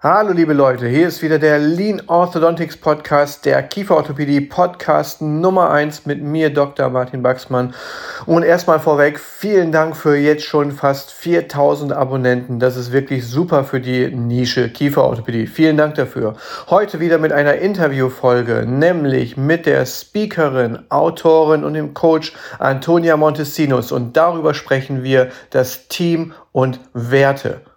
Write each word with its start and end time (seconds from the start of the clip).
Hallo 0.00 0.32
liebe 0.32 0.52
Leute, 0.52 0.86
hier 0.86 1.08
ist 1.08 1.22
wieder 1.22 1.40
der 1.40 1.58
Lean 1.58 2.00
Orthodontics 2.06 2.76
Podcast, 2.76 3.44
der 3.44 3.60
Kieferorthopädie 3.64 4.42
Podcast 4.42 5.20
Nummer 5.20 5.70
1 5.70 6.06
mit 6.06 6.22
mir, 6.22 6.54
Dr. 6.54 6.88
Martin 6.88 7.20
Baxmann. 7.20 7.74
Und 8.24 8.44
erstmal 8.44 8.78
vorweg, 8.78 9.18
vielen 9.18 9.72
Dank 9.72 9.96
für 9.96 10.16
jetzt 10.16 10.44
schon 10.44 10.70
fast 10.70 11.10
4000 11.10 11.92
Abonnenten. 11.92 12.60
Das 12.60 12.76
ist 12.76 12.92
wirklich 12.92 13.26
super 13.26 13.64
für 13.64 13.80
die 13.80 14.06
Nische 14.14 14.68
Kieferorthopädie. 14.68 15.48
Vielen 15.48 15.76
Dank 15.76 15.96
dafür. 15.96 16.36
Heute 16.70 17.00
wieder 17.00 17.18
mit 17.18 17.32
einer 17.32 17.56
Interviewfolge, 17.56 18.66
nämlich 18.68 19.36
mit 19.36 19.66
der 19.66 19.84
Speakerin, 19.84 20.78
Autorin 20.90 21.64
und 21.64 21.74
dem 21.74 21.92
Coach 21.92 22.34
Antonia 22.60 23.16
Montesinos. 23.16 23.90
Und 23.90 24.16
darüber 24.16 24.54
sprechen 24.54 25.02
wir 25.02 25.30
das 25.50 25.88
Team 25.88 26.34
und 26.52 26.78
Werte. 26.92 27.62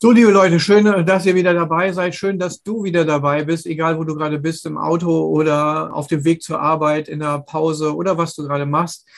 So, 0.00 0.12
liebe 0.12 0.30
Leute, 0.30 0.60
schön, 0.60 0.84
dass 0.84 1.26
ihr 1.26 1.34
wieder 1.34 1.52
dabei 1.54 1.90
seid. 1.90 2.14
Schön, 2.14 2.38
dass 2.38 2.62
du 2.62 2.84
wieder 2.84 3.04
dabei 3.04 3.42
bist, 3.42 3.66
egal 3.66 3.98
wo 3.98 4.04
du 4.04 4.14
gerade 4.14 4.38
bist, 4.38 4.64
im 4.64 4.78
Auto 4.78 5.26
oder 5.26 5.92
auf 5.92 6.06
dem 6.06 6.22
Weg 6.22 6.40
zur 6.40 6.60
Arbeit, 6.60 7.08
in 7.08 7.18
der 7.18 7.40
Pause 7.40 7.96
oder 7.96 8.16
was 8.16 8.36
du 8.36 8.44
gerade 8.44 8.64
machst. 8.64 9.08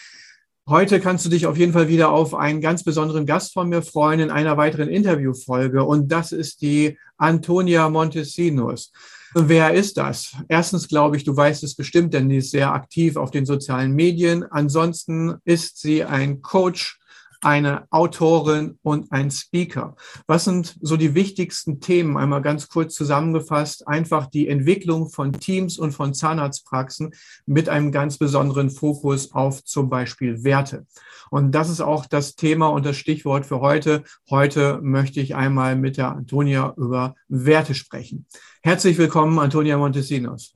Heute 0.66 0.98
kannst 0.98 1.26
du 1.26 1.28
dich 1.28 1.44
auf 1.44 1.58
jeden 1.58 1.74
Fall 1.74 1.88
wieder 1.88 2.10
auf 2.10 2.34
einen 2.34 2.62
ganz 2.62 2.82
besonderen 2.82 3.26
Gast 3.26 3.52
von 3.52 3.68
mir 3.68 3.82
freuen 3.82 4.20
in 4.20 4.30
einer 4.30 4.56
weiteren 4.56 4.88
Interviewfolge. 4.88 5.84
Und 5.84 6.10
das 6.10 6.32
ist 6.32 6.62
die 6.62 6.96
Antonia 7.18 7.90
Montesinos. 7.90 8.90
Wer 9.34 9.74
ist 9.74 9.98
das? 9.98 10.34
Erstens 10.48 10.88
glaube 10.88 11.18
ich, 11.18 11.24
du 11.24 11.36
weißt 11.36 11.62
es 11.62 11.74
bestimmt, 11.74 12.14
denn 12.14 12.30
die 12.30 12.38
ist 12.38 12.52
sehr 12.52 12.72
aktiv 12.72 13.18
auf 13.18 13.30
den 13.30 13.44
sozialen 13.44 13.92
Medien. 13.92 14.44
Ansonsten 14.50 15.34
ist 15.44 15.78
sie 15.78 16.04
ein 16.04 16.40
Coach, 16.40 16.99
eine 17.42 17.86
Autorin 17.90 18.78
und 18.82 19.12
ein 19.12 19.30
Speaker. 19.30 19.96
Was 20.26 20.44
sind 20.44 20.76
so 20.80 20.96
die 20.96 21.14
wichtigsten 21.14 21.80
Themen? 21.80 22.16
Einmal 22.16 22.42
ganz 22.42 22.68
kurz 22.68 22.94
zusammengefasst. 22.94 23.86
Einfach 23.88 24.26
die 24.26 24.48
Entwicklung 24.48 25.10
von 25.10 25.32
Teams 25.32 25.78
und 25.78 25.92
von 25.92 26.14
Zahnarztpraxen 26.14 27.14
mit 27.46 27.68
einem 27.68 27.92
ganz 27.92 28.18
besonderen 28.18 28.70
Fokus 28.70 29.32
auf 29.32 29.64
zum 29.64 29.88
Beispiel 29.88 30.44
Werte. 30.44 30.86
Und 31.30 31.52
das 31.52 31.70
ist 31.70 31.80
auch 31.80 32.06
das 32.06 32.34
Thema 32.34 32.68
und 32.68 32.84
das 32.84 32.96
Stichwort 32.96 33.46
für 33.46 33.60
heute. 33.60 34.04
Heute 34.28 34.80
möchte 34.82 35.20
ich 35.20 35.34
einmal 35.34 35.76
mit 35.76 35.96
der 35.96 36.08
Antonia 36.08 36.74
über 36.76 37.14
Werte 37.28 37.74
sprechen. 37.74 38.26
Herzlich 38.62 38.98
willkommen, 38.98 39.38
Antonia 39.38 39.78
Montesinos. 39.78 40.54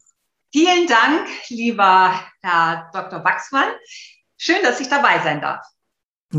Vielen 0.52 0.86
Dank, 0.86 1.26
lieber 1.48 2.14
Herr 2.42 2.90
Dr. 2.92 3.24
Wachsmann. 3.24 3.68
Schön, 4.36 4.62
dass 4.62 4.80
ich 4.80 4.88
dabei 4.88 5.20
sein 5.22 5.40
darf. 5.40 5.64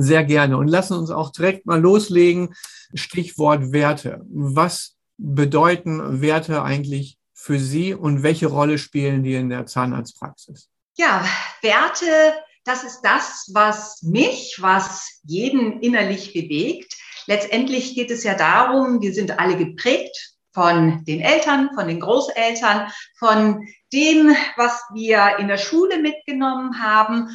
Sehr 0.01 0.23
gerne. 0.23 0.57
Und 0.57 0.67
lassen 0.67 0.97
uns 0.97 1.11
auch 1.11 1.31
direkt 1.31 1.65
mal 1.65 1.79
loslegen. 1.79 2.53
Stichwort 2.93 3.71
Werte. 3.71 4.21
Was 4.29 4.95
bedeuten 5.17 6.21
Werte 6.21 6.63
eigentlich 6.63 7.17
für 7.33 7.59
Sie 7.59 7.93
und 7.93 8.23
welche 8.23 8.47
Rolle 8.47 8.77
spielen 8.77 9.23
die 9.23 9.35
in 9.35 9.49
der 9.49 9.65
Zahnarztpraxis? 9.65 10.69
Ja, 10.97 11.25
Werte, 11.61 12.33
das 12.63 12.83
ist 12.83 13.01
das, 13.01 13.49
was 13.53 14.01
mich, 14.01 14.57
was 14.59 15.19
jeden 15.23 15.81
innerlich 15.81 16.33
bewegt. 16.33 16.95
Letztendlich 17.27 17.95
geht 17.95 18.11
es 18.11 18.23
ja 18.23 18.35
darum, 18.35 19.01
wir 19.01 19.13
sind 19.13 19.39
alle 19.39 19.57
geprägt 19.57 20.35
von 20.53 21.03
den 21.03 21.19
Eltern, 21.19 21.69
von 21.75 21.87
den 21.87 21.99
Großeltern, 21.99 22.89
von 23.19 23.67
dem, 23.91 24.35
was 24.55 24.81
wir 24.93 25.37
in 25.37 25.47
der 25.47 25.57
Schule 25.57 25.99
mitgenommen 25.99 26.81
haben. 26.81 27.29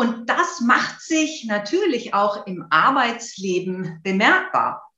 Und 0.00 0.30
das 0.30 0.62
macht 0.62 1.02
sich 1.02 1.44
natürlich 1.44 2.14
auch 2.14 2.46
im 2.46 2.64
Arbeitsleben 2.70 4.00
bemerkbar. 4.02 4.90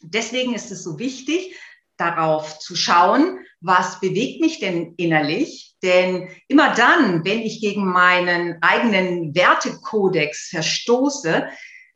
Deswegen 0.00 0.56
ist 0.56 0.72
es 0.72 0.82
so 0.82 0.98
wichtig, 0.98 1.54
darauf 1.96 2.58
zu 2.58 2.74
schauen, 2.74 3.38
was 3.60 4.00
bewegt 4.00 4.40
mich 4.40 4.58
denn 4.58 4.94
innerlich? 4.96 5.76
Denn 5.84 6.30
immer 6.48 6.74
dann, 6.74 7.24
wenn 7.24 7.42
ich 7.42 7.60
gegen 7.60 7.86
meinen 7.86 8.60
eigenen 8.60 9.36
Wertekodex 9.36 10.48
verstoße, 10.48 11.46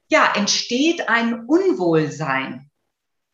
ja, 0.09 0.33
entsteht 0.37 1.09
ein 1.09 1.47
Unwohlsein. 1.47 2.71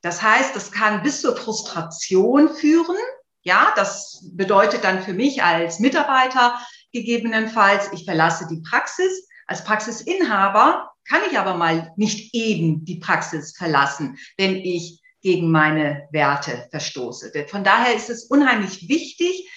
Das 0.00 0.22
heißt, 0.22 0.56
das 0.56 0.72
kann 0.72 1.02
bis 1.02 1.20
zur 1.20 1.36
Frustration 1.36 2.48
führen. 2.48 2.96
Ja, 3.42 3.74
das 3.76 4.30
bedeutet 4.32 4.82
dann 4.82 5.02
für 5.02 5.12
mich 5.12 5.42
als 5.42 5.78
Mitarbeiter, 5.78 6.58
gegebenenfalls, 6.92 7.90
ich 7.92 8.04
verlasse 8.04 8.46
die 8.48 8.62
Praxis. 8.62 9.28
Als 9.46 9.64
Praxisinhaber 9.64 10.90
kann 11.08 11.20
ich 11.30 11.38
aber 11.38 11.54
mal 11.54 11.92
nicht 11.96 12.34
eben 12.34 12.84
die 12.84 12.98
Praxis 12.98 13.56
verlassen, 13.56 14.16
wenn 14.36 14.56
ich 14.56 15.00
gegen 15.22 15.50
meine 15.50 16.08
Werte 16.12 16.68
verstoße. 16.70 17.32
Von 17.48 17.64
daher 17.64 17.94
ist 17.94 18.10
es 18.10 18.24
unheimlich 18.24 18.88
wichtig, 18.88 19.50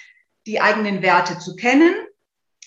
die 0.46 0.60
eigenen 0.60 1.02
Werte 1.02 1.40
zu 1.40 1.56
kennen, 1.56 1.94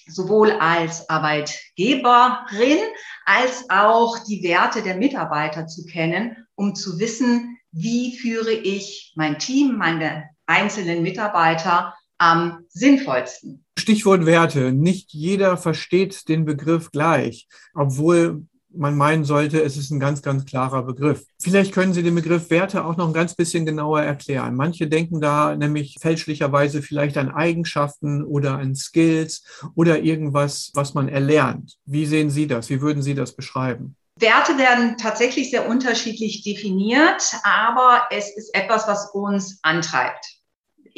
sowohl 0.06 0.52
als 0.52 1.08
Arbeitgeberin 1.10 2.78
als 3.24 3.68
auch 3.68 4.20
die 4.20 4.42
Werte 4.42 4.82
der 4.82 4.96
Mitarbeiter 4.96 5.66
zu 5.66 5.84
kennen, 5.84 6.46
um 6.54 6.74
zu 6.74 6.98
wissen, 6.98 7.58
wie 7.72 8.16
führe 8.16 8.52
ich 8.52 9.12
mein 9.16 9.38
Team, 9.38 9.76
meine 9.76 10.30
einzelnen 10.46 11.02
Mitarbeiter 11.02 11.94
am 12.18 12.64
sinnvollsten. 12.68 13.64
Stichwort 13.78 14.26
Werte. 14.26 14.72
Nicht 14.72 15.12
jeder 15.12 15.56
versteht 15.56 16.28
den 16.28 16.44
Begriff 16.44 16.90
gleich, 16.90 17.46
obwohl 17.74 18.46
man 18.78 18.96
meinen 18.96 19.24
sollte, 19.24 19.62
es 19.62 19.76
ist 19.76 19.90
ein 19.90 20.00
ganz, 20.00 20.22
ganz 20.22 20.44
klarer 20.44 20.82
Begriff. 20.82 21.24
Vielleicht 21.40 21.72
können 21.72 21.94
Sie 21.94 22.02
den 22.02 22.14
Begriff 22.14 22.50
Werte 22.50 22.84
auch 22.84 22.96
noch 22.96 23.06
ein 23.06 23.14
ganz 23.14 23.34
bisschen 23.34 23.66
genauer 23.66 24.02
erklären. 24.02 24.54
Manche 24.54 24.86
denken 24.86 25.20
da 25.20 25.56
nämlich 25.56 25.96
fälschlicherweise 26.00 26.82
vielleicht 26.82 27.16
an 27.16 27.30
Eigenschaften 27.30 28.22
oder 28.24 28.58
an 28.58 28.74
Skills 28.74 29.44
oder 29.74 30.00
irgendwas, 30.00 30.72
was 30.74 30.94
man 30.94 31.08
erlernt. 31.08 31.76
Wie 31.84 32.06
sehen 32.06 32.30
Sie 32.30 32.46
das? 32.46 32.70
Wie 32.70 32.80
würden 32.80 33.02
Sie 33.02 33.14
das 33.14 33.34
beschreiben? 33.34 33.96
Werte 34.18 34.56
werden 34.56 34.96
tatsächlich 34.96 35.50
sehr 35.50 35.68
unterschiedlich 35.68 36.42
definiert, 36.42 37.22
aber 37.42 38.06
es 38.10 38.34
ist 38.34 38.54
etwas, 38.54 38.88
was 38.88 39.10
uns 39.12 39.58
antreibt. 39.62 40.35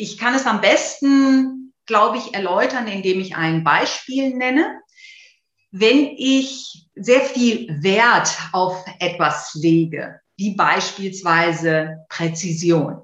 Ich 0.00 0.16
kann 0.16 0.32
es 0.32 0.47
am 0.47 0.60
besten, 0.60 1.75
glaube 1.84 2.19
ich, 2.19 2.32
erläutern, 2.32 2.86
indem 2.86 3.19
ich 3.19 3.34
ein 3.34 3.64
Beispiel 3.64 4.32
nenne. 4.32 4.81
Wenn 5.72 6.14
ich 6.16 6.88
sehr 6.94 7.20
viel 7.20 7.82
Wert 7.82 8.31
auf 8.53 8.84
etwas 9.00 9.54
lege, 9.54 10.20
wie 10.36 10.54
beispielsweise 10.54 12.06
Präzision, 12.09 13.03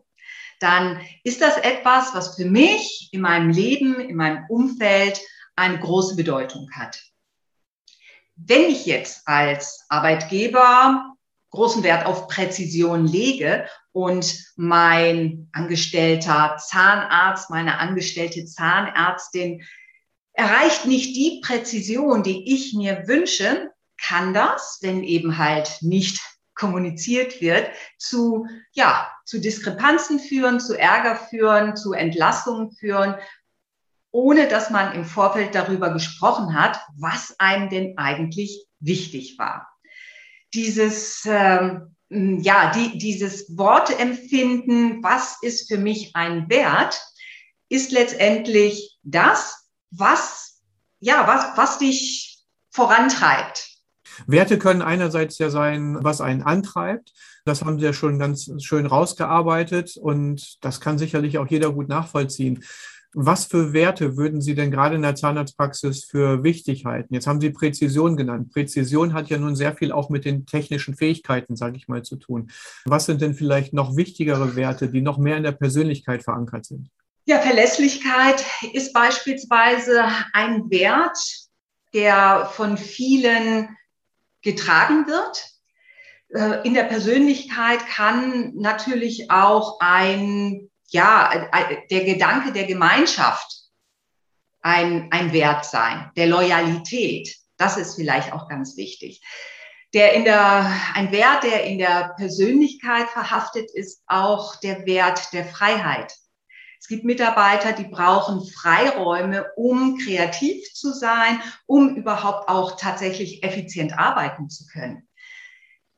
dann 0.61 1.01
ist 1.25 1.41
das 1.41 1.57
etwas, 1.57 2.15
was 2.15 2.37
für 2.37 2.45
mich 2.45 3.09
in 3.11 3.23
meinem 3.23 3.51
Leben, 3.51 3.99
in 3.99 4.15
meinem 4.15 4.45
Umfeld 4.49 5.21
eine 5.57 5.81
große 5.81 6.15
Bedeutung 6.15 6.71
hat. 6.77 7.03
Wenn 8.37 8.71
ich 8.71 8.87
jetzt 8.87 9.27
als 9.27 9.85
Arbeitgeber 9.89 11.14
großen 11.55 11.83
Wert 11.83 12.07
auf 12.07 12.29
Präzision 12.29 13.07
lege 13.07 13.67
und 13.93 14.37
mein 14.57 15.49
angestellter 15.53 16.57
Zahnarzt, 16.59 17.51
meine 17.51 17.79
angestellte 17.79 18.45
Zahnärztin 18.45 19.63
erreicht 20.33 20.85
nicht 20.85 21.17
die 21.17 21.41
Präzision, 21.43 22.23
die 22.23 22.53
ich 22.53 22.75
mir 22.75 23.07
wünsche, 23.07 23.71
kann 24.01 24.35
das, 24.35 24.79
wenn 24.83 25.05
eben 25.05 25.39
halt 25.39 25.79
nicht 25.81 26.21
kommuniziert 26.55 27.41
wird, 27.41 27.69
zu, 27.99 28.47
ja, 28.73 29.11
zu 29.25 29.41
Diskrepanzen 29.41 30.19
führen, 30.19 30.61
zu 30.61 30.79
Ärger 30.79 31.17
führen, 31.17 31.77
zu 31.77 31.93
Entlassungen 31.93 32.73
führen, 32.73 33.17
ohne 34.11 34.47
dass 34.47 34.71
man 34.71 34.95
im 34.95 35.05
Vorfeld 35.05 35.55
darüber 35.55 35.93
gesprochen 35.93 36.55
hat, 36.55 36.81
was 36.97 37.35
einem 37.41 37.69
denn 37.69 37.99
eigentlich 37.99 38.67
wichtig 38.79 39.39
war. 39.39 39.74
Dieses, 40.55 41.27
ähm, 41.27 41.97
ja, 42.09 42.71
die, 42.71 42.99
dieses 42.99 43.57
Wortempfinden, 43.57 45.03
was 45.03 45.39
ist 45.43 45.69
für 45.69 45.79
mich 45.79 46.15
ein 46.15 46.49
Wert, 46.49 47.01
ist 47.69 47.93
letztendlich 47.93 48.99
das, 49.03 49.69
was, 49.91 50.63
ja, 51.01 51.27
was, 51.27 51.57
was 51.57 51.79
dich 51.79 52.39
vorantreibt. 52.71 53.69
Werte 54.27 54.59
können 54.59 54.83
einerseits 54.83 55.39
ja 55.39 55.51
sein, 55.51 55.99
was 56.01 56.21
einen 56.21 56.43
antreibt. 56.43 57.13
Das 57.45 57.63
haben 57.63 57.79
Sie 57.79 57.85
ja 57.85 57.93
schon 57.93 58.19
ganz 58.19 58.51
schön 58.63 58.87
rausgearbeitet 58.87 59.97
und 59.97 60.57
das 60.65 60.81
kann 60.81 60.99
sicherlich 60.99 61.39
auch 61.39 61.47
jeder 61.47 61.73
gut 61.73 61.89
nachvollziehen. 61.89 62.65
Was 63.17 63.45
für 63.45 63.73
Werte 63.73 64.17
würden 64.17 64.41
Sie 64.41 64.57
denn 64.57 64.73
gerade 64.73 64.97
in 64.97 65.03
der 65.03 65.15
Zahnarztpraxis 65.15 66.05
für 66.05 66.43
wichtig 66.43 66.85
halten? 66.85 67.15
Jetzt 67.15 67.29
haben 67.29 67.41
Sie 67.41 67.51
Präzision 67.51 68.17
genannt. 68.17 68.53
Präzision 68.53 69.13
hat 69.13 69.29
ja 69.29 69.39
nun 69.39 69.55
sehr 69.55 69.75
viel 69.77 69.93
auch 69.93 70.11
mit 70.11 70.25
den 70.25 70.47
technischen 70.47 70.97
Fähigkeiten, 70.97 71.55
sage 71.55 71.77
ich 71.77 71.87
mal, 71.87 72.03
zu 72.03 72.17
tun. 72.17 72.51
Was 72.85 73.07
sind 73.07 73.21
denn 73.21 73.35
vielleicht 73.35 73.73
noch 73.73 73.97
wichtigere 73.97 74.57
Werte, 74.57 74.89
die 74.89 75.01
noch 75.01 75.19
mehr 75.19 75.37
in 75.37 75.45
der 75.45 75.53
Persönlichkeit 75.53 76.25
verankert 76.25 76.67
sind? 76.67 76.91
Ja, 77.27 77.39
Verlässlichkeit 77.41 78.45
ist 78.73 78.93
beispielsweise 78.93 80.05
ein 80.33 80.69
Wert, 80.71 81.19
der 81.95 82.51
von 82.53 82.77
vielen 82.77 83.69
getragen 84.43 85.07
wird. 85.07 85.55
Äh, 86.31 86.67
in 86.67 86.75
der 86.75 86.83
Persönlichkeit 86.83 87.87
kann 87.87 88.55
natürlich 88.57 89.31
auch 89.31 89.79
ein 89.81 90.69
ja, 90.89 91.49
der 91.91 92.05
Gedanke 92.05 92.53
der 92.53 92.65
Gemeinschaft 92.65 93.65
ein, 94.61 95.09
ein 95.13 95.33
Wert 95.33 95.65
sein, 95.65 96.11
der 96.17 96.27
Loyalität. 96.27 97.37
Das 97.57 97.77
ist 97.77 97.97
vielleicht 97.97 98.33
auch 98.33 98.49
ganz 98.49 98.77
wichtig. 98.77 99.23
Der 99.93 100.15
in 100.15 100.25
der, 100.25 100.71
ein 100.95 101.13
Wert, 101.13 101.45
der 101.45 101.65
in 101.65 101.79
der 101.79 102.15
Persönlichkeit 102.17 103.09
verhaftet 103.09 103.71
ist, 103.73 104.03
auch 104.07 104.57
der 104.57 104.87
Wert 104.87 105.33
der 105.33 105.45
Freiheit. 105.45 106.13
Es 106.81 106.89
gibt 106.89 107.05
Mitarbeiter, 107.05 107.73
die 107.73 107.89
brauchen 107.89 108.45
Freiräume, 108.47 109.47
um 109.57 109.97
kreativ 109.99 110.71
zu 110.75 110.93
sein, 110.93 111.41
um 111.67 111.97
überhaupt 111.97 112.49
auch 112.49 112.77
tatsächlich 112.77 113.43
effizient 113.43 113.97
arbeiten 113.99 114.51
zu 114.51 114.67
können. 114.67 115.09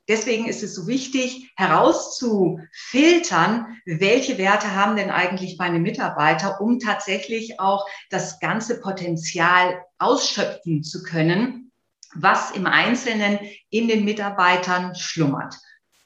Deswegen 0.07 0.47
ist 0.47 0.63
es 0.63 0.73
so 0.73 0.87
wichtig, 0.87 1.51
herauszufiltern, 1.57 3.77
welche 3.85 4.37
Werte 4.37 4.73
haben 4.73 4.95
denn 4.95 5.11
eigentlich 5.11 5.57
meine 5.57 5.79
Mitarbeiter, 5.79 6.61
um 6.61 6.79
tatsächlich 6.79 7.59
auch 7.59 7.85
das 8.09 8.39
ganze 8.39 8.79
Potenzial 8.79 9.83
ausschöpfen 9.97 10.81
zu 10.83 11.03
können, 11.03 11.73
was 12.15 12.51
im 12.51 12.67
Einzelnen 12.67 13.37
in 13.69 13.89
den 13.89 14.05
Mitarbeitern 14.05 14.95
schlummert. 14.95 15.55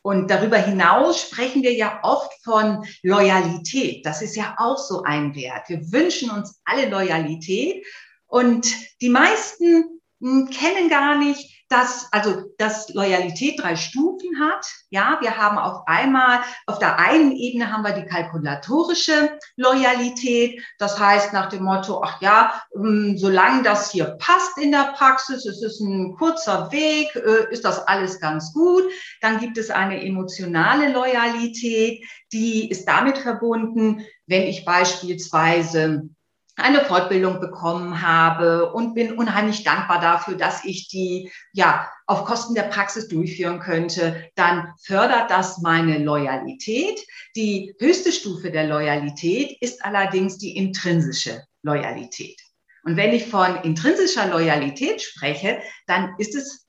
Und 0.01 0.31
darüber 0.31 0.57
hinaus 0.57 1.21
sprechen 1.21 1.61
wir 1.61 1.73
ja 1.73 1.99
oft 2.01 2.31
von 2.43 2.83
Loyalität. 3.03 4.03
Das 4.03 4.23
ist 4.23 4.35
ja 4.35 4.55
auch 4.57 4.79
so 4.79 5.03
ein 5.03 5.35
Wert. 5.35 5.69
Wir 5.69 5.91
wünschen 5.91 6.31
uns 6.31 6.59
alle 6.65 6.89
Loyalität. 6.89 7.85
Und 8.25 8.67
die 8.99 9.09
meisten 9.09 10.00
kennen 10.21 10.89
gar 10.89 11.17
nicht, 11.17 11.61
dass, 11.71 12.07
also, 12.11 12.53
dass 12.57 12.89
Loyalität 12.93 13.59
drei 13.61 13.77
Stufen 13.77 14.39
hat. 14.39 14.67
Ja, 14.89 15.17
wir 15.21 15.37
haben 15.37 15.57
auf 15.57 15.87
einmal, 15.87 16.41
auf 16.67 16.79
der 16.79 16.99
einen 16.99 17.31
Ebene 17.31 17.71
haben 17.71 17.83
wir 17.83 17.93
die 17.93 18.05
kalkulatorische 18.05 19.39
Loyalität. 19.55 20.61
Das 20.79 20.99
heißt 20.99 21.31
nach 21.31 21.47
dem 21.47 21.63
Motto, 21.63 22.03
ach 22.03 22.21
ja, 22.21 22.61
ähm, 22.75 23.17
solange 23.17 23.63
das 23.63 23.91
hier 23.91 24.17
passt 24.19 24.57
in 24.57 24.71
der 24.71 24.93
Praxis, 24.97 25.45
es 25.45 25.61
ist 25.61 25.79
ein 25.79 26.13
kurzer 26.17 26.69
Weg, 26.73 27.15
äh, 27.15 27.51
ist 27.51 27.63
das 27.63 27.79
alles 27.87 28.19
ganz 28.19 28.51
gut. 28.53 28.83
Dann 29.21 29.39
gibt 29.39 29.57
es 29.57 29.69
eine 29.71 30.03
emotionale 30.03 30.91
Loyalität, 30.91 32.03
die 32.33 32.69
ist 32.69 32.85
damit 32.85 33.17
verbunden, 33.17 34.05
wenn 34.27 34.43
ich 34.43 34.65
beispielsweise 34.65 36.09
eine 36.57 36.83
Fortbildung 36.83 37.39
bekommen 37.39 38.01
habe 38.01 38.71
und 38.73 38.93
bin 38.93 39.13
unheimlich 39.13 39.63
dankbar 39.63 40.01
dafür, 40.01 40.35
dass 40.35 40.65
ich 40.65 40.87
die 40.89 41.31
ja 41.53 41.89
auf 42.07 42.25
Kosten 42.25 42.55
der 42.55 42.63
Praxis 42.63 43.07
durchführen 43.07 43.59
könnte, 43.59 44.29
dann 44.35 44.73
fördert 44.83 45.31
das 45.31 45.59
meine 45.59 45.97
Loyalität. 45.99 46.99
Die 47.35 47.73
höchste 47.79 48.11
Stufe 48.11 48.51
der 48.51 48.67
Loyalität 48.67 49.57
ist 49.61 49.83
allerdings 49.83 50.37
die 50.37 50.57
intrinsische 50.57 51.43
Loyalität. 51.63 52.39
Und 52.83 52.97
wenn 52.97 53.13
ich 53.13 53.27
von 53.27 53.57
intrinsischer 53.63 54.27
Loyalität 54.27 55.01
spreche, 55.01 55.61
dann 55.85 56.15
ist 56.17 56.35
es 56.35 56.67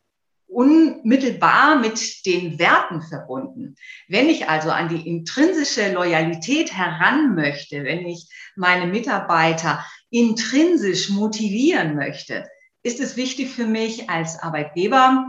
unmittelbar 0.53 1.77
mit 1.77 2.27
den 2.27 2.59
Werten 2.59 3.03
verbunden. 3.03 3.77
Wenn 4.09 4.29
ich 4.29 4.49
also 4.49 4.71
an 4.71 4.89
die 4.89 5.07
intrinsische 5.09 5.93
Loyalität 5.93 6.73
heran 6.73 7.35
möchte, 7.35 7.85
wenn 7.85 8.07
ich 8.07 8.29
meine 8.57 8.87
Mitarbeiter 8.87 9.85
intrinsisch 10.11 11.11
motivieren 11.11 11.97
möchte, 11.97 12.47
ist 12.83 13.01
es 13.01 13.17
wichtig 13.17 13.51
für 13.51 13.67
mich 13.67 14.11
als 14.11 14.39
Arbeitgeber, 14.43 15.27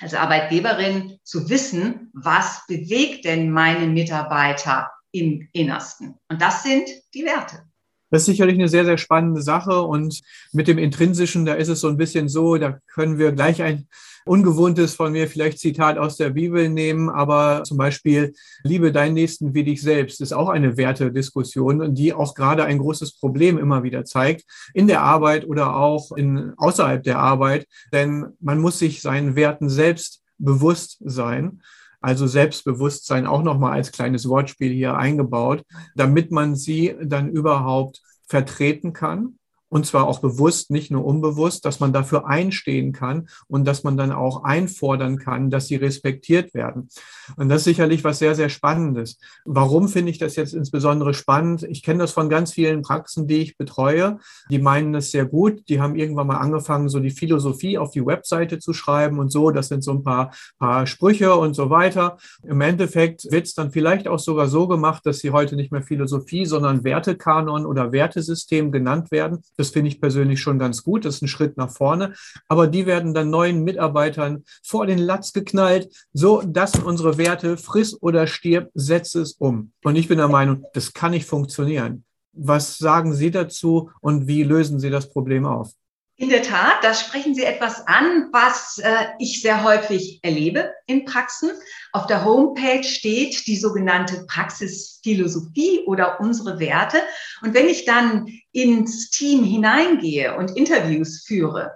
als 0.00 0.14
Arbeitgeberin 0.14 1.18
zu 1.22 1.48
wissen, 1.48 2.10
was 2.12 2.66
bewegt 2.66 3.24
denn 3.24 3.50
meine 3.50 3.86
Mitarbeiter 3.86 4.90
im 5.12 5.48
Innersten. 5.52 6.18
Und 6.28 6.42
das 6.42 6.62
sind 6.62 6.88
die 7.14 7.24
Werte. 7.24 7.67
Das 8.10 8.22
ist 8.22 8.26
sicherlich 8.26 8.54
eine 8.54 8.68
sehr, 8.68 8.84
sehr 8.84 8.98
spannende 8.98 9.42
Sache. 9.42 9.82
Und 9.82 10.20
mit 10.52 10.68
dem 10.68 10.78
Intrinsischen, 10.78 11.44
da 11.44 11.54
ist 11.54 11.68
es 11.68 11.80
so 11.80 11.88
ein 11.88 11.96
bisschen 11.96 12.28
so, 12.28 12.56
da 12.56 12.78
können 12.86 13.18
wir 13.18 13.32
gleich 13.32 13.62
ein 13.62 13.86
ungewohntes 14.28 14.94
von 14.94 15.12
mir 15.12 15.26
vielleicht 15.26 15.58
Zitat 15.58 15.98
aus 15.98 16.16
der 16.16 16.30
Bibel 16.30 16.68
nehmen, 16.68 17.08
aber 17.08 17.62
zum 17.64 17.78
Beispiel, 17.78 18.34
liebe 18.62 18.92
deinen 18.92 19.14
Nächsten 19.14 19.54
wie 19.54 19.64
dich 19.64 19.82
selbst, 19.82 20.20
ist 20.20 20.32
auch 20.32 20.48
eine 20.48 20.76
Wertediskussion, 20.76 21.94
die 21.94 22.12
auch 22.12 22.34
gerade 22.34 22.64
ein 22.64 22.78
großes 22.78 23.18
Problem 23.18 23.58
immer 23.58 23.82
wieder 23.82 24.04
zeigt, 24.04 24.44
in 24.74 24.86
der 24.86 25.02
Arbeit 25.02 25.46
oder 25.46 25.76
auch 25.76 26.12
in, 26.12 26.52
außerhalb 26.56 27.02
der 27.02 27.18
Arbeit. 27.18 27.66
Denn 27.92 28.26
man 28.40 28.58
muss 28.58 28.78
sich 28.78 29.00
seinen 29.00 29.34
Werten 29.34 29.68
selbst 29.68 30.22
bewusst 30.38 30.98
sein. 31.00 31.62
Also 32.00 32.26
Selbstbewusstsein 32.26 33.26
auch 33.26 33.42
nochmal 33.42 33.72
als 33.72 33.92
kleines 33.92 34.28
Wortspiel 34.28 34.72
hier 34.72 34.96
eingebaut, 34.96 35.62
damit 35.96 36.30
man 36.30 36.54
sie 36.54 36.94
dann 37.02 37.28
überhaupt 37.30 38.02
vertreten 38.28 38.92
kann 38.92 39.38
und 39.68 39.86
zwar 39.86 40.06
auch 40.06 40.20
bewusst, 40.20 40.70
nicht 40.70 40.90
nur 40.90 41.04
unbewusst, 41.04 41.64
dass 41.64 41.80
man 41.80 41.92
dafür 41.92 42.26
einstehen 42.26 42.92
kann 42.92 43.28
und 43.46 43.66
dass 43.66 43.84
man 43.84 43.96
dann 43.96 44.12
auch 44.12 44.44
einfordern 44.44 45.18
kann, 45.18 45.50
dass 45.50 45.66
sie 45.68 45.76
respektiert 45.76 46.54
werden. 46.54 46.88
Und 47.36 47.48
das 47.48 47.58
ist 47.58 47.64
sicherlich 47.64 48.04
was 48.04 48.18
sehr, 48.18 48.34
sehr 48.34 48.48
Spannendes. 48.48 49.18
Warum 49.44 49.88
finde 49.88 50.10
ich 50.10 50.18
das 50.18 50.36
jetzt 50.36 50.54
insbesondere 50.54 51.14
spannend? 51.14 51.64
Ich 51.64 51.82
kenne 51.82 52.00
das 52.00 52.12
von 52.12 52.28
ganz 52.28 52.52
vielen 52.52 52.82
Praxen, 52.82 53.26
die 53.26 53.42
ich 53.42 53.56
betreue. 53.56 54.18
Die 54.50 54.58
meinen 54.58 54.92
das 54.92 55.10
sehr 55.10 55.26
gut. 55.26 55.68
Die 55.68 55.80
haben 55.80 55.96
irgendwann 55.96 56.26
mal 56.26 56.38
angefangen, 56.38 56.88
so 56.88 57.00
die 57.00 57.10
Philosophie 57.10 57.78
auf 57.78 57.90
die 57.90 58.04
Webseite 58.04 58.58
zu 58.58 58.72
schreiben 58.72 59.18
und 59.18 59.30
so. 59.30 59.50
Das 59.50 59.68
sind 59.68 59.82
so 59.82 59.92
ein 59.92 60.02
paar, 60.02 60.32
paar 60.58 60.86
Sprüche 60.86 61.34
und 61.34 61.54
so 61.54 61.70
weiter. 61.70 62.16
Im 62.42 62.60
Endeffekt 62.60 63.30
wird 63.30 63.46
es 63.46 63.54
dann 63.54 63.70
vielleicht 63.70 64.08
auch 64.08 64.18
sogar 64.18 64.48
so 64.48 64.66
gemacht, 64.66 65.04
dass 65.04 65.18
sie 65.18 65.30
heute 65.30 65.56
nicht 65.56 65.72
mehr 65.72 65.82
Philosophie, 65.82 66.46
sondern 66.46 66.84
Wertekanon 66.84 67.66
oder 67.66 67.92
Wertesystem 67.92 68.72
genannt 68.72 69.10
werden. 69.10 69.42
Das 69.58 69.70
finde 69.70 69.88
ich 69.88 70.00
persönlich 70.00 70.40
schon 70.40 70.58
ganz 70.58 70.84
gut. 70.84 71.04
Das 71.04 71.16
ist 71.16 71.22
ein 71.22 71.28
Schritt 71.28 71.56
nach 71.56 71.70
vorne. 71.70 72.14
Aber 72.46 72.68
die 72.68 72.86
werden 72.86 73.12
dann 73.12 73.28
neuen 73.28 73.64
Mitarbeitern 73.64 74.44
vor 74.62 74.86
den 74.86 74.98
Latz 74.98 75.32
geknallt. 75.32 75.92
So, 76.12 76.42
das 76.46 76.72
sind 76.72 76.84
unsere 76.84 77.18
Werte. 77.18 77.56
Friss 77.56 78.00
oder 78.00 78.28
stirb, 78.28 78.70
setze 78.74 79.20
es 79.20 79.32
um. 79.32 79.72
Und 79.82 79.96
ich 79.96 80.06
bin 80.06 80.18
der 80.18 80.28
Meinung, 80.28 80.64
das 80.74 80.92
kann 80.92 81.10
nicht 81.10 81.26
funktionieren. 81.26 82.04
Was 82.32 82.78
sagen 82.78 83.14
Sie 83.14 83.32
dazu 83.32 83.90
und 84.00 84.28
wie 84.28 84.44
lösen 84.44 84.78
Sie 84.78 84.90
das 84.90 85.10
Problem 85.10 85.44
auf? 85.44 85.72
In 86.20 86.30
der 86.30 86.42
Tat, 86.42 86.82
da 86.82 86.94
sprechen 86.94 87.36
Sie 87.36 87.44
etwas 87.44 87.86
an, 87.86 88.30
was 88.32 88.78
äh, 88.78 89.06
ich 89.20 89.40
sehr 89.40 89.62
häufig 89.62 90.18
erlebe 90.24 90.74
in 90.86 91.04
Praxen. 91.04 91.52
Auf 91.92 92.08
der 92.08 92.24
Homepage 92.24 92.82
steht 92.82 93.46
die 93.46 93.56
sogenannte 93.56 94.26
Praxisphilosophie 94.26 95.84
oder 95.86 96.18
unsere 96.20 96.58
Werte. 96.58 97.00
Und 97.40 97.54
wenn 97.54 97.68
ich 97.68 97.84
dann 97.84 98.26
ins 98.50 99.10
Team 99.10 99.44
hineingehe 99.44 100.36
und 100.36 100.56
Interviews 100.56 101.24
führe, 101.24 101.70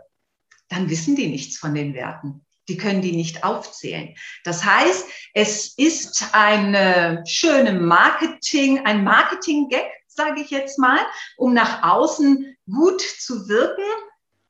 dann 0.69 0.91
wissen 0.91 1.15
die 1.15 1.29
nichts 1.29 1.57
von 1.57 1.73
den 1.77 1.95
Werten. 1.95 2.45
Die 2.69 2.77
können 2.77 3.01
die 3.01 3.13
nicht 3.13 3.45
aufzählen. 3.45 4.13
Das 4.43 4.65
heißt, 4.65 5.07
es 5.35 5.79
ist 5.79 6.31
eine 6.33 7.23
schöne 7.29 7.75
Marketing, 7.75 8.85
ein 8.87 9.05
Marketing-Gag, 9.05 9.89
sage 10.09 10.41
ich 10.41 10.51
jetzt 10.51 10.81
mal, 10.81 10.99
um 11.37 11.55
nach 11.55 11.85
außen 11.85 12.57
gut 12.67 13.01
zu 13.01 13.49
wirken 13.49 13.85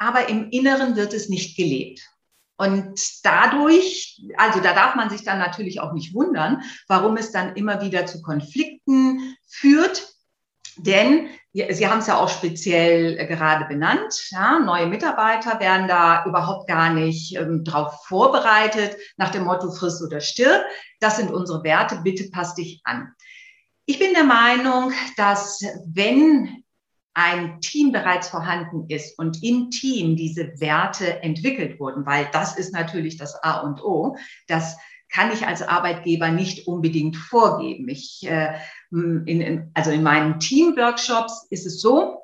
aber 0.03 0.29
im 0.29 0.51
Inneren 0.51 0.97
wird 0.97 1.15
es 1.15 1.29
nicht 1.29 1.57
gelebt. 1.57 2.01
Und 2.57 3.01
dadurch, 3.25 4.21
also 4.37 4.61
da 4.61 4.75
darf 4.75 4.95
man 4.95 5.11
sich 5.11 5.25
dann 5.25 5.39
natürlich 5.39 5.81
auch 5.81 5.93
nicht 5.93 6.15
wundern, 6.15 6.63
warum 6.89 7.17
es 7.17 7.33
dann 7.33 7.57
immer 7.57 7.81
wieder 7.81 8.07
zu 8.07 8.21
Konflikten 8.23 9.37
führt. 9.49 10.09
Denn 10.77 11.29
Sie 11.55 11.87
haben 11.87 11.99
es 11.99 12.07
ja 12.07 12.19
auch 12.19 12.31
speziell 12.31 13.27
gerade 13.27 13.67
benannt. 13.67 14.15
Ja, 14.31 14.59
neue 14.59 14.87
Mitarbeiter 14.87 15.61
werden 15.61 15.87
da 15.87 16.25
überhaupt 16.25 16.67
gar 16.67 16.95
nicht 16.95 17.37
ähm, 17.37 17.63
darauf 17.63 18.07
vorbereitet, 18.07 18.97
nach 19.19 19.31
dem 19.31 19.45
Motto 19.45 19.71
friss 19.71 20.03
oder 20.03 20.21
stirb. 20.21 20.65
Das 20.99 21.19
sind 21.19 21.31
unsere 21.31 21.63
Werte, 21.63 22.01
bitte 22.03 22.31
passt 22.31 22.57
dich 22.57 22.81
an. 22.85 23.13
Ich 23.85 23.99
bin 23.99 24.15
der 24.15 24.25
Meinung, 24.25 24.93
dass 25.17 25.61
wenn 25.85 26.62
ein 27.15 27.61
Team 27.61 27.93
bereits 27.93 28.29
vorhanden 28.29 28.87
ist 28.89 29.19
und 29.19 29.43
im 29.43 29.71
Team 29.71 30.17
diese 30.17 30.61
Werte 30.61 31.23
entwickelt 31.23 31.79
wurden, 31.79 32.07
weil 32.07 32.29
das 32.33 32.57
ist 32.57 32.73
natürlich 32.73 33.17
das 33.17 33.35
A 33.43 33.61
und 33.61 33.83
O, 33.83 34.17
dass 34.47 34.77
kann 35.13 35.31
ich 35.31 35.47
als 35.47 35.63
Arbeitgeber 35.63 36.31
nicht 36.31 36.67
unbedingt 36.67 37.17
vorgeben. 37.17 37.89
Ich, 37.89 38.27
äh, 38.27 38.55
in, 38.91 39.27
in, 39.27 39.71
also 39.75 39.91
in 39.91 40.03
meinen 40.03 40.41
Teamworkshops 40.41 41.47
ist 41.51 41.67
es 41.67 41.83
so, 41.83 42.23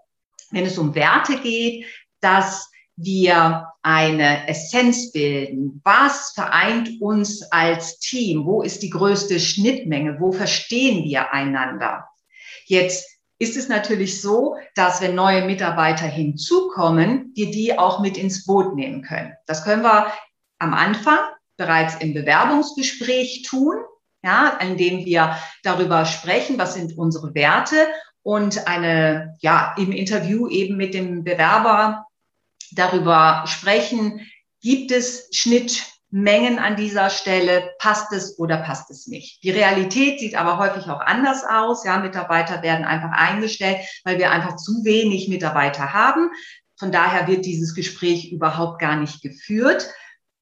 wenn 0.50 0.64
es 0.64 0.78
um 0.78 0.95
Werte 0.95 1.38
geht, 1.38 1.85
dass 2.21 2.71
wir 2.97 3.68
eine 3.83 4.49
Essenz 4.49 5.12
bilden. 5.12 5.80
Was 5.85 6.33
vereint 6.35 7.00
uns 7.00 7.42
als 7.52 7.99
Team? 8.00 8.45
Wo 8.45 8.62
ist 8.62 8.83
die 8.83 8.90
größte 8.90 9.38
Schnittmenge? 9.38 10.18
Wo 10.18 10.33
verstehen 10.33 11.04
wir 11.04 11.33
einander? 11.33 12.09
Jetzt 12.64 13.17
ist 13.38 13.57
es 13.57 13.68
natürlich 13.68 14.21
so, 14.21 14.57
dass 14.75 15.00
wenn 15.00 15.14
neue 15.14 15.45
Mitarbeiter 15.45 16.07
hinzukommen, 16.07 17.33
wir 17.35 17.50
die 17.50 17.78
auch 17.78 18.00
mit 18.00 18.16
ins 18.16 18.45
Boot 18.45 18.75
nehmen 18.75 19.02
können. 19.02 19.33
Das 19.47 19.64
können 19.64 19.83
wir 19.83 20.12
am 20.59 20.75
Anfang 20.75 21.18
bereits 21.57 21.97
im 21.97 22.14
Bewerbungsgespräch 22.14 23.42
tun, 23.49 23.76
ja, 24.23 24.59
indem 24.61 25.04
wir 25.04 25.37
darüber 25.62 26.04
sprechen, 26.04 26.59
was 26.59 26.75
sind 26.75 26.99
unsere 26.99 27.35
Werte 27.35 27.87
und 28.23 28.66
eine, 28.66 29.37
ja, 29.40 29.75
im 29.78 29.92
Interview 29.92 30.49
eben 30.49 30.76
mit 30.76 30.95
dem 30.95 31.23
Bewerber 31.23 32.07
darüber 32.73 33.45
sprechen, 33.47 34.26
gibt 34.61 34.90
es 34.90 35.28
Schnittmengen 36.09 36.59
an 36.59 36.77
dieser 36.77 37.11
Stelle, 37.11 37.71
passt 37.79 38.12
es 38.12 38.38
oder 38.38 38.59
passt 38.59 38.91
es 38.91 39.07
nicht. 39.07 39.43
Die 39.43 39.50
Realität 39.50 40.21
sieht 40.21 40.35
aber 40.35 40.59
häufig 40.59 40.88
auch 40.88 41.00
anders 41.00 41.45
aus. 41.45 41.85
Ja, 41.85 41.99
Mitarbeiter 41.99 42.62
werden 42.62 42.85
einfach 42.85 43.11
eingestellt, 43.12 43.79
weil 44.05 44.19
wir 44.19 44.31
einfach 44.31 44.57
zu 44.57 44.85
wenig 44.85 45.29
Mitarbeiter 45.29 45.93
haben. 45.93 46.31
Von 46.79 46.93
daher 46.93 47.27
wird 47.27 47.45
dieses 47.45 47.75
Gespräch 47.75 48.33
überhaupt 48.33 48.81
gar 48.81 48.97
nicht 48.97 49.21
geführt, 49.23 49.91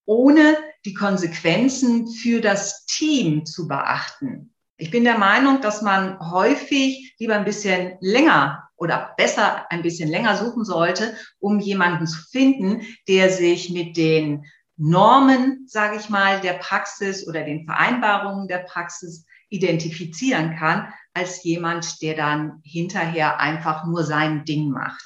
ohne 0.04 0.56
die 0.84 0.94
Konsequenzen 0.94 2.06
für 2.06 2.40
das 2.40 2.84
Team 2.86 3.44
zu 3.44 3.66
beachten. 3.66 4.54
Ich 4.76 4.90
bin 4.90 5.04
der 5.04 5.18
Meinung, 5.18 5.62
dass 5.62 5.82
man 5.82 6.20
häufig 6.20 7.14
lieber 7.18 7.34
ein 7.34 7.46
bisschen 7.46 7.96
länger 8.00 8.68
oder 8.76 9.14
besser 9.16 9.70
ein 9.70 9.82
bisschen 9.82 10.10
länger 10.10 10.36
suchen 10.36 10.64
sollte, 10.64 11.16
um 11.40 11.58
jemanden 11.58 12.06
zu 12.06 12.18
finden, 12.30 12.82
der 13.08 13.30
sich 13.30 13.70
mit 13.70 13.96
den 13.96 14.44
Normen, 14.76 15.66
sage 15.66 15.96
ich 15.96 16.10
mal, 16.10 16.40
der 16.40 16.54
Praxis 16.54 17.26
oder 17.26 17.42
den 17.42 17.64
Vereinbarungen 17.64 18.48
der 18.48 18.58
Praxis 18.58 19.24
identifizieren 19.48 20.56
kann, 20.56 20.92
als 21.14 21.42
jemand, 21.44 22.02
der 22.02 22.14
dann 22.14 22.60
hinterher 22.62 23.40
einfach 23.40 23.86
nur 23.86 24.04
sein 24.04 24.44
Ding 24.44 24.70
macht. 24.70 25.02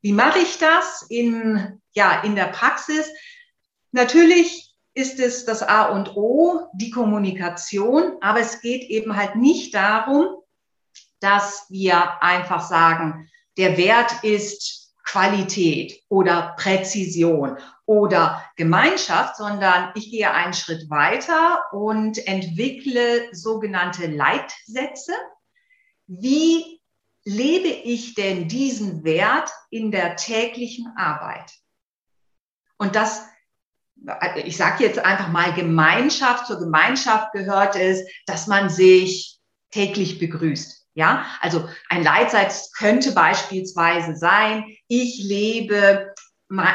Wie 0.00 0.12
mache 0.12 0.38
ich 0.38 0.58
das 0.58 1.02
in, 1.08 1.80
ja, 1.92 2.22
in 2.22 2.34
der 2.34 2.46
Praxis? 2.46 3.06
Natürlich 3.92 4.74
ist 4.94 5.20
es 5.20 5.44
das 5.44 5.62
A 5.62 5.86
und 5.86 6.16
O, 6.16 6.68
die 6.74 6.90
Kommunikation, 6.90 8.16
aber 8.20 8.40
es 8.40 8.60
geht 8.60 8.82
eben 8.84 9.16
halt 9.16 9.36
nicht 9.36 9.74
darum, 9.74 10.26
dass 11.20 11.66
wir 11.68 12.22
einfach 12.22 12.66
sagen, 12.66 13.28
der 13.56 13.76
Wert 13.76 14.24
ist 14.24 14.94
Qualität 15.04 16.02
oder 16.08 16.54
Präzision 16.58 17.58
oder 17.92 18.42
Gemeinschaft, 18.56 19.36
sondern 19.36 19.90
ich 19.94 20.10
gehe 20.10 20.30
einen 20.30 20.54
Schritt 20.54 20.88
weiter 20.88 21.62
und 21.72 22.26
entwickle 22.26 23.28
sogenannte 23.32 24.06
Leitsätze. 24.06 25.12
Wie 26.06 26.80
lebe 27.24 27.68
ich 27.68 28.14
denn 28.14 28.48
diesen 28.48 29.04
Wert 29.04 29.50
in 29.70 29.90
der 29.90 30.16
täglichen 30.16 30.94
Arbeit? 30.96 31.52
Und 32.78 32.96
das, 32.96 33.26
ich 34.36 34.56
sage 34.56 34.84
jetzt 34.84 34.98
einfach 34.98 35.28
mal 35.28 35.52
Gemeinschaft, 35.52 36.46
zur 36.46 36.60
Gemeinschaft 36.60 37.32
gehört 37.32 37.76
es, 37.76 38.02
dass 38.26 38.46
man 38.46 38.70
sich 38.70 39.38
täglich 39.70 40.18
begrüßt 40.18 40.82
ja, 40.94 41.24
also 41.40 41.68
ein 41.88 42.02
Leitsatz 42.02 42.70
könnte 42.72 43.12
beispielsweise 43.12 44.14
sein, 44.14 44.64
ich 44.88 45.22
lebe 45.22 46.11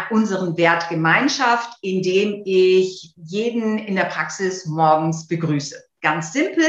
unseren 0.09 0.57
Wert 0.57 0.89
Gemeinschaft, 0.89 1.77
indem 1.81 2.41
ich 2.45 3.13
jeden 3.15 3.77
in 3.77 3.95
der 3.95 4.05
Praxis 4.05 4.65
morgens 4.65 5.27
begrüße. 5.27 5.75
Ganz 6.01 6.33
simpel. 6.33 6.65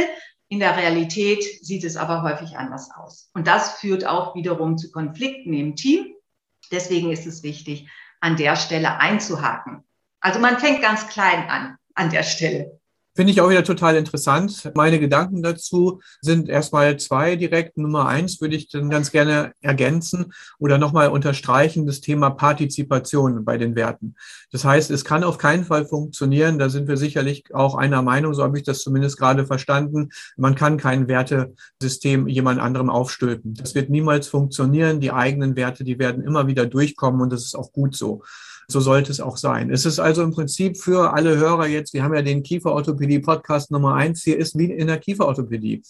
In 0.48 0.60
der 0.60 0.76
Realität 0.76 1.44
sieht 1.62 1.84
es 1.84 1.96
aber 1.96 2.22
häufig 2.22 2.56
anders 2.56 2.90
aus. 2.96 3.30
Und 3.34 3.46
das 3.46 3.78
führt 3.78 4.06
auch 4.06 4.34
wiederum 4.34 4.78
zu 4.78 4.90
Konflikten 4.90 5.52
im 5.52 5.76
Team. 5.76 6.14
Deswegen 6.70 7.10
ist 7.10 7.26
es 7.26 7.42
wichtig, 7.42 7.88
an 8.20 8.36
der 8.36 8.56
Stelle 8.56 8.98
einzuhaken. 8.98 9.84
Also 10.20 10.40
man 10.40 10.58
fängt 10.58 10.82
ganz 10.82 11.08
klein 11.08 11.48
an, 11.48 11.76
an 11.94 12.10
der 12.10 12.22
Stelle. 12.22 12.77
Finde 13.18 13.32
ich 13.32 13.40
auch 13.40 13.50
wieder 13.50 13.64
total 13.64 13.96
interessant. 13.96 14.70
Meine 14.76 15.00
Gedanken 15.00 15.42
dazu 15.42 16.00
sind 16.20 16.48
erstmal 16.48 16.98
zwei 16.98 17.34
direkt. 17.34 17.76
Nummer 17.76 18.06
eins 18.06 18.40
würde 18.40 18.54
ich 18.54 18.68
dann 18.68 18.90
ganz 18.90 19.10
gerne 19.10 19.54
ergänzen 19.60 20.32
oder 20.60 20.78
nochmal 20.78 21.08
unterstreichen, 21.08 21.84
das 21.84 22.00
Thema 22.00 22.30
Partizipation 22.30 23.44
bei 23.44 23.58
den 23.58 23.74
Werten. 23.74 24.14
Das 24.52 24.64
heißt, 24.64 24.92
es 24.92 25.04
kann 25.04 25.24
auf 25.24 25.36
keinen 25.36 25.64
Fall 25.64 25.84
funktionieren. 25.84 26.60
Da 26.60 26.68
sind 26.68 26.86
wir 26.86 26.96
sicherlich 26.96 27.52
auch 27.52 27.74
einer 27.74 28.02
Meinung, 28.02 28.34
so 28.34 28.44
habe 28.44 28.56
ich 28.56 28.62
das 28.62 28.82
zumindest 28.82 29.18
gerade 29.18 29.46
verstanden. 29.46 30.10
Man 30.36 30.54
kann 30.54 30.76
kein 30.76 31.08
Wertesystem 31.08 32.28
jemand 32.28 32.60
anderem 32.60 32.88
aufstülpen. 32.88 33.54
Das 33.54 33.74
wird 33.74 33.90
niemals 33.90 34.28
funktionieren. 34.28 35.00
Die 35.00 35.10
eigenen 35.10 35.56
Werte, 35.56 35.82
die 35.82 35.98
werden 35.98 36.22
immer 36.22 36.46
wieder 36.46 36.66
durchkommen 36.66 37.20
und 37.20 37.32
das 37.32 37.42
ist 37.42 37.56
auch 37.56 37.72
gut 37.72 37.96
so. 37.96 38.22
So 38.70 38.80
sollte 38.80 39.10
es 39.10 39.20
auch 39.20 39.38
sein. 39.38 39.70
Es 39.70 39.86
ist 39.86 39.98
also 39.98 40.22
im 40.22 40.32
Prinzip 40.32 40.76
für 40.76 41.14
alle 41.14 41.38
Hörer 41.38 41.66
jetzt, 41.66 41.94
wir 41.94 42.02
haben 42.02 42.14
ja 42.14 42.20
den 42.20 42.42
Kieferorthopädie-Podcast 42.42 43.70
Nummer 43.70 43.94
eins, 43.94 44.22
hier 44.22 44.36
ist 44.36 44.58
wie 44.58 44.70
in 44.70 44.88
der 44.88 44.98
Kieferorthopädie. 44.98 45.82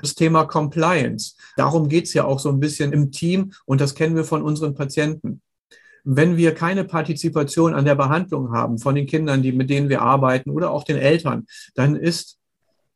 Das 0.00 0.14
Thema 0.14 0.44
Compliance. 0.44 1.34
Darum 1.56 1.88
geht's 1.88 2.14
ja 2.14 2.24
auch 2.24 2.38
so 2.38 2.48
ein 2.50 2.60
bisschen 2.60 2.92
im 2.92 3.10
Team 3.10 3.52
und 3.66 3.80
das 3.80 3.96
kennen 3.96 4.14
wir 4.14 4.22
von 4.22 4.42
unseren 4.42 4.76
Patienten. 4.76 5.42
Wenn 6.04 6.36
wir 6.36 6.54
keine 6.54 6.84
Partizipation 6.84 7.74
an 7.74 7.84
der 7.84 7.96
Behandlung 7.96 8.52
haben 8.52 8.78
von 8.78 8.94
den 8.94 9.08
Kindern, 9.08 9.42
die, 9.42 9.50
mit 9.50 9.68
denen 9.68 9.88
wir 9.88 10.00
arbeiten 10.00 10.50
oder 10.50 10.70
auch 10.70 10.84
den 10.84 10.98
Eltern, 10.98 11.46
dann 11.74 11.96
ist 11.96 12.38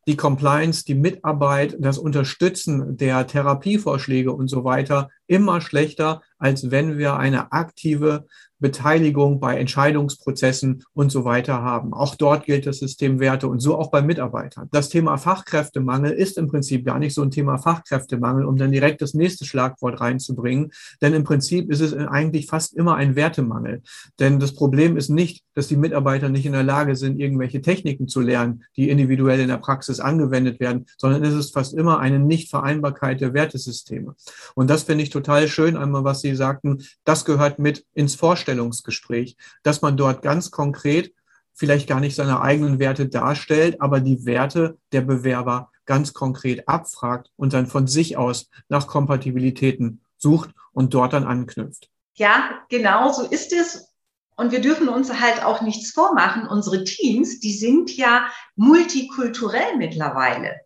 die 0.07 0.15
Compliance, 0.15 0.85
die 0.85 0.95
Mitarbeit, 0.95 1.75
das 1.79 1.97
Unterstützen 1.97 2.95
der 2.95 3.27
Therapievorschläge 3.27 4.31
und 4.31 4.47
so 4.47 4.63
weiter 4.63 5.09
immer 5.27 5.61
schlechter, 5.61 6.21
als 6.37 6.71
wenn 6.71 6.97
wir 6.97 7.17
eine 7.17 7.51
aktive 7.51 8.25
Beteiligung 8.59 9.39
bei 9.39 9.57
Entscheidungsprozessen 9.57 10.83
und 10.93 11.11
so 11.11 11.25
weiter 11.25 11.61
haben. 11.61 11.93
Auch 11.93 12.15
dort 12.15 12.45
gilt 12.45 12.65
das 12.65 12.79
System 12.79 13.19
Werte 13.19 13.47
und 13.47 13.59
so 13.59 13.77
auch 13.77 13.91
bei 13.91 14.01
Mitarbeitern. 14.01 14.69
Das 14.71 14.89
Thema 14.89 15.17
Fachkräftemangel 15.17 16.11
ist 16.11 16.37
im 16.37 16.47
Prinzip 16.47 16.85
gar 16.85 16.97
nicht 16.97 17.13
so 17.13 17.21
ein 17.21 17.31
Thema 17.31 17.57
Fachkräftemangel, 17.57 18.45
um 18.45 18.57
dann 18.57 18.71
direkt 18.71 19.01
das 19.01 19.13
nächste 19.13 19.45
Schlagwort 19.45 19.99
reinzubringen. 19.99 20.71
Denn 21.01 21.13
im 21.13 21.23
Prinzip 21.23 21.69
ist 21.69 21.81
es 21.81 21.93
eigentlich 21.93 22.47
fast 22.47 22.73
immer 22.75 22.95
ein 22.95 23.15
Wertemangel. 23.15 23.81
Denn 24.19 24.39
das 24.39 24.55
Problem 24.55 24.95
ist 24.95 25.09
nicht, 25.09 25.43
dass 25.53 25.67
die 25.67 25.77
Mitarbeiter 25.77 26.29
nicht 26.29 26.45
in 26.45 26.53
der 26.53 26.63
Lage 26.63 26.95
sind, 26.95 27.19
irgendwelche 27.19 27.61
Techniken 27.61 28.07
zu 28.07 28.21
lernen, 28.21 28.63
die 28.77 28.89
individuell 28.89 29.41
in 29.41 29.49
der 29.49 29.57
Praxis 29.57 29.99
angewendet 29.99 30.59
werden, 30.59 30.85
sondern 30.97 31.23
es 31.23 31.33
ist 31.33 31.53
fast 31.53 31.73
immer 31.73 31.99
eine 31.99 32.19
Nichtvereinbarkeit 32.19 33.19
der 33.19 33.33
Wertesysteme. 33.33 34.15
Und 34.55 34.69
das 34.69 34.83
finde 34.83 35.03
ich 35.03 35.09
total 35.15 35.47
schön, 35.47 35.77
einmal 35.77 36.03
was 36.03 36.19
Sie 36.19 36.35
sagten, 36.35 36.85
das 37.05 37.23
gehört 37.23 37.57
mit 37.57 37.85
ins 37.93 38.15
Vorstellungsgespräch, 38.15 39.37
dass 39.63 39.81
man 39.81 39.95
dort 39.95 40.21
ganz 40.21 40.51
konkret 40.51 41.13
vielleicht 41.53 41.87
gar 41.87 42.01
nicht 42.01 42.15
seine 42.15 42.41
eigenen 42.41 42.79
Werte 42.79 43.07
darstellt, 43.07 43.79
aber 43.79 44.01
die 44.01 44.25
Werte 44.25 44.77
der 44.91 45.01
Bewerber 45.01 45.71
ganz 45.85 46.13
konkret 46.13 46.67
abfragt 46.67 47.31
und 47.37 47.53
dann 47.53 47.67
von 47.67 47.87
sich 47.87 48.17
aus 48.17 48.49
nach 48.67 48.87
Kompatibilitäten 48.87 50.01
sucht 50.17 50.49
und 50.73 50.93
dort 50.93 51.13
dann 51.13 51.23
anknüpft. 51.23 51.89
Ja, 52.15 52.61
genau 52.69 53.11
so 53.13 53.23
ist 53.23 53.53
es. 53.53 53.93
Und 54.35 54.51
wir 54.51 54.59
dürfen 54.59 54.89
uns 54.89 55.21
halt 55.21 55.45
auch 55.45 55.61
nichts 55.61 55.91
vormachen. 55.91 56.45
Unsere 56.45 56.83
Teams, 56.83 57.39
die 57.39 57.53
sind 57.53 57.95
ja 57.95 58.27
multikulturell 58.57 59.77
mittlerweile. 59.77 60.59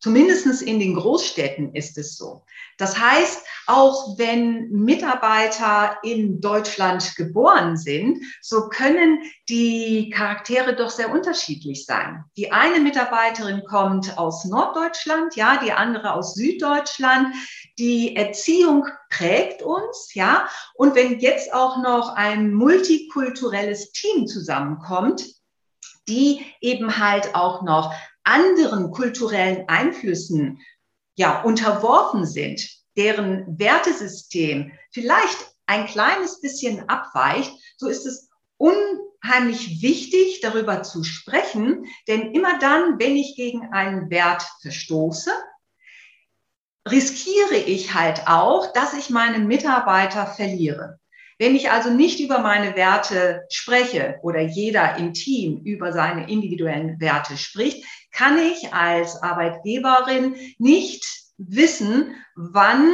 Zumindest 0.00 0.62
in 0.62 0.78
den 0.78 0.94
Großstädten 0.94 1.74
ist 1.74 1.98
es 1.98 2.16
so. 2.16 2.44
Das 2.76 2.96
heißt, 2.96 3.42
auch 3.66 4.16
wenn 4.16 4.70
Mitarbeiter 4.70 5.98
in 6.04 6.40
Deutschland 6.40 7.16
geboren 7.16 7.76
sind, 7.76 8.22
so 8.40 8.68
können 8.68 9.18
die 9.48 10.10
Charaktere 10.10 10.76
doch 10.76 10.90
sehr 10.90 11.10
unterschiedlich 11.10 11.84
sein. 11.84 12.24
Die 12.36 12.52
eine 12.52 12.78
Mitarbeiterin 12.78 13.64
kommt 13.64 14.16
aus 14.16 14.44
Norddeutschland, 14.44 15.34
ja, 15.34 15.56
die 15.56 15.72
andere 15.72 16.14
aus 16.14 16.34
Süddeutschland. 16.34 17.34
Die 17.78 18.14
Erziehung 18.14 18.86
prägt 19.10 19.62
uns, 19.62 20.14
ja. 20.14 20.48
Und 20.74 20.94
wenn 20.94 21.18
jetzt 21.18 21.52
auch 21.52 21.82
noch 21.82 22.14
ein 22.14 22.54
multikulturelles 22.54 23.90
Team 23.90 24.28
zusammenkommt, 24.28 25.26
die 26.08 26.46
eben 26.60 26.98
halt 26.98 27.34
auch 27.34 27.62
noch 27.62 27.92
anderen 28.28 28.90
kulturellen 28.90 29.68
Einflüssen 29.68 30.60
ja, 31.16 31.42
unterworfen 31.42 32.26
sind, 32.26 32.68
deren 32.96 33.58
Wertesystem 33.58 34.72
vielleicht 34.90 35.38
ein 35.66 35.86
kleines 35.86 36.40
bisschen 36.40 36.88
abweicht, 36.88 37.52
so 37.76 37.88
ist 37.88 38.06
es 38.06 38.28
un 38.56 38.74
unheimlich 39.22 39.82
wichtig, 39.82 40.40
darüber 40.40 40.82
zu 40.82 41.04
sprechen, 41.04 41.86
denn 42.06 42.32
immer 42.32 42.58
dann, 42.58 42.98
wenn 42.98 43.16
ich 43.16 43.36
gegen 43.36 43.72
einen 43.72 44.10
Wert 44.10 44.44
verstoße, 44.62 45.30
riskiere 46.88 47.56
ich 47.56 47.94
halt 47.94 48.22
auch, 48.26 48.72
dass 48.72 48.94
ich 48.94 49.10
meine 49.10 49.40
Mitarbeiter 49.40 50.26
verliere. 50.26 50.98
Wenn 51.38 51.54
ich 51.54 51.70
also 51.70 51.90
nicht 51.90 52.18
über 52.18 52.40
meine 52.40 52.74
Werte 52.74 53.42
spreche 53.48 54.18
oder 54.22 54.40
jeder 54.40 54.96
im 54.96 55.12
Team 55.12 55.60
über 55.64 55.92
seine 55.92 56.28
individuellen 56.28 57.00
Werte 57.00 57.36
spricht, 57.36 57.84
kann 58.18 58.36
ich 58.38 58.74
als 58.74 59.22
Arbeitgeberin 59.22 60.34
nicht 60.58 61.06
wissen, 61.36 62.16
wann 62.34 62.92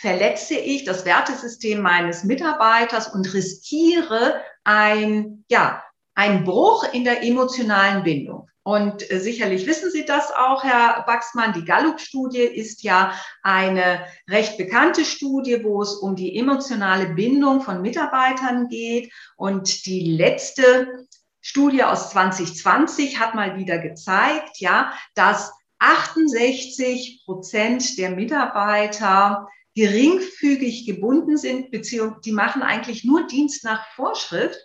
verletze 0.00 0.56
ich 0.56 0.84
das 0.84 1.04
Wertesystem 1.04 1.80
meines 1.80 2.24
Mitarbeiters 2.24 3.06
und 3.14 3.32
riskiere 3.32 4.42
ein, 4.64 5.44
ja, 5.48 5.80
ein 6.16 6.42
Bruch 6.42 6.92
in 6.92 7.04
der 7.04 7.22
emotionalen 7.22 8.02
Bindung. 8.02 8.48
Und 8.64 9.08
äh, 9.12 9.20
sicherlich 9.20 9.64
wissen 9.64 9.92
Sie 9.92 10.04
das 10.04 10.32
auch, 10.32 10.64
Herr 10.64 11.04
Baxmann. 11.06 11.52
Die 11.52 11.64
Gallup-Studie 11.64 12.42
ist 12.42 12.82
ja 12.82 13.12
eine 13.44 14.04
recht 14.28 14.58
bekannte 14.58 15.04
Studie, 15.04 15.62
wo 15.62 15.82
es 15.82 15.94
um 15.94 16.16
die 16.16 16.36
emotionale 16.36 17.14
Bindung 17.14 17.60
von 17.60 17.80
Mitarbeitern 17.80 18.66
geht. 18.66 19.12
Und 19.36 19.86
die 19.86 20.16
letzte 20.16 21.06
Studie 21.48 21.84
aus 21.84 22.10
2020 22.10 23.20
hat 23.20 23.36
mal 23.36 23.56
wieder 23.56 23.78
gezeigt, 23.78 24.58
ja, 24.58 24.92
dass 25.14 25.52
68 25.78 27.22
Prozent 27.24 27.98
der 27.98 28.10
Mitarbeiter 28.10 29.48
geringfügig 29.76 30.86
gebunden 30.86 31.36
sind, 31.36 31.70
beziehungsweise 31.70 32.20
die 32.24 32.32
machen 32.32 32.62
eigentlich 32.62 33.04
nur 33.04 33.28
Dienst 33.28 33.62
nach 33.62 33.86
Vorschrift. 33.94 34.58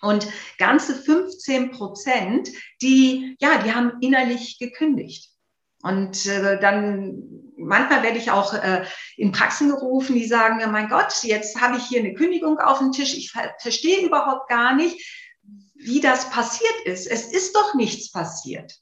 Und 0.00 0.26
ganze 0.58 0.96
15 0.96 1.70
Prozent, 1.70 2.48
die, 2.82 3.36
ja, 3.38 3.62
die 3.62 3.72
haben 3.72 3.92
innerlich 4.00 4.58
gekündigt. 4.58 5.30
Und 5.82 6.26
äh, 6.26 6.58
dann 6.58 7.22
manchmal 7.56 8.02
werde 8.02 8.18
ich 8.18 8.32
auch 8.32 8.54
äh, 8.54 8.84
in 9.16 9.30
Praxen 9.30 9.68
gerufen, 9.68 10.16
die 10.16 10.26
sagen 10.26 10.56
mir, 10.56 10.66
mein 10.66 10.88
Gott, 10.88 11.22
jetzt 11.22 11.60
habe 11.60 11.76
ich 11.76 11.84
hier 11.84 12.00
eine 12.00 12.14
Kündigung 12.14 12.58
auf 12.58 12.78
dem 12.78 12.90
Tisch. 12.90 13.16
Ich 13.16 13.30
ver 13.30 13.54
verstehe 13.60 14.04
überhaupt 14.04 14.48
gar 14.48 14.74
nicht, 14.74 15.00
wie 15.88 16.00
das 16.00 16.30
passiert 16.30 16.80
ist. 16.84 17.06
Es 17.06 17.24
ist 17.32 17.56
doch 17.56 17.74
nichts 17.74 18.12
passiert. 18.12 18.78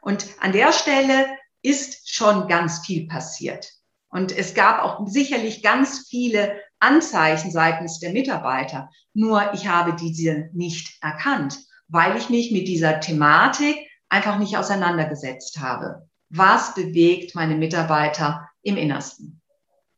Und 0.00 0.26
an 0.40 0.52
der 0.52 0.72
Stelle 0.72 1.26
ist 1.62 2.10
schon 2.10 2.48
ganz 2.48 2.84
viel 2.84 3.06
passiert. 3.06 3.70
Und 4.08 4.36
es 4.36 4.54
gab 4.54 4.82
auch 4.82 5.06
sicherlich 5.06 5.62
ganz 5.62 6.08
viele 6.08 6.58
Anzeichen 6.80 7.50
seitens 7.50 8.00
der 8.00 8.12
Mitarbeiter. 8.12 8.90
Nur 9.12 9.52
ich 9.54 9.68
habe 9.68 9.94
diese 9.94 10.48
nicht 10.52 10.98
erkannt, 11.02 11.58
weil 11.88 12.16
ich 12.16 12.30
mich 12.30 12.50
mit 12.50 12.66
dieser 12.66 13.00
Thematik 13.00 13.76
einfach 14.08 14.38
nicht 14.38 14.56
auseinandergesetzt 14.56 15.60
habe. 15.60 16.08
Was 16.30 16.74
bewegt 16.74 17.34
meine 17.34 17.56
Mitarbeiter 17.56 18.48
im 18.62 18.76
Innersten? 18.76 19.39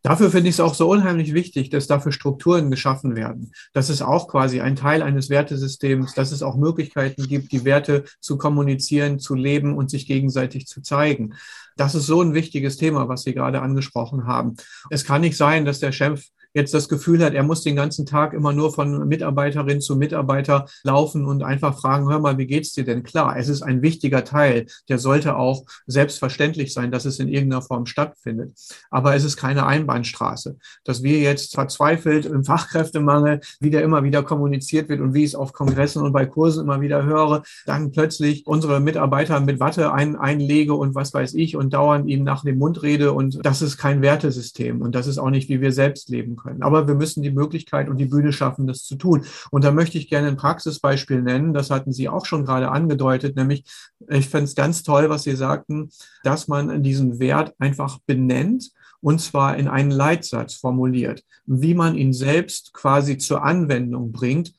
Dafür 0.03 0.31
finde 0.31 0.49
ich 0.49 0.57
es 0.57 0.61
auch 0.61 0.75
so 0.75 0.91
unheimlich 0.91 1.33
wichtig, 1.33 1.71
dass 1.71 1.87
dafür 1.87 2.11
Strukturen 2.11 2.71
geschaffen 2.71 3.15
werden. 3.15 3.53
Das 3.73 3.89
ist 3.89 4.03
auch 4.03 4.27
quasi 4.27 4.61
ein 4.61 4.75
Teil 4.75 5.01
eines 5.01 5.31
Wertesystems, 5.31 6.15
dass 6.15 6.33
es 6.33 6.43
auch 6.43 6.57
Möglichkeiten 6.57 7.29
gibt, 7.29 7.53
die 7.53 7.65
Werte 7.65 8.05
zu 8.21 8.37
kommunizieren, 8.37 9.21
zu 9.21 9.35
leben 9.35 9.77
und 9.77 9.91
sich 9.91 10.07
gegenseitig 10.07 10.67
zu 10.67 10.83
zeigen. 10.83 11.35
Das 11.77 11.95
ist 11.95 12.07
so 12.07 12.21
ein 12.21 12.35
wichtiges 12.35 12.77
Thema, 12.77 13.09
was 13.09 13.23
Sie 13.23 13.33
gerade 13.33 13.63
angesprochen 13.63 14.27
haben. 14.27 14.57
Es 14.91 15.05
kann 15.05 15.21
nicht 15.21 15.37
sein, 15.37 15.65
dass 15.65 15.79
der 15.79 15.93
Chef 15.93 16.25
jetzt 16.55 16.75
das 16.75 16.89
Gefühl 16.89 17.25
hat, 17.25 17.35
er 17.35 17.43
muss 17.43 17.63
den 17.63 17.77
ganzen 17.77 18.07
Tag 18.07 18.35
immer 18.35 18.53
nur 18.53 18.73
von 18.73 19.09
Mitarbeiterin 19.09 19.81
zu 19.81 19.97
Mitarbeiter 19.97 20.67
laufen 20.83 21.25
und 21.25 21.43
einfach 21.43 21.79
fragen, 21.79 22.09
hör 22.09 22.19
mal, 22.19 22.39
wie 22.39 22.47
geht's 22.47 22.73
dir 22.73 22.85
denn? 22.85 23.03
Klar, 23.03 23.37
es 23.37 23.49
ist 23.49 23.63
ein 23.63 23.83
wichtiger 23.83 24.25
Teil, 24.25 24.67
der 24.89 24.99
sollte 24.99 25.37
auch 25.37 25.65
selbstverständlich 25.87 26.73
sein, 26.73 26.91
dass 26.91 27.05
es 27.05 27.19
in 27.19 27.29
irgendeiner 27.29 27.63
Form 27.63 27.87
stattfindet. 27.87 28.53
Aber 28.91 29.15
es 29.15 29.25
ist 29.25 29.37
keine 29.37 29.67
Einbahnstraße, 29.67 30.57
dass 30.85 31.03
wir 31.03 31.21
jetzt 31.21 31.55
verzweifelt 31.55 32.27
im 32.27 32.45
Fachkräftemangel, 32.45 33.41
wie 33.61 33.71
der 33.71 33.83
immer 33.83 34.03
wieder 34.05 34.23
kommuniziert 34.23 34.89
wird 34.89 35.01
und 35.01 35.15
wie 35.15 35.25
ich 35.25 35.31
es 35.31 35.35
auf 35.35 35.53
Kongressen 35.53 36.03
und 36.03 36.13
bei 36.13 36.27
Kursen 36.27 36.65
immer 36.65 36.81
wieder 36.81 37.05
höre, 37.05 37.43
dann 37.67 37.93
plötzlich 37.93 38.47
unsere 38.47 38.81
Mitarbeiter 38.81 39.41
mit 39.41 39.61
Watte 39.61 39.93
ein, 39.93 40.17
einlege 40.17 40.75
und 40.75 40.95
was 40.95 41.15
weiß 41.15 41.35
ich 41.35 41.57
und 41.57 41.73
dauernd 41.73 42.09
ihnen 42.09 42.25
nach 42.25 42.43
dem 42.43 42.59
Mund 42.59 42.83
rede 42.83 43.13
und 43.13 43.45
das 43.45 43.63
ist 43.63 43.79
kein 43.79 44.03
Wertesystem 44.03 44.83
und 44.83 44.95
das 44.95 45.07
ist 45.07 45.19
auch 45.19 45.31
nicht, 45.31 45.49
wie 45.49 45.61
wir 45.61 45.73
selbst 45.73 46.09
leben 46.09 46.37
können. 46.37 46.42
Aber 46.61 46.87
wir 46.87 46.95
müssen 46.95 47.23
die 47.23 47.31
Möglichkeit 47.31 47.89
und 47.89 47.99
die 47.99 48.07
Bühne 48.07 48.33
schaffen, 48.33 48.67
das 48.67 48.85
zu 48.85 48.97
tun. 48.97 49.25
Und 49.51 49.65
da 49.65 49.71
möchte 49.71 49.99
ich 49.99 50.09
gerne 50.09 50.29
ein 50.29 50.37
Praxisbeispiel 50.37 51.23
nennen. 51.23 51.55
Das 51.55 51.71
hatten 51.71 51.93
Sie 51.93 52.09
auch 52.09 52.27
schon 52.27 52.45
gerade 52.45 52.71
angedeutet, 52.71 53.37
nämlich 53.37 53.65
ich 54.09 54.29
fände 54.29 54.45
es 54.45 54.55
ganz 54.55 54.83
toll, 54.83 55.09
was 55.09 55.25
Sie 55.25 55.37
sagten, 55.37 55.91
dass 56.25 56.49
man 56.49 56.83
diesen 56.83 57.19
Wert 57.19 57.55
einfach 57.59 57.99
benennt 58.07 58.71
und 59.01 59.21
zwar 59.21 59.57
in 59.57 59.69
einen 59.69 59.91
Leitsatz 59.91 60.55
formuliert, 60.55 61.25
wie 61.45 61.75
man 61.75 61.97
ihn 61.97 62.13
selbst 62.13 62.73
quasi 62.73 63.19
zur 63.19 63.43
Anwendung 63.43 64.13
bringt 64.13 64.55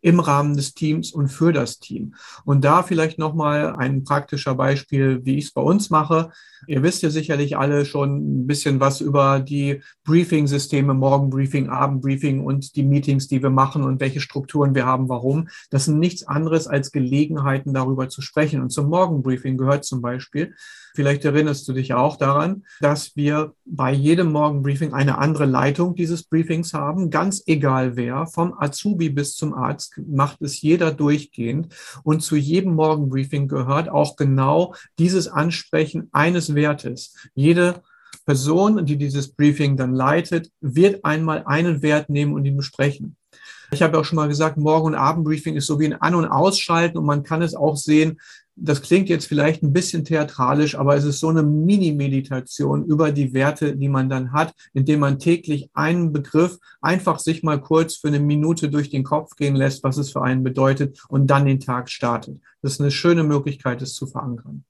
im 0.00 0.20
Rahmen 0.20 0.56
des 0.56 0.74
Teams 0.74 1.12
und 1.12 1.28
für 1.28 1.52
das 1.52 1.78
Team. 1.78 2.14
Und 2.44 2.64
da 2.64 2.82
vielleicht 2.82 3.18
nochmal 3.18 3.74
ein 3.76 4.04
praktischer 4.04 4.54
Beispiel, 4.54 5.24
wie 5.24 5.38
ich 5.38 5.46
es 5.46 5.52
bei 5.52 5.62
uns 5.62 5.90
mache. 5.90 6.30
Ihr 6.66 6.82
wisst 6.82 7.02
ja 7.02 7.10
sicherlich 7.10 7.56
alle 7.56 7.84
schon 7.84 8.42
ein 8.42 8.46
bisschen 8.46 8.80
was 8.80 9.00
über 9.00 9.40
die 9.40 9.82
Briefing-Systeme, 10.04 10.94
Morgenbriefing, 10.94 11.68
Abendbriefing 11.68 12.44
und 12.44 12.76
die 12.76 12.82
Meetings, 12.82 13.28
die 13.28 13.42
wir 13.42 13.50
machen 13.50 13.82
und 13.82 14.00
welche 14.00 14.20
Strukturen 14.20 14.74
wir 14.74 14.86
haben, 14.86 15.08
warum. 15.08 15.48
Das 15.70 15.86
sind 15.86 15.98
nichts 15.98 16.26
anderes 16.26 16.66
als 16.66 16.92
Gelegenheiten, 16.92 17.74
darüber 17.74 18.08
zu 18.08 18.22
sprechen. 18.22 18.60
Und 18.60 18.70
zum 18.70 18.88
Morgenbriefing 18.88 19.56
gehört 19.56 19.84
zum 19.84 20.02
Beispiel, 20.02 20.54
vielleicht 20.96 21.24
erinnerst 21.24 21.68
du 21.68 21.72
dich 21.72 21.94
auch 21.94 22.16
daran, 22.16 22.64
dass 22.80 23.14
wir 23.14 23.52
bei 23.64 23.92
jedem 23.92 24.32
Morgenbriefing 24.32 24.92
eine 24.92 25.18
andere 25.18 25.44
Leitung 25.44 25.94
dieses 25.94 26.24
Briefings 26.24 26.74
haben, 26.74 27.10
ganz 27.10 27.42
egal 27.46 27.96
wer, 27.96 28.26
vom 28.26 28.54
Azubi 28.58 29.10
bis 29.10 29.36
zum 29.36 29.54
Arzt 29.54 30.00
macht 30.08 30.42
es 30.42 30.60
jeder 30.60 30.90
durchgehend. 30.90 31.68
Und 32.02 32.22
zu 32.22 32.34
jedem 32.34 32.74
Morgenbriefing 32.74 33.46
gehört 33.46 33.88
auch 33.88 34.16
genau 34.16 34.74
dieses 34.98 35.28
Ansprechen 35.28 36.08
eines 36.12 36.54
Wertes. 36.54 37.14
Jede 37.34 37.82
Person, 38.24 38.84
die 38.86 38.96
dieses 38.96 39.28
Briefing 39.28 39.76
dann 39.76 39.94
leitet, 39.94 40.50
wird 40.60 41.04
einmal 41.04 41.44
einen 41.46 41.82
Wert 41.82 42.10
nehmen 42.10 42.34
und 42.34 42.44
ihn 42.44 42.56
besprechen. 42.56 43.16
Ich 43.70 43.82
habe 43.82 43.98
auch 43.98 44.04
schon 44.04 44.16
mal 44.16 44.28
gesagt, 44.28 44.56
Morgen- 44.56 44.86
und 44.86 44.94
Abendbriefing 44.94 45.56
ist 45.56 45.66
so 45.66 45.78
wie 45.80 45.86
ein 45.86 46.00
An- 46.00 46.14
und 46.14 46.26
Ausschalten 46.26 46.98
und 46.98 47.04
man 47.04 47.22
kann 47.22 47.42
es 47.42 47.54
auch 47.54 47.76
sehen, 47.76 48.18
das 48.56 48.80
klingt 48.80 49.10
jetzt 49.10 49.26
vielleicht 49.26 49.62
ein 49.62 49.74
bisschen 49.74 50.04
theatralisch, 50.04 50.76
aber 50.76 50.96
es 50.96 51.04
ist 51.04 51.20
so 51.20 51.28
eine 51.28 51.42
Mini-Meditation 51.42 52.86
über 52.86 53.12
die 53.12 53.34
Werte, 53.34 53.76
die 53.76 53.88
man 53.88 54.08
dann 54.08 54.32
hat, 54.32 54.54
indem 54.72 55.00
man 55.00 55.18
täglich 55.18 55.68
einen 55.74 56.12
Begriff 56.12 56.58
einfach 56.80 57.18
sich 57.18 57.42
mal 57.42 57.60
kurz 57.60 57.96
für 57.96 58.08
eine 58.08 58.18
Minute 58.18 58.70
durch 58.70 58.88
den 58.88 59.04
Kopf 59.04 59.36
gehen 59.36 59.56
lässt, 59.56 59.84
was 59.84 59.98
es 59.98 60.10
für 60.10 60.22
einen 60.22 60.42
bedeutet 60.42 60.98
und 61.08 61.26
dann 61.26 61.44
den 61.44 61.60
Tag 61.60 61.90
startet. 61.90 62.40
Das 62.62 62.72
ist 62.72 62.80
eine 62.80 62.90
schöne 62.90 63.24
Möglichkeit, 63.24 63.82
es 63.82 63.94
zu 63.94 64.06
verankern. 64.06 64.64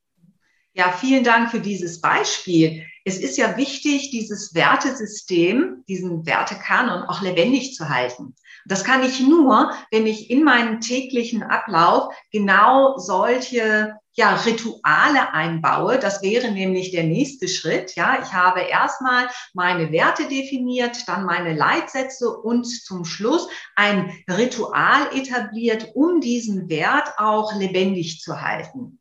Ja, 0.74 0.90
vielen 0.90 1.22
Dank 1.24 1.50
für 1.50 1.60
dieses 1.60 2.00
Beispiel. 2.00 2.82
Es 3.08 3.18
ist 3.18 3.36
ja 3.38 3.56
wichtig, 3.56 4.10
dieses 4.10 4.52
Wertesystem, 4.52 5.84
diesen 5.86 6.26
Wertekanon 6.26 7.04
auch 7.04 7.22
lebendig 7.22 7.72
zu 7.76 7.88
halten. 7.88 8.34
Das 8.64 8.82
kann 8.82 9.04
ich 9.04 9.20
nur, 9.20 9.70
wenn 9.92 10.08
ich 10.08 10.28
in 10.28 10.42
meinen 10.42 10.80
täglichen 10.80 11.44
Ablauf 11.44 12.12
genau 12.32 12.98
solche 12.98 13.94
ja, 14.14 14.34
Rituale 14.34 15.32
einbaue. 15.32 16.00
Das 16.00 16.20
wäre 16.20 16.50
nämlich 16.50 16.90
der 16.90 17.04
nächste 17.04 17.46
Schritt. 17.46 17.94
Ja, 17.94 18.20
ich 18.20 18.32
habe 18.32 18.62
erstmal 18.62 19.28
meine 19.54 19.92
Werte 19.92 20.26
definiert, 20.26 21.06
dann 21.06 21.26
meine 21.26 21.54
Leitsätze 21.54 22.28
und 22.28 22.64
zum 22.64 23.04
Schluss 23.04 23.46
ein 23.76 24.12
Ritual 24.28 25.16
etabliert, 25.16 25.92
um 25.94 26.20
diesen 26.20 26.68
Wert 26.68 27.10
auch 27.18 27.54
lebendig 27.54 28.20
zu 28.20 28.40
halten. 28.40 28.98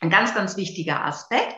Ein 0.00 0.10
ganz, 0.10 0.34
ganz 0.34 0.58
wichtiger 0.58 1.06
Aspekt. 1.06 1.56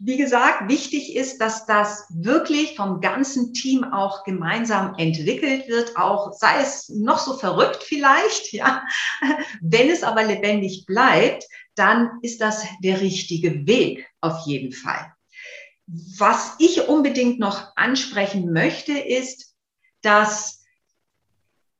Wie 0.00 0.16
gesagt, 0.16 0.68
wichtig 0.68 1.16
ist, 1.16 1.38
dass 1.38 1.66
das 1.66 2.06
wirklich 2.10 2.76
vom 2.76 3.00
ganzen 3.00 3.52
Team 3.52 3.82
auch 3.82 4.22
gemeinsam 4.22 4.94
entwickelt 4.96 5.66
wird, 5.66 5.96
auch 5.96 6.32
sei 6.32 6.60
es 6.60 6.88
noch 6.88 7.18
so 7.18 7.36
verrückt 7.36 7.82
vielleicht, 7.82 8.52
ja. 8.52 8.84
Wenn 9.60 9.90
es 9.90 10.04
aber 10.04 10.22
lebendig 10.22 10.84
bleibt, 10.86 11.44
dann 11.74 12.10
ist 12.22 12.40
das 12.40 12.64
der 12.82 13.00
richtige 13.00 13.66
Weg 13.66 14.06
auf 14.20 14.46
jeden 14.46 14.72
Fall. 14.72 15.12
Was 15.86 16.54
ich 16.58 16.86
unbedingt 16.86 17.40
noch 17.40 17.74
ansprechen 17.74 18.52
möchte, 18.52 18.96
ist, 18.96 19.54
dass 20.02 20.62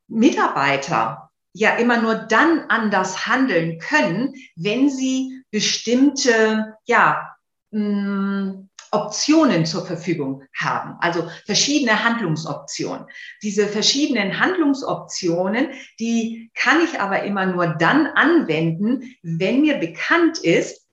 Mitarbeiter 0.08 1.30
ja 1.52 1.76
immer 1.76 2.00
nur 2.00 2.14
dann 2.14 2.60
anders 2.68 3.26
handeln 3.26 3.78
können, 3.78 4.34
wenn 4.56 4.90
sie 4.90 5.44
bestimmte, 5.50 6.74
ja, 6.86 7.36
Optionen 8.90 9.66
zur 9.66 9.84
Verfügung 9.84 10.42
haben, 10.56 10.96
also 11.00 11.28
verschiedene 11.44 12.04
Handlungsoptionen. 12.04 13.06
Diese 13.42 13.66
verschiedenen 13.66 14.40
Handlungsoptionen, 14.40 15.68
die 16.00 16.50
kann 16.54 16.80
ich 16.82 17.00
aber 17.00 17.22
immer 17.24 17.46
nur 17.46 17.66
dann 17.66 18.06
anwenden, 18.06 19.14
wenn 19.22 19.60
mir 19.60 19.78
bekannt 19.78 20.38
ist, 20.38 20.86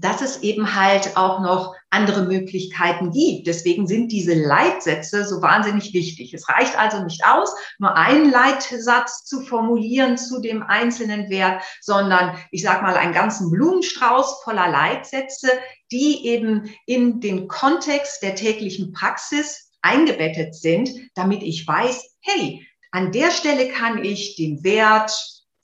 dass 0.00 0.20
es 0.20 0.42
eben 0.42 0.74
halt 0.74 1.16
auch 1.16 1.40
noch 1.40 1.74
andere 1.90 2.24
Möglichkeiten 2.24 3.10
gibt. 3.12 3.46
Deswegen 3.46 3.86
sind 3.86 4.12
diese 4.12 4.34
Leitsätze 4.34 5.24
so 5.24 5.40
wahnsinnig 5.40 5.94
wichtig. 5.94 6.34
Es 6.34 6.48
reicht 6.48 6.78
also 6.78 7.02
nicht 7.02 7.24
aus, 7.24 7.50
nur 7.78 7.96
einen 7.96 8.30
Leitsatz 8.30 9.24
zu 9.24 9.40
formulieren 9.40 10.18
zu 10.18 10.40
dem 10.40 10.62
einzelnen 10.62 11.30
Wert, 11.30 11.62
sondern 11.80 12.36
ich 12.50 12.62
sage 12.62 12.82
mal 12.82 12.96
einen 12.96 13.14
ganzen 13.14 13.50
Blumenstrauß 13.50 14.42
voller 14.44 14.68
Leitsätze, 14.68 15.48
die 15.90 16.26
eben 16.26 16.70
in 16.86 17.20
den 17.20 17.48
Kontext 17.48 18.22
der 18.22 18.34
täglichen 18.34 18.92
Praxis 18.92 19.70
eingebettet 19.80 20.54
sind, 20.54 20.90
damit 21.14 21.42
ich 21.42 21.66
weiß, 21.66 22.16
hey, 22.20 22.66
an 22.90 23.12
der 23.12 23.30
Stelle 23.30 23.68
kann 23.68 24.02
ich 24.04 24.36
den 24.36 24.62
Wert 24.64 25.12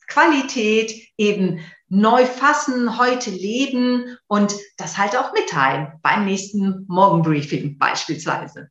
Qualität 0.06 0.94
eben 1.16 1.60
neu 1.88 2.24
fassen, 2.24 2.98
heute 2.98 3.30
leben 3.30 4.16
und 4.26 4.54
das 4.76 4.98
halt 4.98 5.16
auch 5.16 5.32
mitteilen 5.32 5.92
beim 6.02 6.24
nächsten 6.24 6.84
Morgenbriefing 6.88 7.78
beispielsweise. 7.78 8.70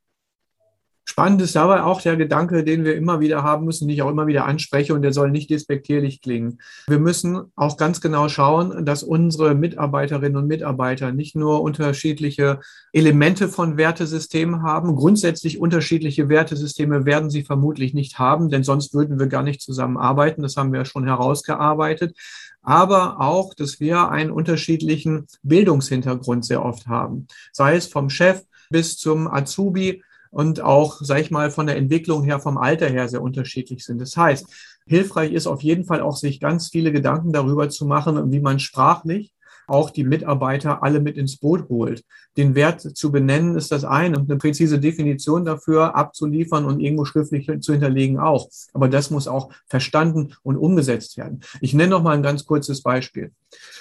Spannend 1.06 1.42
ist 1.42 1.56
dabei 1.56 1.84
auch 1.84 2.02
der 2.02 2.16
Gedanke, 2.16 2.64
den 2.64 2.86
wir 2.86 2.96
immer 2.96 3.20
wieder 3.20 3.44
haben 3.44 3.66
müssen, 3.66 3.88
den 3.88 3.94
ich 3.94 4.02
auch 4.02 4.10
immer 4.10 4.26
wieder 4.26 4.46
anspreche 4.46 4.94
und 4.94 5.02
der 5.02 5.12
soll 5.12 5.32
nicht 5.32 5.50
despektierlich 5.50 6.22
klingen. 6.22 6.60
Wir 6.88 6.98
müssen 6.98 7.52
auch 7.56 7.76
ganz 7.76 8.00
genau 8.00 8.30
schauen, 8.30 8.86
dass 8.86 9.04
unsere 9.04 9.54
Mitarbeiterinnen 9.54 10.38
und 10.38 10.48
Mitarbeiter 10.48 11.12
nicht 11.12 11.36
nur 11.36 11.62
unterschiedliche 11.62 12.62
Elemente 12.94 13.50
von 13.50 13.76
Wertesystemen 13.76 14.64
haben. 14.64 14.96
Grundsätzlich 14.96 15.60
unterschiedliche 15.60 16.30
Wertesysteme 16.30 17.06
werden 17.06 17.30
sie 17.30 17.44
vermutlich 17.44 17.94
nicht 17.94 18.18
haben, 18.18 18.50
denn 18.50 18.64
sonst 18.64 18.94
würden 18.94 19.20
wir 19.20 19.28
gar 19.28 19.44
nicht 19.44 19.62
zusammenarbeiten. 19.62 20.42
Das 20.42 20.56
haben 20.56 20.72
wir 20.72 20.80
ja 20.80 20.86
schon 20.86 21.06
herausgearbeitet 21.06 22.16
aber 22.64 23.20
auch, 23.20 23.54
dass 23.54 23.80
wir 23.80 24.10
einen 24.10 24.32
unterschiedlichen 24.32 25.28
Bildungshintergrund 25.44 26.46
sehr 26.46 26.64
oft 26.64 26.88
haben, 26.88 27.28
sei 27.52 27.76
es 27.76 27.88
vom 27.88 28.10
Chef 28.10 28.44
bis 28.70 28.98
zum 28.98 29.28
Azubi 29.28 30.02
und 30.32 30.62
auch, 30.62 31.00
sag 31.02 31.20
ich 31.20 31.30
mal, 31.30 31.52
von 31.52 31.68
der 31.68 31.78
Entwicklung 31.78 32.24
her, 32.24 32.40
vom 32.40 32.58
Alter 32.58 32.90
her 32.90 33.08
sehr 33.08 33.22
unterschiedlich 33.22 33.86
sind. 33.86 34.00
Das 34.02 34.18
heißt, 34.18 34.48
hilfreich 34.88 35.32
ist 35.32 35.46
auf 35.46 35.62
jeden 35.62 35.86
Fall 35.86 36.02
auch, 36.02 36.16
sich 36.16 36.40
ganz 36.40 36.70
viele 36.70 36.92
Gedanken 36.92 37.34
darüber 37.34 37.70
zu 37.70 37.86
machen, 37.86 38.32
wie 38.32 38.40
man 38.40 38.60
sprachlich 38.60 39.33
auch 39.68 39.90
die 39.90 40.04
Mitarbeiter 40.04 40.84
alle 40.84 41.00
mit 41.00 41.18
ins 41.18 41.38
Boot 41.38 41.70
holt. 41.70 42.04
Den 42.38 42.56
Wert 42.56 42.82
zu 42.82 43.12
benennen 43.12 43.56
ist 43.56 43.72
das 43.72 43.86
eine 43.86 44.18
und 44.18 44.30
eine 44.30 44.40
präzise 44.40 44.80
Definition 44.80 45.46
dafür 45.46 45.96
abzuliefern 45.96 46.66
und 46.66 46.80
irgendwo 46.80 47.06
schriftlich 47.06 47.50
zu 47.62 47.74
hinterlegen 47.74 48.20
auch. 48.20 48.50
Aber 48.74 48.90
das 48.90 49.12
muss 49.12 49.28
auch 49.28 49.52
verstanden 49.68 50.34
und 50.44 50.58
umgesetzt 50.58 51.18
werden. 51.18 51.42
Ich 51.62 51.74
nenne 51.74 51.92
noch 51.92 52.04
mal 52.04 52.16
ein 52.16 52.24
ganz 52.24 52.46
kurzes 52.46 52.82
Beispiel. 52.82 53.32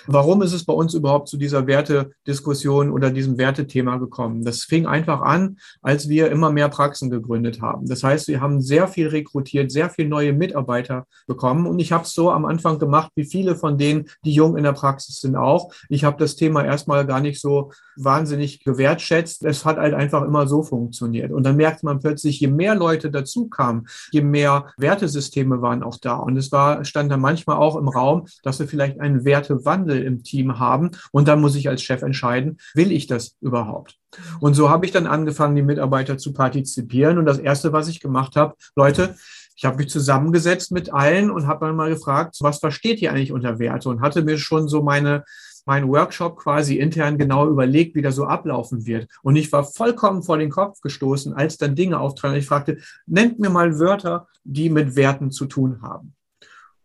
Warum 0.06 0.42
ist 0.42 0.52
es 0.52 0.64
bei 0.64 0.72
uns 0.72 0.94
überhaupt 0.94 1.28
zu 1.28 1.36
dieser 1.36 1.66
Wertediskussion 1.66 2.90
oder 2.90 3.10
diesem 3.10 3.38
Wertethema 3.38 3.96
gekommen? 3.96 4.44
Das 4.44 4.64
fing 4.64 4.86
einfach 4.86 5.20
an, 5.22 5.58
als 5.80 6.08
wir 6.08 6.30
immer 6.30 6.50
mehr 6.50 6.68
Praxen 6.68 7.10
gegründet 7.10 7.60
haben. 7.60 7.86
Das 7.86 8.02
heißt, 8.02 8.28
wir 8.28 8.40
haben 8.40 8.60
sehr 8.60 8.88
viel 8.88 9.08
rekrutiert, 9.08 9.70
sehr 9.70 9.90
viel 9.90 10.08
neue 10.08 10.32
Mitarbeiter 10.32 11.06
bekommen. 11.26 11.66
Und 11.66 11.78
ich 11.78 11.92
habe 11.92 12.04
es 12.04 12.12
so 12.12 12.30
am 12.30 12.44
Anfang 12.44 12.78
gemacht, 12.78 13.12
wie 13.14 13.24
viele 13.24 13.56
von 13.56 13.78
denen, 13.78 14.08
die 14.24 14.32
jung 14.32 14.56
in 14.56 14.64
der 14.64 14.72
Praxis 14.72 15.20
sind, 15.20 15.36
auch. 15.36 15.71
Ich 15.88 16.04
habe 16.04 16.16
das 16.18 16.36
Thema 16.36 16.64
erstmal 16.64 17.06
gar 17.06 17.20
nicht 17.20 17.40
so 17.40 17.72
wahnsinnig 17.96 18.64
gewertschätzt. 18.64 19.44
Es 19.44 19.64
hat 19.64 19.76
halt 19.76 19.94
einfach 19.94 20.22
immer 20.22 20.46
so 20.46 20.62
funktioniert. 20.62 21.32
Und 21.32 21.44
dann 21.44 21.56
merkt 21.56 21.82
man 21.82 22.00
plötzlich, 22.00 22.40
je 22.40 22.48
mehr 22.48 22.74
Leute 22.74 23.10
dazu 23.10 23.48
kamen, 23.48 23.86
je 24.10 24.22
mehr 24.22 24.66
Wertesysteme 24.76 25.60
waren 25.60 25.82
auch 25.82 25.98
da. 25.98 26.16
Und 26.16 26.36
es 26.36 26.52
war, 26.52 26.84
stand 26.84 27.10
dann 27.10 27.20
manchmal 27.20 27.56
auch 27.56 27.76
im 27.76 27.88
Raum, 27.88 28.26
dass 28.42 28.58
wir 28.58 28.68
vielleicht 28.68 29.00
einen 29.00 29.24
Wertewandel 29.24 29.72
Wandel 29.72 30.02
im 30.02 30.22
Team 30.22 30.58
haben. 30.58 30.90
Und 31.10 31.28
dann 31.28 31.40
muss 31.40 31.56
ich 31.56 31.68
als 31.68 31.82
Chef 31.82 32.02
entscheiden, 32.02 32.58
will 32.74 32.92
ich 32.92 33.06
das 33.06 33.36
überhaupt? 33.40 33.98
Und 34.40 34.54
so 34.54 34.70
habe 34.70 34.84
ich 34.84 34.92
dann 34.92 35.06
angefangen, 35.06 35.56
die 35.56 35.62
Mitarbeiter 35.62 36.18
zu 36.18 36.32
partizipieren. 36.32 37.18
Und 37.18 37.26
das 37.26 37.38
Erste, 37.38 37.72
was 37.72 37.88
ich 37.88 38.00
gemacht 38.00 38.36
habe, 38.36 38.54
Leute, 38.76 39.16
ich 39.56 39.64
habe 39.64 39.76
mich 39.76 39.88
zusammengesetzt 39.88 40.72
mit 40.72 40.92
allen 40.92 41.30
und 41.30 41.46
habe 41.46 41.66
dann 41.66 41.76
mal 41.76 41.90
gefragt, 41.90 42.36
was 42.40 42.58
versteht 42.58 43.00
ihr 43.00 43.12
eigentlich 43.12 43.32
unter 43.32 43.58
Werte? 43.58 43.88
Und 43.88 44.00
hatte 44.00 44.22
mir 44.22 44.38
schon 44.38 44.68
so 44.68 44.82
meine 44.82 45.24
mein 45.64 45.88
Workshop 45.88 46.36
quasi 46.38 46.78
intern 46.78 47.18
genau 47.18 47.48
überlegt, 47.48 47.94
wie 47.94 48.02
das 48.02 48.16
so 48.16 48.24
ablaufen 48.24 48.86
wird. 48.86 49.08
Und 49.22 49.36
ich 49.36 49.52
war 49.52 49.64
vollkommen 49.64 50.22
vor 50.22 50.38
den 50.38 50.50
Kopf 50.50 50.80
gestoßen, 50.80 51.34
als 51.34 51.56
dann 51.56 51.76
Dinge 51.76 52.00
auftraten. 52.00 52.36
Ich 52.36 52.46
fragte, 52.46 52.78
nennt 53.06 53.38
mir 53.38 53.50
mal 53.50 53.78
Wörter, 53.78 54.28
die 54.44 54.70
mit 54.70 54.96
Werten 54.96 55.30
zu 55.30 55.46
tun 55.46 55.82
haben. 55.82 56.14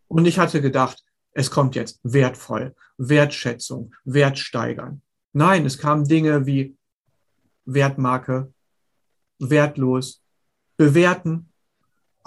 Und 0.07 0.25
ich 0.25 0.39
hatte 0.39 0.61
gedacht, 0.61 1.03
es 1.33 1.51
kommt 1.51 1.75
jetzt 1.75 1.99
wertvoll, 2.03 2.75
Wertschätzung, 2.97 3.93
Wertsteigern. 4.05 5.01
Nein, 5.33 5.65
es 5.65 5.77
kamen 5.77 6.07
Dinge 6.07 6.45
wie 6.45 6.75
Wertmarke, 7.65 8.51
wertlos, 9.39 10.23
bewerten, 10.77 11.51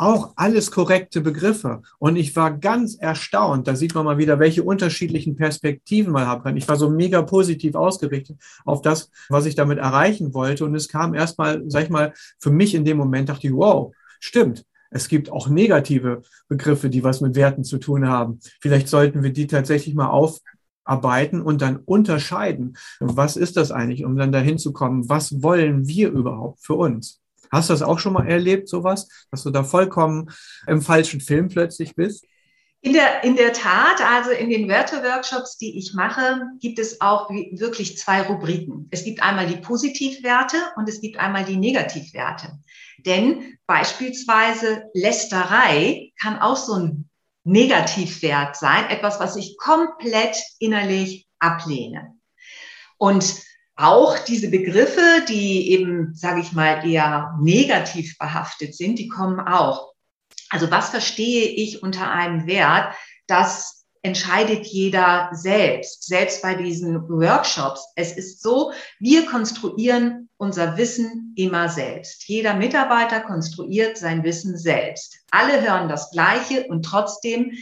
auch 0.00 0.32
alles 0.36 0.70
korrekte 0.70 1.20
Begriffe. 1.20 1.82
Und 1.98 2.16
ich 2.16 2.34
war 2.34 2.56
ganz 2.56 2.94
erstaunt. 2.96 3.68
Da 3.68 3.76
sieht 3.76 3.94
man 3.94 4.06
mal 4.06 4.18
wieder, 4.18 4.38
welche 4.38 4.62
unterschiedlichen 4.62 5.36
Perspektiven 5.36 6.12
man 6.12 6.26
haben 6.26 6.42
kann. 6.42 6.56
Ich 6.56 6.66
war 6.68 6.76
so 6.76 6.88
mega 6.88 7.20
positiv 7.22 7.74
ausgerichtet 7.74 8.38
auf 8.64 8.80
das, 8.80 9.10
was 9.28 9.44
ich 9.44 9.54
damit 9.54 9.78
erreichen 9.78 10.32
wollte. 10.32 10.64
Und 10.64 10.74
es 10.74 10.88
kam 10.88 11.14
erstmal, 11.14 11.62
sag 11.66 11.84
ich 11.84 11.90
mal, 11.90 12.14
für 12.38 12.50
mich 12.50 12.74
in 12.74 12.84
dem 12.84 12.96
Moment 12.96 13.28
dachte 13.28 13.46
ich, 13.46 13.52
wow, 13.52 13.94
stimmt. 14.20 14.64
Es 14.90 15.06
gibt 15.06 15.30
auch 15.30 15.48
negative 15.48 16.22
Begriffe, 16.48 16.88
die 16.88 17.04
was 17.04 17.20
mit 17.20 17.36
Werten 17.36 17.62
zu 17.62 17.78
tun 17.78 18.08
haben. 18.08 18.40
Vielleicht 18.60 18.88
sollten 18.88 19.22
wir 19.22 19.32
die 19.32 19.46
tatsächlich 19.46 19.94
mal 19.94 20.08
aufarbeiten 20.08 21.42
und 21.42 21.60
dann 21.60 21.76
unterscheiden. 21.76 22.76
Was 23.00 23.36
ist 23.36 23.58
das 23.58 23.70
eigentlich, 23.70 24.04
um 24.04 24.16
dann 24.16 24.32
dahin 24.32 24.58
zu 24.58 24.72
kommen? 24.72 25.08
Was 25.10 25.42
wollen 25.42 25.86
wir 25.86 26.10
überhaupt 26.10 26.60
für 26.60 26.74
uns? 26.74 27.20
Hast 27.50 27.68
du 27.68 27.72
das 27.74 27.82
auch 27.82 27.98
schon 27.98 28.12
mal 28.12 28.28
erlebt, 28.28 28.68
sowas, 28.68 29.08
dass 29.30 29.42
du 29.42 29.50
da 29.50 29.64
vollkommen 29.64 30.30
im 30.66 30.82
falschen 30.82 31.20
Film 31.20 31.48
plötzlich 31.48 31.94
bist? 31.94 32.24
In 32.82 32.94
der, 32.94 33.24
in 33.24 33.36
der 33.36 33.52
Tat, 33.52 34.00
also 34.00 34.30
in 34.30 34.48
den 34.48 34.66
Werte-Workshops, 34.66 35.58
die 35.58 35.76
ich 35.76 35.92
mache, 35.92 36.40
gibt 36.60 36.78
es 36.78 37.02
auch 37.02 37.28
wirklich 37.28 37.98
zwei 37.98 38.22
Rubriken. 38.22 38.88
Es 38.90 39.04
gibt 39.04 39.22
einmal 39.22 39.46
die 39.46 39.58
Positivwerte 39.58 40.56
und 40.76 40.88
es 40.88 41.02
gibt 41.02 41.18
einmal 41.18 41.44
die 41.44 41.58
Negativwerte. 41.58 42.58
Denn 43.04 43.58
beispielsweise 43.66 44.84
Lästerei 44.94 46.12
kann 46.22 46.38
auch 46.38 46.56
so 46.56 46.74
ein 46.74 47.10
Negativwert 47.44 48.56
sein, 48.56 48.88
etwas, 48.88 49.20
was 49.20 49.36
ich 49.36 49.58
komplett 49.58 50.36
innerlich 50.58 51.26
ablehne. 51.38 52.14
Und 52.96 53.42
auch 53.80 54.18
diese 54.18 54.48
Begriffe, 54.48 55.24
die 55.28 55.70
eben, 55.72 56.14
sage 56.14 56.40
ich 56.40 56.52
mal, 56.52 56.86
eher 56.86 57.36
negativ 57.40 58.18
behaftet 58.18 58.74
sind, 58.74 58.98
die 58.98 59.08
kommen 59.08 59.40
auch. 59.40 59.94
Also 60.50 60.70
was 60.70 60.90
verstehe 60.90 61.46
ich 61.46 61.82
unter 61.82 62.10
einem 62.10 62.46
Wert? 62.46 62.94
Das 63.26 63.86
entscheidet 64.02 64.66
jeder 64.66 65.30
selbst, 65.32 66.06
selbst 66.06 66.42
bei 66.42 66.54
diesen 66.54 67.08
Workshops. 67.08 67.86
Es 67.96 68.12
ist 68.12 68.42
so, 68.42 68.72
wir 68.98 69.26
konstruieren 69.26 70.28
unser 70.36 70.76
Wissen 70.76 71.34
immer 71.36 71.68
selbst. 71.68 72.26
Jeder 72.28 72.54
Mitarbeiter 72.54 73.20
konstruiert 73.20 73.98
sein 73.98 74.24
Wissen 74.24 74.56
selbst. 74.56 75.20
Alle 75.30 75.60
hören 75.62 75.88
das 75.88 76.10
Gleiche 76.10 76.66
und 76.68 76.82
trotzdem 76.82 77.52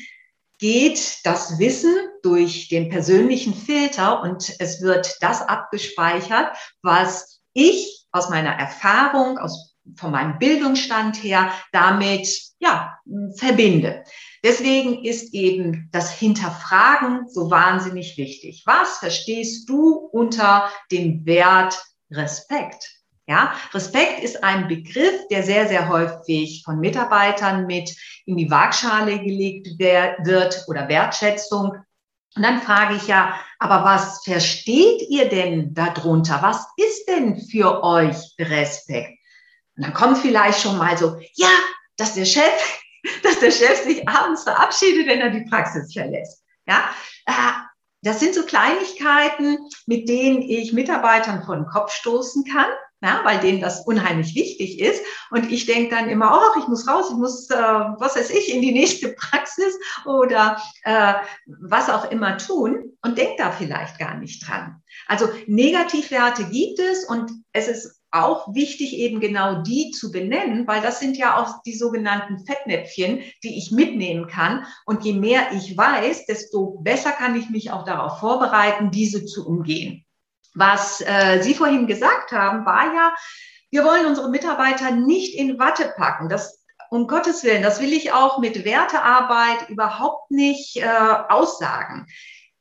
geht 0.58 1.18
das 1.24 1.58
Wissen 1.58 1.94
durch 2.22 2.68
den 2.68 2.88
persönlichen 2.88 3.54
Filter 3.54 4.22
und 4.22 4.54
es 4.58 4.82
wird 4.82 5.16
das 5.20 5.42
abgespeichert, 5.42 6.56
was 6.82 7.40
ich 7.52 8.06
aus 8.12 8.30
meiner 8.30 8.52
Erfahrung, 8.52 9.38
aus, 9.38 9.76
von 9.96 10.10
meinem 10.10 10.38
Bildungsstand 10.38 11.22
her 11.22 11.52
damit 11.72 12.28
ja, 12.58 12.98
verbinde. 13.36 14.04
Deswegen 14.44 15.04
ist 15.04 15.34
eben 15.34 15.88
das 15.92 16.12
Hinterfragen 16.12 17.28
so 17.28 17.50
wahnsinnig 17.50 18.16
wichtig. 18.16 18.62
Was 18.66 18.98
verstehst 18.98 19.68
du 19.68 19.94
unter 20.12 20.70
dem 20.90 21.24
Wert 21.26 21.82
Respekt? 22.10 22.98
Ja, 23.26 23.52
Respekt 23.74 24.24
ist 24.24 24.42
ein 24.42 24.68
Begriff, 24.68 25.28
der 25.30 25.42
sehr, 25.42 25.68
sehr 25.68 25.90
häufig 25.90 26.62
von 26.64 26.80
Mitarbeitern 26.80 27.66
mit 27.66 27.94
in 28.24 28.38
die 28.38 28.50
Waagschale 28.50 29.18
gelegt 29.18 29.78
wird 29.78 30.64
oder 30.66 30.88
Wertschätzung. 30.88 31.72
Und 32.36 32.42
dann 32.42 32.60
frage 32.60 32.94
ich 32.96 33.06
ja, 33.06 33.38
aber 33.58 33.84
was 33.84 34.22
versteht 34.24 35.02
ihr 35.08 35.28
denn 35.28 35.74
darunter? 35.74 36.40
Was 36.42 36.66
ist 36.76 37.08
denn 37.08 37.40
für 37.40 37.82
euch 37.82 38.16
Respekt? 38.38 39.18
Und 39.76 39.84
dann 39.84 39.94
kommt 39.94 40.18
vielleicht 40.18 40.60
schon 40.60 40.78
mal 40.78 40.96
so, 40.96 41.18
ja, 41.34 41.50
dass 41.96 42.14
der 42.14 42.24
Chef, 42.24 42.80
dass 43.22 43.40
der 43.40 43.50
Chef 43.50 43.82
sich 43.82 44.08
abends 44.08 44.44
verabschiedet, 44.44 45.06
wenn 45.06 45.20
er 45.20 45.30
die 45.30 45.48
Praxis 45.48 45.92
verlässt. 45.92 46.44
Ja, 46.66 46.90
äh, 47.26 47.32
das 48.02 48.20
sind 48.20 48.34
so 48.34 48.44
Kleinigkeiten, 48.44 49.58
mit 49.86 50.08
denen 50.08 50.42
ich 50.42 50.72
Mitarbeitern 50.72 51.42
vor 51.44 51.56
den 51.56 51.66
Kopf 51.66 51.92
stoßen 51.92 52.44
kann 52.44 52.68
ja, 53.00 53.20
weil 53.24 53.38
denen 53.38 53.60
das 53.60 53.86
unheimlich 53.86 54.34
wichtig 54.34 54.80
ist. 54.80 55.02
Und 55.30 55.52
ich 55.52 55.66
denke 55.66 55.94
dann 55.94 56.08
immer, 56.08 56.32
oh, 56.32 56.58
ich 56.60 56.66
muss 56.68 56.88
raus, 56.88 57.06
ich 57.10 57.16
muss, 57.16 57.48
äh, 57.50 57.56
was 57.56 58.16
weiß 58.16 58.30
ich, 58.30 58.52
in 58.52 58.62
die 58.62 58.72
nächste 58.72 59.08
Praxis 59.18 59.78
oder 60.04 60.60
äh, 60.82 61.14
was 61.46 61.90
auch 61.90 62.10
immer 62.10 62.38
tun 62.38 62.96
und 63.02 63.18
denke 63.18 63.34
da 63.38 63.52
vielleicht 63.52 63.98
gar 63.98 64.16
nicht 64.16 64.46
dran. 64.46 64.82
Also 65.06 65.28
Negativwerte 65.46 66.44
gibt 66.46 66.80
es 66.80 67.04
und 67.04 67.30
es 67.52 67.68
ist 67.68 67.98
auch 68.10 68.54
wichtig, 68.54 68.94
eben 68.94 69.20
genau 69.20 69.62
die 69.62 69.90
zu 69.90 70.10
benennen, 70.10 70.66
weil 70.66 70.80
das 70.80 70.98
sind 70.98 71.18
ja 71.18 71.36
auch 71.36 71.62
die 71.62 71.76
sogenannten 71.76 72.44
Fettnäpfchen, 72.46 73.20
die 73.44 73.58
ich 73.58 73.70
mitnehmen 73.70 74.26
kann. 74.26 74.64
Und 74.86 75.04
je 75.04 75.12
mehr 75.12 75.52
ich 75.52 75.76
weiß, 75.76 76.26
desto 76.26 76.78
besser 76.80 77.12
kann 77.12 77.38
ich 77.38 77.50
mich 77.50 77.70
auch 77.70 77.84
darauf 77.84 78.18
vorbereiten, 78.18 78.90
diese 78.90 79.26
zu 79.26 79.46
umgehen. 79.46 80.06
Was 80.54 81.00
äh, 81.00 81.40
Sie 81.42 81.54
vorhin 81.54 81.86
gesagt 81.86 82.32
haben, 82.32 82.64
war 82.66 82.94
ja, 82.94 83.14
wir 83.70 83.84
wollen 83.84 84.06
unsere 84.06 84.30
Mitarbeiter 84.30 84.90
nicht 84.90 85.34
in 85.34 85.58
Watte 85.58 85.92
packen. 85.96 86.28
Das, 86.28 86.64
um 86.90 87.06
Gottes 87.06 87.44
Willen, 87.44 87.62
das 87.62 87.80
will 87.80 87.92
ich 87.92 88.12
auch 88.12 88.38
mit 88.38 88.64
Wertearbeit 88.64 89.68
überhaupt 89.68 90.30
nicht 90.30 90.76
äh, 90.76 90.88
aussagen. 91.28 92.06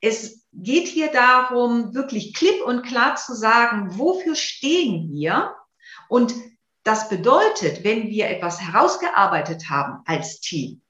Es 0.00 0.46
geht 0.52 0.86
hier 0.86 1.10
darum, 1.10 1.94
wirklich 1.94 2.34
klipp 2.34 2.62
und 2.64 2.82
klar 2.82 3.16
zu 3.16 3.34
sagen, 3.34 3.98
wofür 3.98 4.34
stehen 4.34 5.10
wir? 5.12 5.54
Und 6.08 6.34
das 6.84 7.08
bedeutet, 7.08 7.84
wenn 7.84 8.08
wir 8.08 8.28
etwas 8.28 8.60
herausgearbeitet 8.60 9.68
haben 9.68 10.02
als 10.06 10.40
Team, 10.40 10.82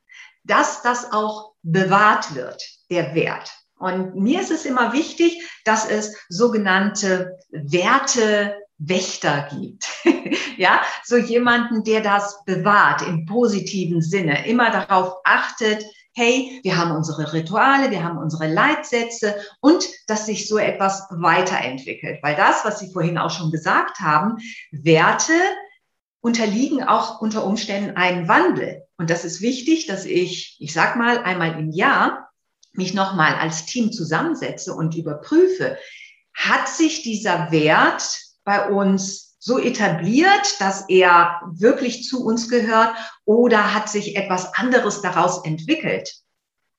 dass 0.44 0.82
das 0.82 1.12
auch 1.12 1.52
bewahrt 1.62 2.34
wird, 2.34 2.64
der 2.90 3.14
Wert. 3.14 3.52
Und 3.78 4.14
mir 4.14 4.40
ist 4.40 4.50
es 4.50 4.64
immer 4.64 4.92
wichtig, 4.92 5.42
dass 5.64 5.88
es 5.88 6.16
sogenannte 6.28 7.38
Wertewächter 7.50 9.48
gibt. 9.50 9.88
ja, 10.56 10.82
so 11.04 11.16
jemanden, 11.16 11.84
der 11.84 12.00
das 12.00 12.44
bewahrt 12.44 13.02
im 13.02 13.24
positiven 13.26 14.02
Sinne, 14.02 14.46
immer 14.46 14.70
darauf 14.70 15.14
achtet, 15.24 15.84
hey, 16.14 16.60
wir 16.64 16.76
haben 16.76 16.90
unsere 16.90 17.32
Rituale, 17.32 17.92
wir 17.92 18.02
haben 18.02 18.18
unsere 18.18 18.52
Leitsätze 18.52 19.36
und 19.60 19.88
dass 20.08 20.26
sich 20.26 20.48
so 20.48 20.58
etwas 20.58 21.06
weiterentwickelt. 21.10 22.18
Weil 22.22 22.34
das, 22.34 22.64
was 22.64 22.80
Sie 22.80 22.92
vorhin 22.92 23.18
auch 23.18 23.30
schon 23.30 23.52
gesagt 23.52 24.00
haben, 24.00 24.38
Werte 24.72 25.32
unterliegen 26.20 26.82
auch 26.82 27.20
unter 27.20 27.44
Umständen 27.44 27.96
einem 27.96 28.26
Wandel. 28.26 28.82
Und 28.96 29.10
das 29.10 29.24
ist 29.24 29.40
wichtig, 29.40 29.86
dass 29.86 30.04
ich, 30.04 30.56
ich 30.58 30.72
sag 30.72 30.96
mal, 30.96 31.18
einmal 31.18 31.56
im 31.58 31.70
Jahr 31.70 32.27
mich 32.78 32.94
nochmal 32.94 33.34
als 33.34 33.66
Team 33.66 33.92
zusammensetze 33.92 34.72
und 34.72 34.96
überprüfe, 34.96 35.76
hat 36.32 36.68
sich 36.68 37.02
dieser 37.02 37.50
Wert 37.52 38.18
bei 38.44 38.70
uns 38.70 39.36
so 39.38 39.58
etabliert, 39.58 40.60
dass 40.60 40.88
er 40.88 41.40
wirklich 41.52 42.04
zu 42.04 42.24
uns 42.24 42.48
gehört 42.48 42.94
oder 43.24 43.74
hat 43.74 43.88
sich 43.88 44.16
etwas 44.16 44.54
anderes 44.54 45.02
daraus 45.02 45.44
entwickelt, 45.44 46.10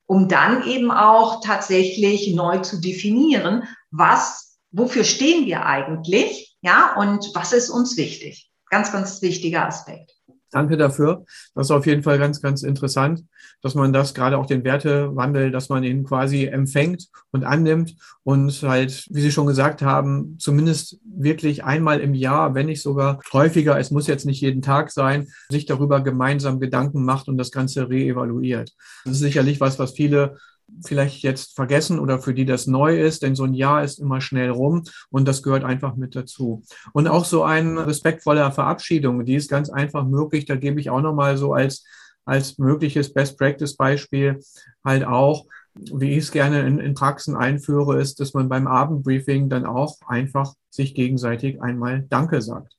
um 0.07 0.27
dann 0.27 0.67
eben 0.67 0.91
auch 0.91 1.41
tatsächlich 1.43 2.33
neu 2.33 2.59
zu 2.59 2.81
definieren, 2.81 3.67
was, 3.91 4.57
wofür 4.71 5.03
stehen 5.03 5.45
wir 5.45 5.65
eigentlich, 5.65 6.57
ja, 6.61 6.95
und 6.97 7.31
was 7.33 7.53
ist 7.53 7.69
uns 7.69 7.95
wichtig. 7.95 8.49
Ganz, 8.69 8.91
ganz 8.91 9.21
wichtiger 9.21 9.65
Aspekt. 9.65 10.18
Danke 10.51 10.77
dafür. 10.77 11.25
Das 11.53 11.67
ist 11.67 11.71
auf 11.71 11.85
jeden 11.85 12.01
Fall 12.01 12.17
ganz, 12.17 12.41
ganz 12.41 12.63
interessant, 12.63 13.23
dass 13.61 13.75
man 13.75 13.93
das 13.93 14.13
gerade 14.13 14.37
auch 14.37 14.45
den 14.45 14.63
Wertewandel, 14.63 15.51
dass 15.51 15.69
man 15.69 15.83
ihn 15.83 16.03
quasi 16.03 16.45
empfängt 16.45 17.07
und 17.31 17.43
annimmt 17.43 17.95
und 18.23 18.51
halt, 18.63 19.05
wie 19.11 19.21
Sie 19.21 19.31
schon 19.31 19.47
gesagt 19.47 19.81
haben, 19.81 20.37
zumindest 20.39 20.99
wirklich 21.03 21.63
einmal 21.63 21.99
im 21.99 22.13
Jahr, 22.15 22.55
wenn 22.55 22.65
nicht 22.65 22.81
sogar 22.81 23.19
häufiger, 23.31 23.79
es 23.79 23.91
muss 23.91 24.07
jetzt 24.07 24.25
nicht 24.25 24.41
jeden 24.41 24.61
Tag 24.61 24.91
sein, 24.91 25.27
sich 25.49 25.65
darüber 25.65 26.01
gemeinsam 26.01 26.59
Gedanken 26.59 27.05
macht 27.05 27.27
und 27.27 27.37
das 27.37 27.51
Ganze 27.51 27.89
reevaluiert. 27.89 28.71
Das 29.05 29.13
ist 29.13 29.19
sicherlich 29.19 29.59
was, 29.59 29.77
was 29.77 29.91
viele 29.91 30.37
vielleicht 30.83 31.23
jetzt 31.23 31.55
vergessen 31.55 31.99
oder 31.99 32.19
für 32.19 32.33
die 32.33 32.45
das 32.45 32.67
neu 32.67 32.99
ist, 32.99 33.23
denn 33.23 33.35
so 33.35 33.43
ein 33.43 33.53
Jahr 33.53 33.83
ist 33.83 33.99
immer 33.99 34.21
schnell 34.21 34.49
rum 34.49 34.83
und 35.09 35.27
das 35.27 35.43
gehört 35.43 35.63
einfach 35.63 35.95
mit 35.95 36.15
dazu. 36.15 36.63
Und 36.93 37.07
auch 37.07 37.25
so 37.25 37.43
ein 37.43 37.77
respektvoller 37.77 38.51
Verabschiedung, 38.51 39.25
die 39.25 39.35
ist 39.35 39.49
ganz 39.49 39.69
einfach 39.69 40.05
möglich. 40.05 40.45
Da 40.45 40.55
gebe 40.55 40.79
ich 40.79 40.89
auch 40.89 41.01
nochmal 41.01 41.37
so 41.37 41.53
als, 41.53 41.85
als 42.25 42.57
mögliches 42.57 43.13
Best 43.13 43.37
Practice 43.37 43.75
Beispiel 43.75 44.39
halt 44.83 45.05
auch, 45.05 45.45
wie 45.73 46.11
ich 46.11 46.25
es 46.25 46.31
gerne 46.31 46.65
in, 46.65 46.79
in 46.79 46.93
Praxen 46.93 47.35
einführe, 47.35 47.99
ist, 47.99 48.19
dass 48.19 48.33
man 48.33 48.49
beim 48.49 48.67
Abendbriefing 48.67 49.49
dann 49.49 49.65
auch 49.65 49.97
einfach 50.07 50.53
sich 50.69 50.95
gegenseitig 50.95 51.61
einmal 51.61 52.05
Danke 52.09 52.41
sagt 52.41 52.78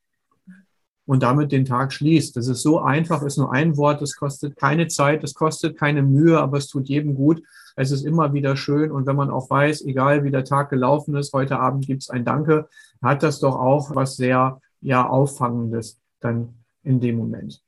und 1.10 1.24
damit 1.24 1.50
den 1.50 1.64
Tag 1.64 1.92
schließt. 1.92 2.36
Das 2.36 2.46
ist 2.46 2.62
so 2.62 2.78
einfach, 2.78 3.22
ist 3.22 3.36
nur 3.36 3.52
ein 3.52 3.76
Wort, 3.76 4.00
das 4.00 4.14
kostet 4.14 4.56
keine 4.56 4.86
Zeit, 4.86 5.24
das 5.24 5.34
kostet 5.34 5.76
keine 5.76 6.02
Mühe, 6.02 6.38
aber 6.38 6.58
es 6.58 6.68
tut 6.68 6.88
jedem 6.88 7.16
gut. 7.16 7.42
Es 7.74 7.90
ist 7.90 8.06
immer 8.06 8.32
wieder 8.32 8.56
schön 8.56 8.92
und 8.92 9.06
wenn 9.08 9.16
man 9.16 9.28
auch 9.28 9.50
weiß, 9.50 9.82
egal 9.86 10.22
wie 10.22 10.30
der 10.30 10.44
Tag 10.44 10.70
gelaufen 10.70 11.16
ist, 11.16 11.32
heute 11.32 11.58
Abend 11.58 11.84
gibt 11.84 12.02
es 12.02 12.10
ein 12.10 12.24
Danke, 12.24 12.68
hat 13.02 13.24
das 13.24 13.40
doch 13.40 13.56
auch 13.56 13.92
was 13.96 14.14
sehr 14.14 14.60
ja 14.82 15.04
auffangendes 15.04 15.98
dann 16.20 16.54
in 16.84 17.00
dem 17.00 17.16
Moment. 17.16 17.60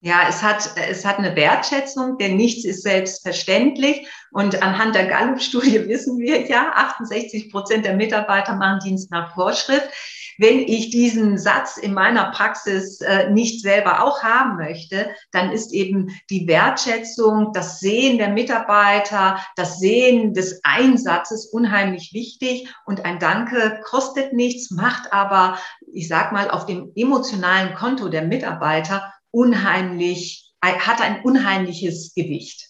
Ja, 0.00 0.22
es 0.26 0.42
hat, 0.42 0.70
es 0.88 1.04
hat 1.04 1.18
eine 1.18 1.36
Wertschätzung, 1.36 2.16
denn 2.16 2.36
nichts 2.36 2.64
ist 2.64 2.84
selbstverständlich. 2.84 4.06
Und 4.30 4.62
anhand 4.62 4.94
der 4.94 5.08
Gallup-Studie 5.08 5.88
wissen 5.88 6.18
wir 6.18 6.46
ja, 6.46 6.72
68 6.74 7.50
Prozent 7.50 7.84
der 7.84 7.96
Mitarbeiter 7.96 8.54
machen 8.54 8.80
Dienst 8.82 9.10
nach 9.10 9.34
Vorschrift. 9.34 9.90
Wenn 10.38 10.60
ich 10.60 10.90
diesen 10.90 11.36
Satz 11.36 11.76
in 11.76 11.92
meiner 11.92 12.30
Praxis 12.30 13.00
äh, 13.00 13.28
nicht 13.28 13.60
selber 13.60 14.04
auch 14.04 14.22
haben 14.22 14.56
möchte, 14.56 15.10
dann 15.32 15.50
ist 15.50 15.72
eben 15.72 16.16
die 16.30 16.46
Wertschätzung, 16.46 17.52
das 17.52 17.80
Sehen 17.80 18.18
der 18.18 18.28
Mitarbeiter, 18.28 19.44
das 19.56 19.80
Sehen 19.80 20.34
des 20.34 20.60
Einsatzes 20.62 21.46
unheimlich 21.46 22.12
wichtig. 22.12 22.72
Und 22.86 23.04
ein 23.04 23.18
Danke 23.18 23.80
kostet 23.84 24.32
nichts, 24.32 24.70
macht 24.70 25.12
aber, 25.12 25.58
ich 25.92 26.06
sag 26.06 26.32
mal, 26.32 26.50
auf 26.50 26.66
dem 26.66 26.92
emotionalen 26.94 27.74
Konto 27.74 28.08
der 28.08 28.22
Mitarbeiter 28.22 29.12
unheimlich, 29.32 30.54
hat 30.62 31.00
ein 31.00 31.22
unheimliches 31.22 32.14
Gewicht. 32.14 32.68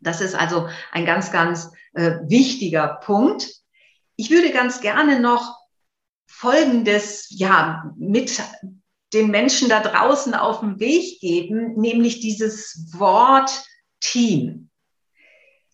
Das 0.00 0.20
ist 0.20 0.34
also 0.34 0.68
ein 0.92 1.06
ganz, 1.06 1.30
ganz 1.30 1.70
äh, 1.94 2.16
wichtiger 2.26 2.98
Punkt. 3.04 3.48
Ich 4.16 4.30
würde 4.30 4.50
ganz 4.50 4.80
gerne 4.80 5.20
noch 5.20 5.57
Folgendes 6.38 7.26
ja 7.30 7.92
mit 7.96 8.40
den 9.12 9.28
Menschen 9.32 9.68
da 9.68 9.80
draußen 9.80 10.34
auf 10.34 10.60
den 10.60 10.78
Weg 10.78 11.18
geben, 11.18 11.74
nämlich 11.74 12.20
dieses 12.20 12.92
Wort 12.92 13.50
Team. 13.98 14.70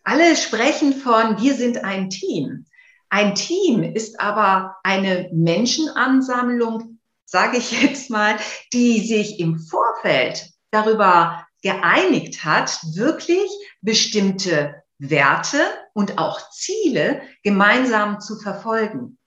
Alle 0.04 0.34
sprechen 0.36 0.94
von, 0.94 1.38
wir 1.38 1.54
sind 1.54 1.84
ein 1.84 2.08
Team. 2.08 2.64
Ein 3.10 3.34
Team 3.34 3.82
ist 3.82 4.18
aber 4.20 4.76
eine 4.82 5.28
Menschenansammlung, 5.34 6.98
sage 7.26 7.58
ich 7.58 7.82
jetzt 7.82 8.08
mal, 8.08 8.38
die 8.72 9.00
sich 9.00 9.38
im 9.40 9.58
Vorfeld 9.58 10.48
darüber 10.70 11.46
geeinigt 11.62 12.42
hat, 12.42 12.78
wirklich 12.94 13.50
bestimmte 13.82 14.82
Werte 14.96 15.58
und 15.92 16.16
auch 16.16 16.50
Ziele 16.52 17.20
gemeinsam 17.42 18.18
zu 18.20 18.38
verfolgen 18.38 19.18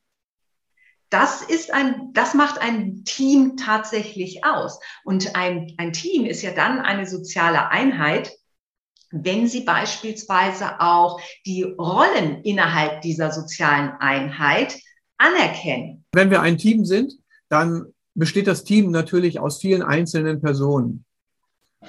das 1.09 1.41
ist 1.41 1.73
ein, 1.73 2.11
das 2.13 2.33
macht 2.33 2.59
ein 2.59 3.03
Team 3.05 3.55
tatsächlich 3.57 4.43
aus. 4.43 4.79
Und 5.03 5.35
ein, 5.35 5.73
ein 5.77 5.93
Team 5.93 6.25
ist 6.25 6.41
ja 6.41 6.51
dann 6.51 6.79
eine 6.79 7.07
soziale 7.07 7.69
Einheit, 7.69 8.31
wenn 9.11 9.47
sie 9.47 9.61
beispielsweise 9.61 10.81
auch 10.81 11.21
die 11.45 11.63
Rollen 11.63 12.41
innerhalb 12.43 13.01
dieser 13.01 13.31
sozialen 13.31 13.91
Einheit 13.99 14.77
anerkennen. 15.17 16.03
Wenn 16.11 16.29
wir 16.29 16.41
ein 16.41 16.57
Team 16.57 16.83
sind, 16.83 17.13
dann 17.49 17.93
besteht 18.13 18.47
das 18.47 18.63
Team 18.63 18.91
natürlich 18.91 19.39
aus 19.39 19.59
vielen 19.59 19.83
einzelnen 19.83 20.41
Personen. 20.41 21.05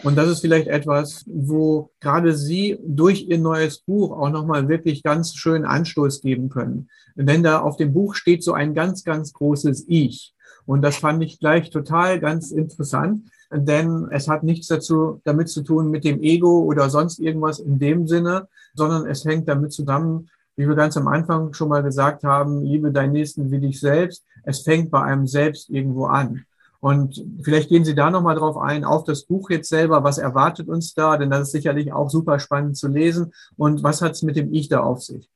Und 0.03 0.17
das 0.17 0.29
ist 0.29 0.41
vielleicht 0.41 0.69
etwas, 0.69 1.25
wo 1.27 1.91
gerade 2.01 2.35
Sie 2.35 2.79
durch 2.87 3.27
Ihr 3.29 3.39
neues 3.39 3.79
Buch 3.79 4.13
auch 4.13 4.31
nochmal 4.31 4.69
wirklich 4.69 5.03
ganz 5.03 5.35
schön 5.35 5.65
Anstoß 5.65 6.21
geben 6.21 6.49
können. 6.49 6.89
Denn 7.17 7.43
da 7.43 7.61
auf 7.61 7.77
dem 7.77 7.93
Buch 7.93 8.15
steht 8.15 8.45
so 8.45 8.53
ein 8.53 8.75
ganz, 8.75 9.03
ganz 9.03 9.33
großes 9.33 9.87
Ich. 9.89 10.35
Und 10.67 10.83
das 10.83 10.97
fand 10.97 11.23
ich 11.25 11.41
gleich 11.41 11.71
total 11.71 12.21
ganz 12.21 12.51
interessant, 12.51 13.23
denn 13.51 14.09
es 14.11 14.29
hat 14.29 14.43
nichts 14.43 14.69
dazu, 14.69 15.21
damit 15.25 15.49
zu 15.49 15.63
tun 15.63 15.91
mit 15.91 16.05
dem 16.05 16.23
Ego 16.23 16.61
oder 16.61 16.91
sonst 16.91 17.19
irgendwas 17.19 17.59
in 17.59 17.79
dem 17.79 18.07
Sinne, 18.07 18.49
sondern 18.75 19.07
es 19.07 19.25
hängt 19.25 19.49
damit 19.49 19.73
zusammen, 19.73 20.29
wie 20.57 20.69
wir 20.69 20.75
ganz 20.75 20.97
am 20.97 21.09
Anfang 21.09 21.55
schon 21.55 21.69
mal 21.69 21.83
gesagt 21.83 22.25
haben, 22.25 22.63
liebe 22.63 22.93
deinen 22.93 23.13
Nächsten 23.13 23.51
wie 23.51 23.61
dich 23.61 23.81
selbst. 23.81 24.25
Es 24.43 24.61
fängt 24.61 24.91
bei 24.91 25.01
einem 25.03 25.27
selbst 25.27 25.71
irgendwo 25.71 26.07
an. 26.07 26.45
Und 26.81 27.25
vielleicht 27.43 27.69
gehen 27.69 27.85
Sie 27.85 27.95
da 27.95 28.11
nochmal 28.11 28.37
drauf 28.37 28.57
ein, 28.57 28.85
auf 28.85 29.05
das 29.05 29.25
Buch 29.25 29.51
jetzt 29.51 29.69
selber. 29.69 30.05
Was 30.05 30.19
erwartet 30.19 30.69
uns 30.69 30.95
da? 30.95 31.17
Denn 31.17 31.31
das 31.31 31.43
ist 31.43 31.53
sicherlich 31.53 31.93
auch 31.93 32.09
super 32.09 32.39
spannend 32.39 32.77
zu 32.77 32.89
lesen. 32.89 33.33
Und 33.57 33.83
was 33.83 34.01
hat 34.01 34.13
es 34.13 34.23
mit 34.23 34.37
dem 34.37 34.53
Ich 34.53 34.69
da 34.69 34.81
auf 34.81 35.03
sich? 35.03 35.29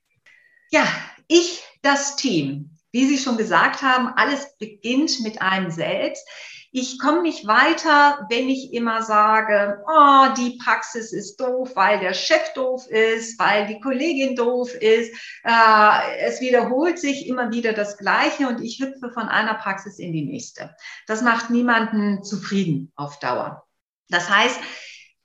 Ja, 0.70 0.84
ich, 1.26 1.64
das 1.82 2.16
Team. 2.16 2.78
Wie 2.92 3.06
Sie 3.06 3.18
schon 3.18 3.36
gesagt 3.36 3.82
haben, 3.82 4.08
alles 4.16 4.56
beginnt 4.58 5.20
mit 5.22 5.42
einem 5.42 5.70
selbst. 5.70 6.26
Ich 6.74 6.98
komme 6.98 7.20
nicht 7.20 7.46
weiter, 7.46 8.26
wenn 8.30 8.48
ich 8.48 8.72
immer 8.72 9.02
sage, 9.02 9.84
oh, 9.86 10.28
die 10.38 10.56
Praxis 10.56 11.12
ist 11.12 11.36
doof, 11.36 11.72
weil 11.74 12.00
der 12.00 12.14
Chef 12.14 12.54
doof 12.54 12.86
ist, 12.86 13.38
weil 13.38 13.66
die 13.66 13.78
Kollegin 13.78 14.34
doof 14.36 14.74
ist. 14.74 15.12
Äh, 15.44 16.16
es 16.20 16.40
wiederholt 16.40 16.98
sich 16.98 17.26
immer 17.26 17.52
wieder 17.52 17.74
das 17.74 17.98
Gleiche 17.98 18.48
und 18.48 18.62
ich 18.62 18.80
hüpfe 18.80 19.10
von 19.12 19.28
einer 19.28 19.52
Praxis 19.52 19.98
in 19.98 20.14
die 20.14 20.24
nächste. 20.24 20.74
Das 21.06 21.20
macht 21.20 21.50
niemanden 21.50 22.24
zufrieden 22.24 22.90
auf 22.96 23.18
Dauer. 23.18 23.66
Das 24.08 24.30
heißt, 24.30 24.58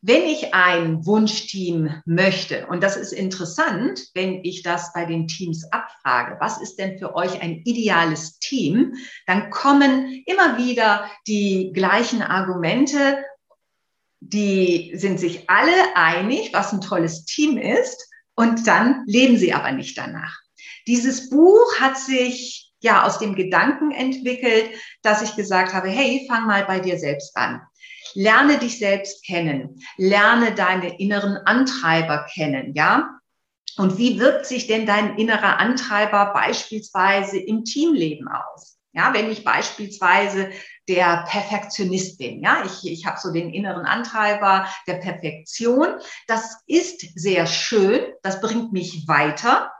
wenn 0.07 0.23
ich 0.23 0.53
ein 0.53 1.05
Wunschteam 1.05 2.01
möchte, 2.05 2.67
und 2.67 2.81
das 2.81 2.95
ist 2.95 3.11
interessant, 3.11 4.01
wenn 4.13 4.41
ich 4.45 4.63
das 4.63 4.93
bei 4.93 5.03
den 5.03 5.27
Teams 5.27 5.65
abfrage, 5.73 6.37
was 6.39 6.61
ist 6.61 6.77
denn 6.77 6.97
für 6.97 7.13
euch 7.13 7.41
ein 7.41 7.61
ideales 7.65 8.39
Team, 8.39 8.93
dann 9.25 9.49
kommen 9.49 10.23
immer 10.25 10.57
wieder 10.57 11.11
die 11.27 11.73
gleichen 11.73 12.21
Argumente, 12.21 13.17
die 14.21 14.93
sind 14.95 15.19
sich 15.19 15.49
alle 15.49 15.95
einig, 15.95 16.51
was 16.53 16.71
ein 16.71 16.79
tolles 16.79 17.25
Team 17.25 17.57
ist, 17.57 18.09
und 18.33 18.65
dann 18.65 19.03
leben 19.07 19.37
sie 19.37 19.51
aber 19.51 19.73
nicht 19.73 19.97
danach. 19.97 20.39
Dieses 20.87 21.29
Buch 21.29 21.81
hat 21.81 21.97
sich 21.97 22.71
ja 22.79 23.03
aus 23.03 23.19
dem 23.19 23.35
Gedanken 23.35 23.91
entwickelt, 23.91 24.69
dass 25.01 25.21
ich 25.21 25.35
gesagt 25.35 25.73
habe, 25.73 25.89
hey, 25.89 26.25
fang 26.29 26.47
mal 26.47 26.63
bei 26.63 26.79
dir 26.79 26.97
selbst 26.97 27.35
an. 27.35 27.61
Lerne 28.13 28.57
dich 28.57 28.79
selbst 28.79 29.25
kennen. 29.25 29.81
Lerne 29.97 30.53
deine 30.53 30.99
inneren 30.99 31.37
Antreiber 31.37 32.25
kennen, 32.33 32.73
ja? 32.73 33.17
Und 33.77 33.97
wie 33.97 34.19
wirkt 34.19 34.47
sich 34.47 34.67
denn 34.67 34.85
dein 34.85 35.17
innerer 35.17 35.59
Antreiber 35.59 36.33
beispielsweise 36.33 37.37
im 37.37 37.63
Teamleben 37.63 38.27
aus? 38.27 38.79
Ja, 38.93 39.13
wenn 39.13 39.29
ich 39.29 39.43
beispielsweise 39.43 40.49
der 40.89 41.25
Perfektionist 41.29 42.17
bin, 42.17 42.41
ja, 42.41 42.63
ich, 42.65 42.91
ich 42.91 43.05
habe 43.05 43.19
so 43.19 43.31
den 43.31 43.53
inneren 43.53 43.85
Antreiber 43.85 44.67
der 44.87 44.95
Perfektion. 44.95 45.99
Das 46.25 46.63
ist 46.65 47.01
sehr 47.13 47.45
schön, 47.45 48.01
das 48.23 48.41
bringt 48.41 48.73
mich 48.73 49.07
weiter. 49.07 49.71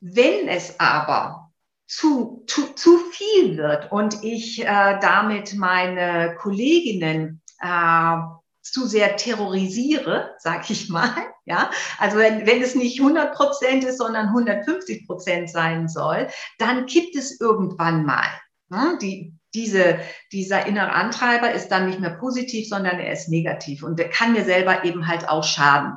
Wenn 0.00 0.48
es 0.48 0.80
aber 0.80 1.47
zu, 1.88 2.44
zu, 2.46 2.74
zu 2.74 2.98
viel 3.10 3.56
wird 3.56 3.90
und 3.90 4.22
ich 4.22 4.60
äh, 4.60 4.98
damit 5.00 5.54
meine 5.54 6.36
Kolleginnen 6.38 7.40
äh, 7.60 8.16
zu 8.60 8.86
sehr 8.86 9.16
terrorisiere, 9.16 10.34
sag 10.38 10.68
ich 10.70 10.90
mal. 10.90 11.10
Ja, 11.46 11.70
also 11.98 12.18
wenn, 12.18 12.46
wenn 12.46 12.62
es 12.62 12.74
nicht 12.74 13.00
100 13.00 13.34
Prozent 13.34 13.82
ist, 13.82 13.96
sondern 13.96 14.26
150 14.26 15.06
Prozent 15.06 15.48
sein 15.48 15.88
soll, 15.88 16.28
dann 16.58 16.84
kippt 16.84 17.16
es 17.16 17.40
irgendwann 17.40 18.04
mal. 18.04 18.28
Ne? 18.68 18.98
Die, 19.00 19.32
diese, 19.54 19.98
dieser 20.30 20.66
innere 20.66 20.92
Antreiber 20.92 21.52
ist 21.52 21.68
dann 21.68 21.86
nicht 21.86 22.00
mehr 22.00 22.18
positiv, 22.18 22.68
sondern 22.68 22.98
er 22.98 23.14
ist 23.14 23.30
negativ 23.30 23.82
und 23.82 23.98
der 23.98 24.10
kann 24.10 24.34
mir 24.34 24.44
selber 24.44 24.84
eben 24.84 25.08
halt 25.08 25.28
auch 25.28 25.44
schaden 25.44 25.94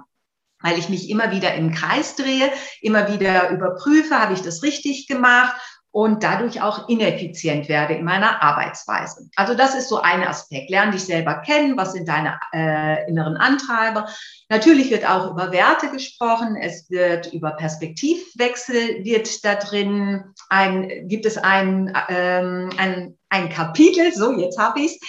weil 0.63 0.77
ich 0.77 0.89
mich 0.89 1.09
immer 1.09 1.31
wieder 1.31 1.55
im 1.55 1.71
Kreis 1.71 2.15
drehe, 2.15 2.51
immer 2.81 3.11
wieder 3.11 3.49
überprüfe, 3.49 4.19
habe 4.19 4.35
ich 4.35 4.43
das 4.43 4.61
richtig 4.61 5.07
gemacht 5.07 5.59
und 5.91 6.23
dadurch 6.23 6.61
auch 6.61 6.87
ineffizient 6.87 7.67
werde 7.67 7.95
in 7.95 8.05
meiner 8.05 8.41
Arbeitsweise. 8.41 9.29
Also 9.35 9.53
das 9.55 9.75
ist 9.75 9.89
so 9.89 9.99
ein 9.99 10.23
Aspekt. 10.23 10.69
Lern 10.69 10.91
dich 10.91 11.03
selber 11.03 11.35
kennen, 11.45 11.75
was 11.75 11.91
sind 11.93 12.07
deine 12.07 12.39
äh, 12.53 13.09
inneren 13.09 13.35
Antreiber. 13.35 14.07
Natürlich 14.49 14.89
wird 14.89 15.07
auch 15.07 15.31
über 15.31 15.51
Werte 15.51 15.89
gesprochen, 15.89 16.55
es 16.55 16.89
wird 16.89 17.33
über 17.33 17.51
Perspektivwechsel, 17.51 19.03
wird 19.03 19.43
da 19.43 19.55
drin, 19.55 20.23
ein, 20.49 21.07
gibt 21.09 21.25
es 21.25 21.37
ein, 21.37 21.93
ähm, 22.07 22.69
ein, 22.77 23.17
ein 23.27 23.49
Kapitel, 23.49 24.13
so 24.13 24.31
jetzt 24.31 24.57
habe 24.57 24.79
ich 24.79 24.99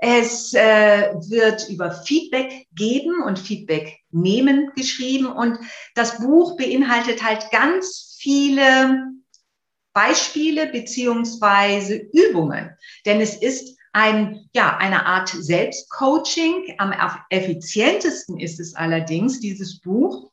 es. 0.00 0.54
äh, 0.54 1.14
wird 1.28 1.68
über 1.68 1.90
Feedback 1.90 2.68
geben 2.76 3.22
und 3.24 3.40
Feedback 3.40 3.98
nehmen 4.12 4.70
geschrieben 4.76 5.26
und 5.26 5.58
das 5.96 6.18
Buch 6.18 6.56
beinhaltet 6.56 7.24
halt 7.24 7.50
ganz 7.50 8.16
viele 8.20 9.17
Beispiele 9.92 10.66
beziehungsweise 10.66 11.96
Übungen. 12.12 12.76
Denn 13.04 13.20
es 13.20 13.36
ist 13.36 13.76
ein, 13.92 14.48
ja, 14.54 14.76
eine 14.76 15.06
Art 15.06 15.28
Selbstcoaching. 15.28 16.74
Am 16.78 16.94
effizientesten 17.30 18.38
ist 18.38 18.60
es 18.60 18.74
allerdings, 18.74 19.40
dieses 19.40 19.80
Buch, 19.80 20.30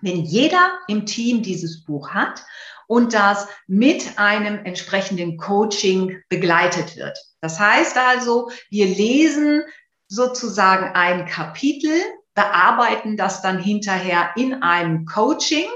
wenn 0.00 0.22
jeder 0.22 0.78
im 0.88 1.06
Team 1.06 1.42
dieses 1.42 1.84
Buch 1.84 2.10
hat 2.10 2.44
und 2.86 3.14
das 3.14 3.48
mit 3.66 4.18
einem 4.18 4.64
entsprechenden 4.64 5.36
Coaching 5.36 6.22
begleitet 6.28 6.96
wird. 6.96 7.18
Das 7.40 7.58
heißt 7.58 7.96
also, 7.96 8.50
wir 8.70 8.86
lesen 8.86 9.62
sozusagen 10.08 10.94
ein 10.94 11.26
Kapitel, 11.26 11.92
bearbeiten 12.34 13.16
das 13.16 13.42
dann 13.42 13.58
hinterher 13.58 14.30
in 14.36 14.62
einem 14.62 15.06
Coaching 15.06 15.66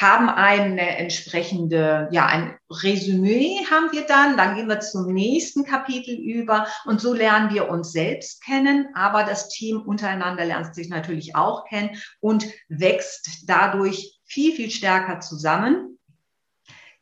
haben 0.00 0.30
eine 0.30 0.96
entsprechende, 0.96 2.08
ja, 2.10 2.24
ein 2.26 2.56
Resümee 2.70 3.66
haben 3.70 3.92
wir 3.92 4.06
dann, 4.06 4.38
dann 4.38 4.54
gehen 4.54 4.68
wir 4.68 4.80
zum 4.80 5.12
nächsten 5.12 5.64
Kapitel 5.64 6.14
über. 6.14 6.66
Und 6.86 7.02
so 7.02 7.12
lernen 7.12 7.52
wir 7.52 7.68
uns 7.68 7.92
selbst 7.92 8.42
kennen, 8.42 8.88
aber 8.94 9.24
das 9.24 9.50
Team 9.50 9.82
untereinander 9.82 10.46
lernt 10.46 10.74
sich 10.74 10.88
natürlich 10.88 11.36
auch 11.36 11.66
kennen 11.66 12.00
und 12.20 12.46
wächst 12.68 13.44
dadurch 13.46 14.18
viel, 14.24 14.54
viel 14.54 14.70
stärker 14.70 15.20
zusammen. 15.20 15.98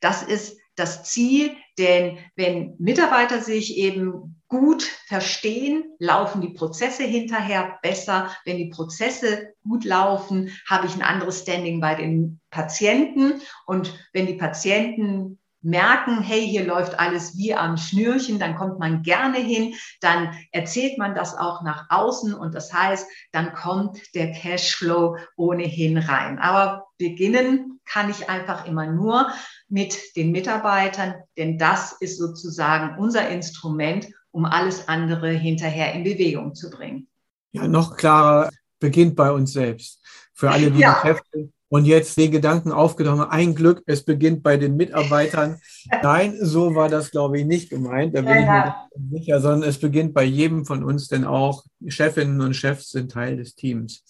Das 0.01 0.23
ist 0.25 0.59
das 0.75 1.05
Ziel, 1.05 1.57
denn 1.79 2.19
wenn 2.35 2.75
Mitarbeiter 2.79 3.41
sich 3.41 3.77
eben 3.77 4.38
gut 4.49 4.83
verstehen, 4.83 5.85
laufen 5.99 6.41
die 6.41 6.55
Prozesse 6.55 7.05
hinterher 7.05 7.79
besser. 7.83 8.31
Wenn 8.45 8.57
die 8.57 8.71
Prozesse 8.71 9.55
gut 9.63 9.85
laufen, 9.85 10.51
habe 10.69 10.87
ich 10.87 10.95
ein 10.95 11.03
anderes 11.03 11.43
Standing 11.43 11.81
bei 11.81 11.95
den 11.95 12.41
Patienten. 12.51 13.41
Und 13.67 13.95
wenn 14.13 14.27
die 14.27 14.35
Patienten 14.35 15.39
merken, 15.61 16.23
hey, 16.23 16.47
hier 16.47 16.65
läuft 16.65 16.99
alles 16.99 17.37
wie 17.37 17.55
am 17.55 17.77
Schnürchen, 17.77 18.39
dann 18.39 18.57
kommt 18.57 18.79
man 18.79 19.03
gerne 19.03 19.39
hin, 19.39 19.75
dann 20.01 20.35
erzählt 20.53 20.99
man 20.99 21.15
das 21.15 21.37
auch 21.37 21.63
nach 21.63 21.87
außen 21.91 22.33
und 22.33 22.55
das 22.55 22.73
heißt, 22.73 23.07
dann 23.33 23.55
kommt 23.55 23.99
der 24.15 24.33
Cashflow 24.33 25.17
ohnehin 25.37 25.99
rein. 25.99 26.39
Aber 26.39 26.87
beginnen 26.97 27.81
kann 27.85 28.09
ich 28.09 28.29
einfach 28.29 28.67
immer 28.67 28.87
nur 28.87 29.31
mit 29.69 29.99
den 30.17 30.31
Mitarbeitern, 30.31 31.15
denn 31.37 31.59
das 31.59 31.93
ist 32.01 32.19
sozusagen 32.19 32.97
unser 32.99 33.29
Instrument, 33.29 34.09
um 34.31 34.45
alles 34.45 34.89
andere 34.89 35.31
hinterher 35.31 35.93
in 35.95 36.05
Bewegung 36.05 36.55
zu 36.55 36.71
bringen. 36.71 37.09
Ja, 37.53 37.67
noch 37.67 37.97
klarer 37.97 38.51
beginnt 38.79 39.17
bei 39.17 39.31
uns 39.33 39.53
selbst. 39.53 40.01
Für 40.35 40.51
alle, 40.51 40.71
die 40.71 40.81
ja. 40.81 40.95
Geschäfte 40.95 41.51
und 41.69 41.85
jetzt 41.85 42.17
den 42.17 42.31
Gedanken 42.31 42.73
aufgenommen, 42.73 43.23
ein 43.23 43.55
Glück, 43.55 43.83
es 43.87 44.05
beginnt 44.05 44.43
bei 44.43 44.57
den 44.57 44.77
Mitarbeitern. 44.77 45.59
Nein, 46.03 46.37
so 46.41 46.75
war 46.75 46.89
das, 46.89 47.11
glaube 47.11 47.39
ich, 47.39 47.47
nicht 47.47 47.71
gemeint. 47.71 48.17
Da 48.17 48.23
bin 48.23 48.31
ja, 48.31 48.89
ich 48.95 49.01
mir 49.01 49.19
sicher, 49.19 49.41
sondern 49.41 49.69
es 49.69 49.79
beginnt 49.79 50.15
bei 50.15 50.25
jedem 50.25 50.65
von 50.65 50.83
uns, 50.83 51.09
denn 51.09 51.25
auch 51.25 51.65
Chefinnen 51.87 52.41
und 52.41 52.55
Chefs 52.55 52.91
sind 52.91 53.13
Teil 53.13 53.37
des 53.37 53.55
Teams. 53.55 54.03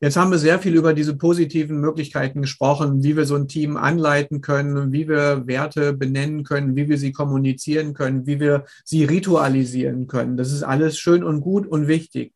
Jetzt 0.00 0.16
haben 0.16 0.30
wir 0.30 0.38
sehr 0.38 0.58
viel 0.58 0.74
über 0.74 0.94
diese 0.94 1.14
positiven 1.14 1.80
Möglichkeiten 1.80 2.42
gesprochen, 2.42 3.02
wie 3.04 3.16
wir 3.16 3.24
so 3.24 3.36
ein 3.36 3.48
Team 3.48 3.76
anleiten 3.76 4.40
können, 4.40 4.92
wie 4.92 5.08
wir 5.08 5.46
Werte 5.46 5.92
benennen 5.92 6.42
können, 6.42 6.74
wie 6.74 6.88
wir 6.88 6.98
sie 6.98 7.12
kommunizieren 7.12 7.94
können, 7.94 8.26
wie 8.26 8.40
wir 8.40 8.64
sie 8.84 9.04
ritualisieren 9.04 10.06
können. 10.08 10.36
Das 10.36 10.50
ist 10.50 10.62
alles 10.62 10.98
schön 10.98 11.22
und 11.22 11.40
gut 11.40 11.66
und 11.66 11.86
wichtig. 11.86 12.32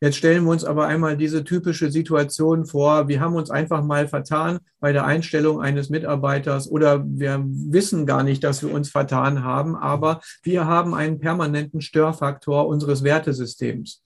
Jetzt 0.00 0.16
stellen 0.16 0.44
wir 0.44 0.52
uns 0.52 0.64
aber 0.64 0.86
einmal 0.86 1.16
diese 1.16 1.44
typische 1.44 1.90
Situation 1.90 2.64
vor. 2.64 3.08
Wir 3.08 3.20
haben 3.20 3.34
uns 3.34 3.50
einfach 3.50 3.84
mal 3.84 4.08
vertan 4.08 4.60
bei 4.78 4.92
der 4.92 5.04
Einstellung 5.04 5.60
eines 5.60 5.90
Mitarbeiters 5.90 6.70
oder 6.70 7.04
wir 7.06 7.44
wissen 7.44 8.06
gar 8.06 8.22
nicht, 8.22 8.42
dass 8.44 8.62
wir 8.62 8.72
uns 8.72 8.88
vertan 8.88 9.44
haben, 9.44 9.76
aber 9.76 10.20
wir 10.42 10.66
haben 10.66 10.94
einen 10.94 11.18
permanenten 11.18 11.82
Störfaktor 11.82 12.66
unseres 12.66 13.04
Wertesystems. 13.04 14.02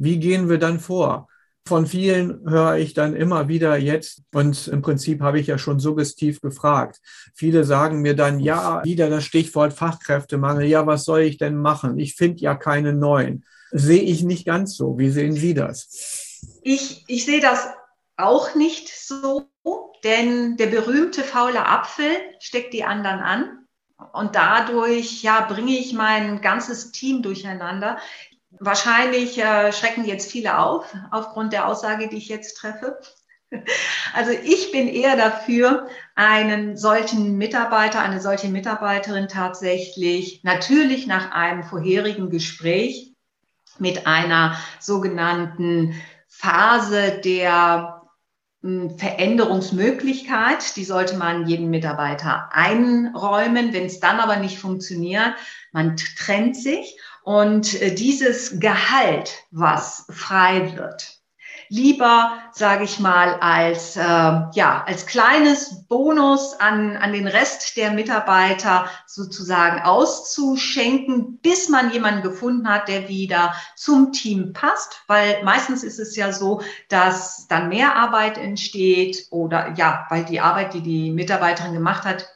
Wie 0.00 0.18
gehen 0.18 0.48
wir 0.48 0.58
dann 0.58 0.80
vor? 0.80 1.28
Von 1.66 1.86
vielen 1.86 2.48
höre 2.48 2.76
ich 2.76 2.94
dann 2.94 3.14
immer 3.14 3.46
wieder 3.48 3.76
jetzt, 3.76 4.22
und 4.32 4.66
im 4.68 4.82
Prinzip 4.82 5.20
habe 5.20 5.38
ich 5.38 5.46
ja 5.46 5.58
schon 5.58 5.78
suggestiv 5.78 6.40
gefragt. 6.40 7.00
Viele 7.34 7.64
sagen 7.64 8.00
mir 8.00 8.16
dann, 8.16 8.40
ja, 8.40 8.82
wieder 8.84 9.08
das 9.08 9.24
Stichwort 9.24 9.72
Fachkräftemangel. 9.72 10.66
Ja, 10.66 10.86
was 10.86 11.04
soll 11.04 11.20
ich 11.20 11.38
denn 11.38 11.56
machen? 11.56 11.98
Ich 11.98 12.16
finde 12.16 12.40
ja 12.40 12.54
keine 12.54 12.92
neuen 12.92 13.44
sehe 13.70 14.02
ich 14.02 14.22
nicht 14.22 14.46
ganz 14.46 14.76
so. 14.76 14.98
Wie 14.98 15.10
sehen 15.10 15.32
Sie 15.32 15.54
das? 15.54 16.38
Ich, 16.62 17.04
ich 17.08 17.24
sehe 17.24 17.40
das 17.40 17.68
auch 18.16 18.54
nicht 18.54 18.88
so, 18.88 19.48
denn 20.04 20.56
der 20.56 20.66
berühmte 20.66 21.22
faule 21.22 21.66
Apfel 21.66 22.10
steckt 22.40 22.72
die 22.74 22.84
anderen 22.84 23.20
an. 23.20 23.56
Und 24.12 24.34
dadurch 24.34 25.22
ja, 25.22 25.42
bringe 25.42 25.72
ich 25.72 25.92
mein 25.92 26.40
ganzes 26.40 26.90
Team 26.90 27.22
durcheinander. 27.22 27.98
Wahrscheinlich 28.58 29.38
äh, 29.38 29.72
schrecken 29.72 30.04
jetzt 30.04 30.30
viele 30.30 30.58
auf, 30.58 30.94
aufgrund 31.10 31.52
der 31.52 31.68
Aussage, 31.68 32.08
die 32.08 32.16
ich 32.16 32.28
jetzt 32.28 32.54
treffe. 32.56 32.98
Also 34.14 34.30
ich 34.30 34.70
bin 34.70 34.86
eher 34.86 35.16
dafür, 35.16 35.88
einen 36.14 36.76
solchen 36.76 37.36
Mitarbeiter, 37.36 38.00
eine 38.00 38.20
solche 38.20 38.48
Mitarbeiterin 38.48 39.26
tatsächlich 39.26 40.44
natürlich 40.44 41.08
nach 41.08 41.32
einem 41.32 41.64
vorherigen 41.64 42.30
Gespräch 42.30 43.12
mit 43.80 44.06
einer 44.06 44.56
sogenannten 44.78 46.00
Phase 46.28 47.20
der 47.24 48.02
hm, 48.62 48.98
Veränderungsmöglichkeit, 48.98 50.76
die 50.76 50.84
sollte 50.84 51.16
man 51.16 51.46
jedem 51.46 51.70
Mitarbeiter 51.70 52.50
einräumen. 52.52 53.72
Wenn 53.72 53.86
es 53.86 54.00
dann 54.00 54.20
aber 54.20 54.36
nicht 54.36 54.58
funktioniert, 54.58 55.34
man 55.72 55.96
trennt 55.96 56.56
sich 56.56 56.98
und 57.24 57.80
äh, 57.80 57.94
dieses 57.94 58.60
Gehalt, 58.60 59.44
was 59.50 60.06
frei 60.10 60.76
wird, 60.76 61.20
lieber, 61.70 62.32
sage 62.52 62.82
ich 62.84 62.98
mal, 62.98 63.36
als, 63.40 63.96
äh, 63.96 64.02
ja, 64.02 64.84
als 64.86 65.06
kleines 65.06 65.86
Bonus 65.86 66.54
an, 66.58 66.96
an 66.96 67.12
den 67.12 67.28
Rest 67.28 67.76
der 67.76 67.92
Mitarbeiter 67.92 68.86
sozusagen 69.06 69.80
auszuschenken, 69.80 71.38
bis 71.38 71.68
man 71.68 71.92
jemanden 71.92 72.22
gefunden 72.22 72.68
hat, 72.68 72.88
der 72.88 73.08
wieder 73.08 73.54
zum 73.76 74.12
Team 74.12 74.52
passt. 74.52 75.04
Weil 75.06 75.44
meistens 75.44 75.84
ist 75.84 76.00
es 76.00 76.16
ja 76.16 76.32
so, 76.32 76.60
dass 76.88 77.46
dann 77.46 77.68
mehr 77.68 77.94
Arbeit 77.94 78.36
entsteht 78.36 79.28
oder 79.30 79.72
ja, 79.76 80.06
weil 80.10 80.24
die 80.24 80.40
Arbeit, 80.40 80.74
die 80.74 80.82
die 80.82 81.12
Mitarbeiterin 81.12 81.72
gemacht 81.72 82.04
hat, 82.04 82.26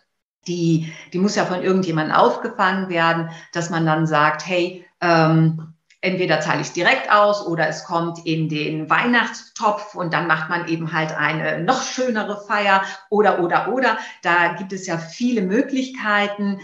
die, 0.47 0.93
die 1.13 1.19
muss 1.19 1.37
ja 1.37 1.45
von 1.45 1.63
irgendjemandem 1.63 2.17
aufgefangen 2.17 2.89
werden, 2.89 3.31
dass 3.53 3.71
man 3.71 3.87
dann 3.87 4.07
sagt, 4.07 4.47
hey, 4.47 4.85
ähm, 5.01 5.75
entweder 6.05 6.41
zahle 6.41 6.61
ich 6.61 6.69
es 6.69 6.73
direkt 6.75 7.11
aus 7.11 7.47
oder 7.47 7.67
es 7.67 7.85
kommt 7.85 8.25
in 8.27 8.49
den 8.49 8.91
Weihnachtstopf 8.91 9.95
und 9.95 10.13
dann 10.13 10.27
macht 10.27 10.51
man 10.51 10.69
eben 10.69 10.93
halt 10.93 11.17
eine 11.17 11.63
noch 11.65 11.83
schönere 11.83 12.45
Feier 12.47 12.83
oder, 13.09 13.41
oder, 13.41 13.73
oder. 13.73 13.99
Da 14.23 14.53
gibt 14.53 14.73
es 14.73 14.87
ja 14.87 14.99
viele 14.99 15.43
Möglichkeiten. 15.43 16.61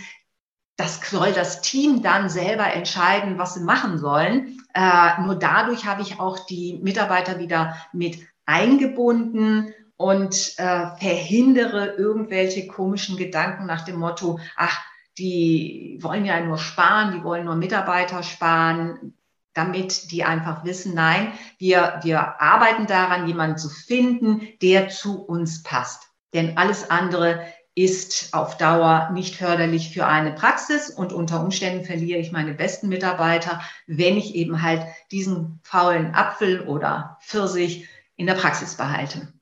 Das 0.76 1.00
soll 1.10 1.32
das 1.32 1.62
Team 1.62 2.02
dann 2.02 2.28
selber 2.28 2.72
entscheiden, 2.72 3.38
was 3.38 3.54
sie 3.54 3.64
machen 3.64 3.98
sollen. 3.98 4.58
Äh, 4.74 5.22
nur 5.22 5.36
dadurch 5.36 5.86
habe 5.86 6.02
ich 6.02 6.20
auch 6.20 6.46
die 6.46 6.78
Mitarbeiter 6.82 7.38
wieder 7.38 7.76
mit 7.92 8.18
eingebunden 8.44 9.72
und 10.00 10.54
äh, 10.56 10.96
verhindere 10.96 11.88
irgendwelche 11.98 12.66
komischen 12.66 13.18
Gedanken 13.18 13.66
nach 13.66 13.84
dem 13.84 13.96
Motto, 13.96 14.40
ach, 14.56 14.80
die 15.18 15.98
wollen 16.00 16.24
ja 16.24 16.40
nur 16.40 16.56
sparen, 16.56 17.12
die 17.12 17.22
wollen 17.22 17.44
nur 17.44 17.56
Mitarbeiter 17.56 18.22
sparen 18.22 19.14
damit 19.52 20.12
die 20.12 20.22
einfach 20.24 20.64
wissen, 20.64 20.94
nein, 20.94 21.32
wir, 21.58 21.98
wir 22.02 22.40
arbeiten 22.40 22.86
daran, 22.86 23.26
jemanden 23.26 23.58
zu 23.58 23.68
finden, 23.68 24.48
der 24.62 24.88
zu 24.88 25.20
uns 25.20 25.64
passt. 25.64 26.04
Denn 26.32 26.56
alles 26.56 26.88
andere 26.88 27.44
ist 27.74 28.32
auf 28.32 28.56
Dauer 28.56 29.10
nicht 29.12 29.34
förderlich 29.34 29.92
für 29.92 30.06
eine 30.06 30.32
Praxis 30.32 30.88
und 30.88 31.12
unter 31.12 31.42
Umständen 31.42 31.84
verliere 31.84 32.20
ich 32.20 32.30
meine 32.30 32.54
besten 32.54 32.88
Mitarbeiter, 32.88 33.60
wenn 33.86 34.16
ich 34.16 34.36
eben 34.36 34.62
halt 34.62 34.86
diesen 35.10 35.60
faulen 35.64 36.14
Apfel 36.14 36.62
oder 36.62 37.18
Pfirsich 37.20 37.88
in 38.16 38.26
der 38.26 38.34
Praxis 38.34 38.76
behalte. 38.76 39.32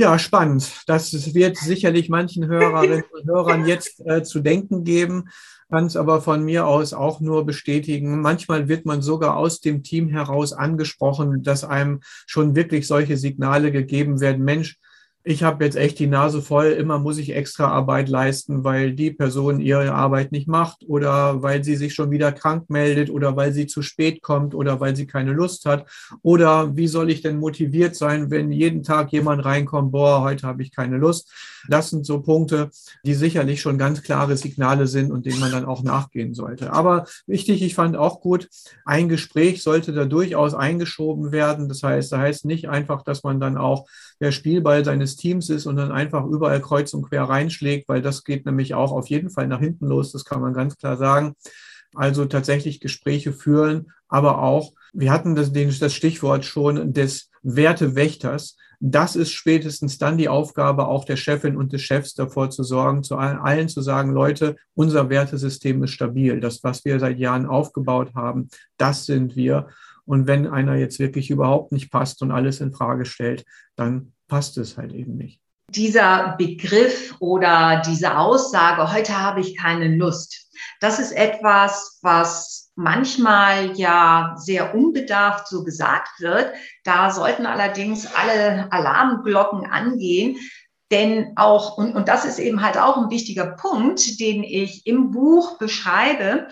Ja, 0.00 0.18
spannend. 0.18 0.82
Das 0.86 1.34
wird 1.34 1.58
sicherlich 1.58 2.08
manchen 2.08 2.46
Hörerinnen 2.46 3.04
und 3.12 3.26
Hörern 3.26 3.66
jetzt 3.66 4.00
äh, 4.06 4.22
zu 4.22 4.40
denken 4.40 4.82
geben 4.82 5.28
kann 5.70 5.86
es 5.86 5.96
aber 5.96 6.20
von 6.20 6.42
mir 6.44 6.66
aus 6.66 6.92
auch 6.92 7.20
nur 7.20 7.46
bestätigen. 7.46 8.20
Manchmal 8.20 8.68
wird 8.68 8.86
man 8.86 9.02
sogar 9.02 9.36
aus 9.36 9.60
dem 9.60 9.82
Team 9.84 10.08
heraus 10.08 10.52
angesprochen, 10.52 11.44
dass 11.44 11.64
einem 11.64 12.00
schon 12.26 12.56
wirklich 12.56 12.86
solche 12.86 13.16
Signale 13.16 13.70
gegeben 13.70 14.20
werden. 14.20 14.44
Mensch, 14.44 14.78
ich 15.22 15.42
habe 15.42 15.64
jetzt 15.64 15.76
echt 15.76 15.98
die 15.98 16.06
Nase 16.06 16.40
voll, 16.40 16.68
immer 16.68 16.98
muss 16.98 17.18
ich 17.18 17.34
extra 17.34 17.68
Arbeit 17.68 18.08
leisten, 18.08 18.64
weil 18.64 18.94
die 18.94 19.10
Person 19.10 19.60
ihre 19.60 19.92
Arbeit 19.92 20.32
nicht 20.32 20.48
macht 20.48 20.82
oder 20.86 21.42
weil 21.42 21.62
sie 21.62 21.76
sich 21.76 21.92
schon 21.92 22.10
wieder 22.10 22.32
krank 22.32 22.70
meldet 22.70 23.10
oder 23.10 23.36
weil 23.36 23.52
sie 23.52 23.66
zu 23.66 23.82
spät 23.82 24.22
kommt 24.22 24.54
oder 24.54 24.80
weil 24.80 24.96
sie 24.96 25.06
keine 25.06 25.32
Lust 25.32 25.66
hat. 25.66 25.86
Oder 26.22 26.74
wie 26.74 26.88
soll 26.88 27.10
ich 27.10 27.20
denn 27.20 27.36
motiviert 27.36 27.96
sein, 27.96 28.30
wenn 28.30 28.50
jeden 28.50 28.82
Tag 28.82 29.12
jemand 29.12 29.44
reinkommt, 29.44 29.92
boah, 29.92 30.22
heute 30.22 30.46
habe 30.46 30.62
ich 30.62 30.72
keine 30.72 30.96
Lust. 30.96 31.30
Das 31.68 31.90
sind 31.90 32.06
so 32.06 32.22
Punkte, 32.22 32.70
die 33.04 33.14
sicherlich 33.14 33.60
schon 33.60 33.76
ganz 33.76 34.02
klare 34.02 34.38
Signale 34.38 34.86
sind 34.86 35.12
und 35.12 35.26
denen 35.26 35.40
man 35.40 35.52
dann 35.52 35.66
auch 35.66 35.82
nachgehen 35.82 36.32
sollte. 36.32 36.72
Aber 36.72 37.04
wichtig, 37.26 37.60
ich 37.60 37.74
fand 37.74 37.94
auch 37.94 38.22
gut, 38.22 38.48
ein 38.86 39.10
Gespräch 39.10 39.62
sollte 39.62 39.92
da 39.92 40.06
durchaus 40.06 40.54
eingeschoben 40.54 41.30
werden. 41.30 41.68
Das 41.68 41.82
heißt, 41.82 42.10
da 42.10 42.18
heißt 42.18 42.46
nicht 42.46 42.70
einfach, 42.70 43.02
dass 43.02 43.22
man 43.22 43.38
dann 43.38 43.58
auch 43.58 43.86
der 44.20 44.32
Spielball 44.32 44.84
seines 44.84 45.16
Teams 45.20 45.50
ist 45.50 45.66
und 45.66 45.76
dann 45.76 45.92
einfach 45.92 46.24
überall 46.26 46.60
kreuz 46.60 46.92
und 46.94 47.02
quer 47.02 47.24
reinschlägt, 47.24 47.88
weil 47.88 48.02
das 48.02 48.24
geht 48.24 48.46
nämlich 48.46 48.74
auch 48.74 48.92
auf 48.92 49.08
jeden 49.08 49.30
Fall 49.30 49.46
nach 49.46 49.60
hinten 49.60 49.86
los, 49.86 50.12
das 50.12 50.24
kann 50.24 50.40
man 50.40 50.54
ganz 50.54 50.76
klar 50.76 50.96
sagen. 50.96 51.34
Also 51.94 52.24
tatsächlich 52.24 52.80
Gespräche 52.80 53.32
führen, 53.32 53.92
aber 54.08 54.42
auch, 54.42 54.72
wir 54.92 55.12
hatten 55.12 55.34
das, 55.34 55.52
das 55.52 55.94
Stichwort 55.94 56.44
schon 56.44 56.92
des 56.92 57.30
Wertewächters. 57.42 58.56
Das 58.80 59.14
ist 59.14 59.32
spätestens 59.32 59.98
dann 59.98 60.16
die 60.16 60.28
Aufgabe 60.28 60.88
auch 60.88 61.04
der 61.04 61.16
Chefin 61.16 61.56
und 61.56 61.72
des 61.72 61.82
Chefs 61.82 62.14
davor 62.14 62.50
zu 62.50 62.62
sorgen, 62.62 63.02
zu 63.02 63.16
allen 63.16 63.68
zu 63.68 63.82
sagen, 63.82 64.12
Leute, 64.12 64.56
unser 64.74 65.10
Wertesystem 65.10 65.82
ist 65.84 65.90
stabil. 65.90 66.40
Das, 66.40 66.64
was 66.64 66.84
wir 66.84 66.98
seit 66.98 67.18
Jahren 67.18 67.46
aufgebaut 67.46 68.14
haben, 68.14 68.48
das 68.78 69.04
sind 69.06 69.36
wir. 69.36 69.68
Und 70.06 70.26
wenn 70.26 70.46
einer 70.46 70.76
jetzt 70.76 70.98
wirklich 70.98 71.30
überhaupt 71.30 71.72
nicht 71.72 71.90
passt 71.90 72.22
und 72.22 72.30
alles 72.30 72.60
in 72.60 72.72
Frage 72.72 73.04
stellt, 73.04 73.44
dann 73.76 74.12
passt 74.30 74.56
es 74.56 74.78
halt 74.78 74.94
eben 74.94 75.16
nicht. 75.16 75.40
Dieser 75.68 76.34
Begriff 76.38 77.14
oder 77.20 77.82
diese 77.86 78.16
Aussage, 78.16 78.92
heute 78.92 79.20
habe 79.20 79.40
ich 79.40 79.56
keine 79.56 79.94
Lust, 79.94 80.50
das 80.80 80.98
ist 80.98 81.12
etwas, 81.12 81.98
was 82.02 82.72
manchmal 82.74 83.76
ja 83.76 84.34
sehr 84.36 84.74
unbedarft 84.74 85.48
so 85.48 85.64
gesagt 85.64 86.20
wird. 86.20 86.52
Da 86.84 87.10
sollten 87.10 87.46
allerdings 87.46 88.06
alle 88.14 88.70
Alarmglocken 88.72 89.66
angehen, 89.66 90.38
denn 90.90 91.32
auch, 91.36 91.76
und, 91.76 91.94
und 91.94 92.08
das 92.08 92.24
ist 92.24 92.38
eben 92.38 92.62
halt 92.62 92.78
auch 92.78 92.96
ein 92.96 93.10
wichtiger 93.10 93.46
Punkt, 93.46 94.18
den 94.20 94.42
ich 94.42 94.86
im 94.86 95.10
Buch 95.10 95.58
beschreibe, 95.58 96.48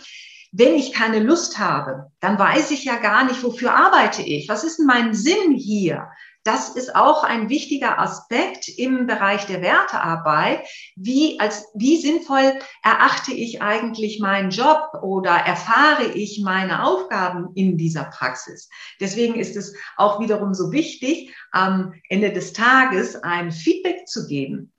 wenn 0.53 0.75
ich 0.75 0.93
keine 0.93 1.19
Lust 1.21 1.59
habe, 1.59 2.11
dann 2.21 2.39
weiß 2.39 2.71
ich 2.71 2.85
ja 2.85 2.97
gar 2.97 3.25
nicht, 3.25 3.43
wofür 3.43 3.75
arbeite 3.75 4.23
ich? 4.23 4.49
Was 4.49 4.65
ist 4.65 4.79
denn 4.79 4.87
mein 4.87 5.13
Sinn 5.13 5.53
hier? 5.55 6.09
Das 6.49 6.71
ist 6.71 6.97
auch 6.97 7.25
ein 7.25 7.51
wichtiger 7.51 7.99
Aspekt 7.99 8.69
im 8.69 9.07
Bereich 9.07 9.45
der 9.45 9.61
Wertearbeit. 9.61 10.67
Wie, 10.97 11.39
als, 11.39 11.67
wie 11.75 11.99
sinnvoll 11.99 12.55
erachte 12.83 13.35
ich 13.35 13.61
eigentlich 13.61 14.19
meinen 14.19 14.49
Job 14.49 14.81
oder 15.03 15.33
erfahre 15.33 16.07
ich 16.07 16.41
meine 16.43 16.85
Aufgaben 16.85 17.51
in 17.55 17.77
dieser 17.77 18.05
Praxis? 18.05 18.71
Deswegen 18.99 19.35
ist 19.35 19.57
es 19.57 19.75
auch 19.99 20.21
wiederum 20.21 20.55
so 20.55 20.73
wichtig, 20.73 21.37
am 21.53 21.93
Ende 22.09 22.33
des 22.33 22.55
Tages 22.55 23.23
ein 23.23 23.53
Feedback 23.53 24.09
zu 24.09 24.27
geben 24.27 24.73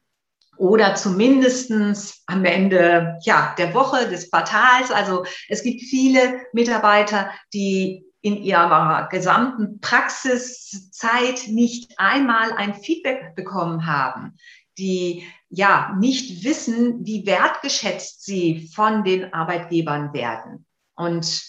oder 0.58 0.96
zumindestens 0.96 2.24
am 2.26 2.46
Ende 2.46 3.20
ja, 3.22 3.54
der 3.60 3.76
Woche, 3.76 4.10
des 4.10 4.32
Quartals. 4.32 4.90
Also 4.90 5.24
es 5.48 5.62
gibt 5.62 5.82
viele 5.82 6.42
Mitarbeiter, 6.52 7.30
die 7.54 8.09
in 8.22 8.38
ihrer 8.38 9.08
gesamten 9.10 9.80
Praxiszeit 9.80 11.48
nicht 11.48 11.94
einmal 11.98 12.52
ein 12.54 12.74
Feedback 12.74 13.36
bekommen 13.36 13.86
haben, 13.86 14.36
die 14.78 15.24
ja 15.50 15.96
nicht 15.98 16.44
wissen, 16.44 17.06
wie 17.06 17.26
wertgeschätzt 17.26 18.26
sie 18.26 18.70
von 18.74 19.04
den 19.04 19.34
Arbeitgebern 19.34 20.14
werden. 20.14 20.66
Und 20.96 21.48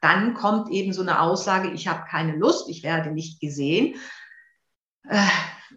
dann 0.00 0.34
kommt 0.34 0.70
eben 0.70 0.92
so 0.92 1.02
eine 1.02 1.20
Aussage, 1.20 1.70
ich 1.70 1.88
habe 1.88 2.04
keine 2.08 2.36
Lust, 2.36 2.68
ich 2.68 2.82
werde 2.82 3.10
nicht 3.10 3.40
gesehen. 3.40 3.94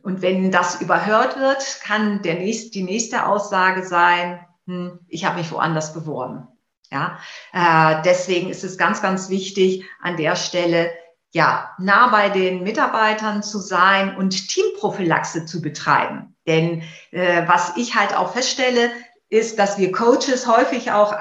Und 0.03 0.21
wenn 0.21 0.51
das 0.51 0.81
überhört 0.81 1.39
wird, 1.39 1.79
kann 1.83 2.21
der 2.23 2.35
nächste, 2.35 2.71
die 2.71 2.83
nächste 2.83 3.25
Aussage 3.25 3.85
sein, 3.85 4.45
hm, 4.65 4.99
ich 5.07 5.25
habe 5.25 5.37
mich 5.37 5.51
woanders 5.51 5.93
beworben. 5.93 6.47
Ja, 6.91 7.19
äh, 7.53 8.01
deswegen 8.05 8.49
ist 8.49 8.63
es 8.63 8.77
ganz, 8.77 9.01
ganz 9.01 9.29
wichtig, 9.29 9.83
an 10.01 10.15
der 10.15 10.35
Stelle 10.35 10.91
ja 11.33 11.75
nah 11.77 12.07
bei 12.07 12.29
den 12.29 12.63
Mitarbeitern 12.63 13.43
zu 13.43 13.59
sein 13.59 14.15
und 14.15 14.47
Teamprophylaxe 14.47 15.45
zu 15.45 15.61
betreiben. 15.61 16.35
Denn 16.47 16.83
äh, 17.11 17.45
was 17.47 17.75
ich 17.75 17.95
halt 17.95 18.15
auch 18.15 18.33
feststelle, 18.33 18.91
ist, 19.29 19.59
dass 19.59 19.77
wir 19.77 19.91
Coaches 19.91 20.47
häufig 20.47 20.91
auch 20.91 21.13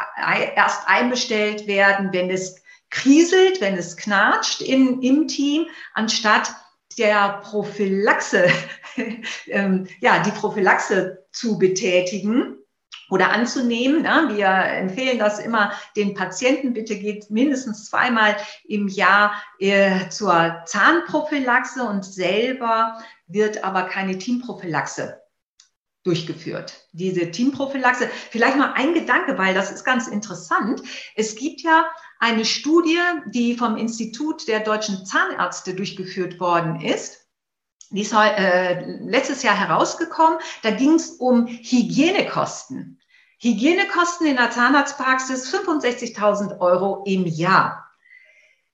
erst 0.55 0.87
einbestellt 0.87 1.67
werden, 1.67 2.13
wenn 2.13 2.31
es 2.31 2.63
kriselt, 2.91 3.61
wenn 3.61 3.77
es 3.77 3.97
knatscht 3.97 4.61
in, 4.61 5.03
im 5.03 5.27
Team, 5.27 5.67
anstatt 5.93 6.55
der 6.99 7.41
Prophylaxe, 7.43 8.47
ähm, 9.49 9.89
ja, 10.01 10.23
die 10.23 10.31
Prophylaxe 10.31 11.27
zu 11.33 11.59
betätigen 11.59 12.59
oder 13.11 13.31
anzunehmen. 13.31 14.03
Ne? 14.03 14.31
Wir 14.35 14.49
empfehlen 14.49 15.19
das 15.19 15.39
immer 15.39 15.73
den 15.97 16.15
Patienten, 16.15 16.73
bitte 16.73 16.97
geht 16.97 17.31
mindestens 17.31 17.87
zweimal 17.87 18.37
im 18.65 18.89
Jahr 18.89 19.33
äh, 19.59 20.09
zur 20.09 20.63
Zahnprophylaxe 20.67 21.83
und 21.83 22.05
selber 22.05 22.99
wird 23.27 23.65
aber 23.65 23.85
keine 23.85 24.19
Teamprophylaxe 24.19 25.21
durchgeführt. 26.07 26.87
Diese 26.93 27.33
Teamprophylaxe, 27.33 28.09
vielleicht 28.31 28.57
mal 28.57 28.73
ein 28.75 28.95
Gedanke, 28.95 29.37
weil 29.39 29.55
das 29.55 29.73
ist 29.73 29.85
ganz 29.85 30.07
interessant. 30.07 30.81
Es 31.17 31.35
gibt 31.35 31.63
ja 31.63 31.85
eine 32.21 32.45
Studie, 32.45 33.01
die 33.27 33.57
vom 33.57 33.77
Institut 33.77 34.47
der 34.47 34.61
deutschen 34.61 35.05
Zahnärzte 35.05 35.75
durchgeführt 35.75 36.39
worden 36.39 36.81
ist. 36.81 37.26
Die 37.91 38.03
ist 38.03 38.13
äh, 38.13 38.81
letztes 39.01 39.43
Jahr 39.43 39.57
herausgekommen. 39.57 40.39
Da 40.63 40.71
ging 40.71 40.95
es 40.95 41.11
um 41.11 41.47
Hygienekosten. 41.47 43.01
Hygienekosten 43.39 44.27
in 44.27 44.37
der 44.37 44.51
Zahnarztpraxis 44.51 45.55
65.000 45.55 46.59
Euro 46.61 47.05
im 47.07 47.27
Jahr. 47.27 47.91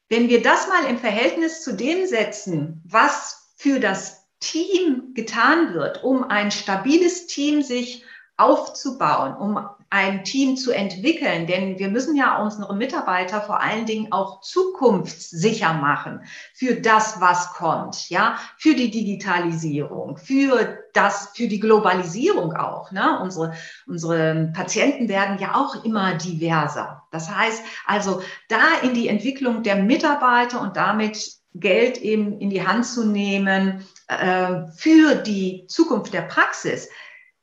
Wenn 0.08 0.28
wir 0.28 0.42
das 0.42 0.68
mal 0.68 0.84
im 0.84 0.98
Verhältnis 0.98 1.62
zu 1.62 1.74
dem 1.74 2.06
setzen, 2.06 2.82
was 2.84 3.52
für 3.56 3.80
das 3.80 4.28
Team 4.40 5.14
getan 5.14 5.74
wird, 5.74 6.04
um 6.04 6.24
ein 6.24 6.50
stabiles 6.50 7.26
Team 7.26 7.62
sich 7.62 8.04
aufzubauen, 8.36 9.34
um 9.36 9.68
ein 9.92 10.24
Team 10.24 10.56
zu 10.56 10.72
entwickeln, 10.72 11.46
denn 11.46 11.78
wir 11.78 11.88
müssen 11.88 12.16
ja 12.16 12.42
unsere 12.42 12.74
Mitarbeiter 12.74 13.42
vor 13.42 13.60
allen 13.60 13.84
Dingen 13.84 14.10
auch 14.10 14.40
zukunftssicher 14.40 15.74
machen 15.74 16.24
für 16.54 16.76
das, 16.76 17.20
was 17.20 17.52
kommt, 17.52 18.08
ja, 18.08 18.38
für 18.56 18.74
die 18.74 18.90
Digitalisierung, 18.90 20.16
für 20.16 20.78
das, 20.94 21.32
für 21.34 21.46
die 21.46 21.60
Globalisierung 21.60 22.54
auch. 22.54 22.90
Ne? 22.90 23.20
Unsere, 23.20 23.52
unsere 23.86 24.50
Patienten 24.54 25.10
werden 25.10 25.38
ja 25.38 25.56
auch 25.56 25.84
immer 25.84 26.14
diverser. 26.14 27.02
Das 27.10 27.30
heißt 27.30 27.62
also, 27.86 28.22
da 28.48 28.62
in 28.82 28.94
die 28.94 29.08
Entwicklung 29.08 29.62
der 29.62 29.76
Mitarbeiter 29.76 30.62
und 30.62 30.78
damit 30.78 31.32
Geld 31.54 31.98
eben 31.98 32.40
in 32.40 32.48
die 32.48 32.66
Hand 32.66 32.86
zu 32.86 33.04
nehmen 33.04 33.86
äh, 34.08 34.62
für 34.74 35.16
die 35.16 35.66
Zukunft 35.68 36.14
der 36.14 36.22
Praxis, 36.22 36.88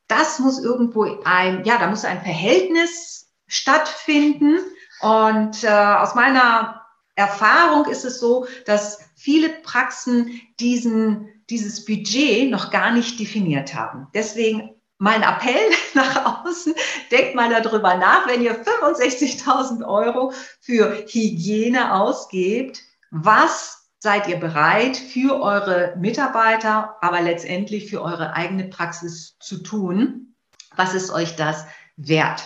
das 0.09 0.39
muss 0.39 0.61
irgendwo 0.61 1.21
ein, 1.23 1.63
ja, 1.63 1.77
da 1.77 1.87
muss 1.87 2.03
ein 2.03 2.21
Verhältnis 2.21 3.31
stattfinden. 3.47 4.57
Und 5.01 5.63
äh, 5.63 5.69
aus 5.69 6.15
meiner 6.15 6.85
Erfahrung 7.15 7.85
ist 7.85 8.03
es 8.03 8.19
so, 8.19 8.47
dass 8.65 8.99
viele 9.15 9.49
Praxen 9.49 10.41
diesen, 10.59 11.29
dieses 11.49 11.85
Budget 11.85 12.49
noch 12.49 12.71
gar 12.71 12.91
nicht 12.91 13.19
definiert 13.19 13.73
haben. 13.73 14.07
Deswegen 14.13 14.75
mein 14.97 15.21
Appell 15.21 15.69
nach 15.93 16.43
außen, 16.43 16.73
denkt 17.11 17.35
mal 17.35 17.49
darüber 17.49 17.95
nach, 17.95 18.27
wenn 18.27 18.41
ihr 18.41 18.63
65.000 18.63 19.87
Euro 19.87 20.33
für 20.59 21.05
Hygiene 21.07 21.93
ausgebt, 21.93 22.81
was 23.11 23.78
seid 23.99 24.27
ihr 24.27 24.39
bereit, 24.39 24.97
für 24.97 25.41
eure 25.41 25.93
Mitarbeiter, 25.97 26.95
aber 27.01 27.21
letztendlich 27.21 27.89
für 27.89 28.01
eure 28.01 28.33
eigene 28.33 28.65
Praxis 28.65 29.37
zu 29.39 29.57
tun? 29.61 30.35
Was 30.75 30.93
ist 30.93 31.11
euch 31.11 31.35
das 31.35 31.65
wert? 31.97 32.43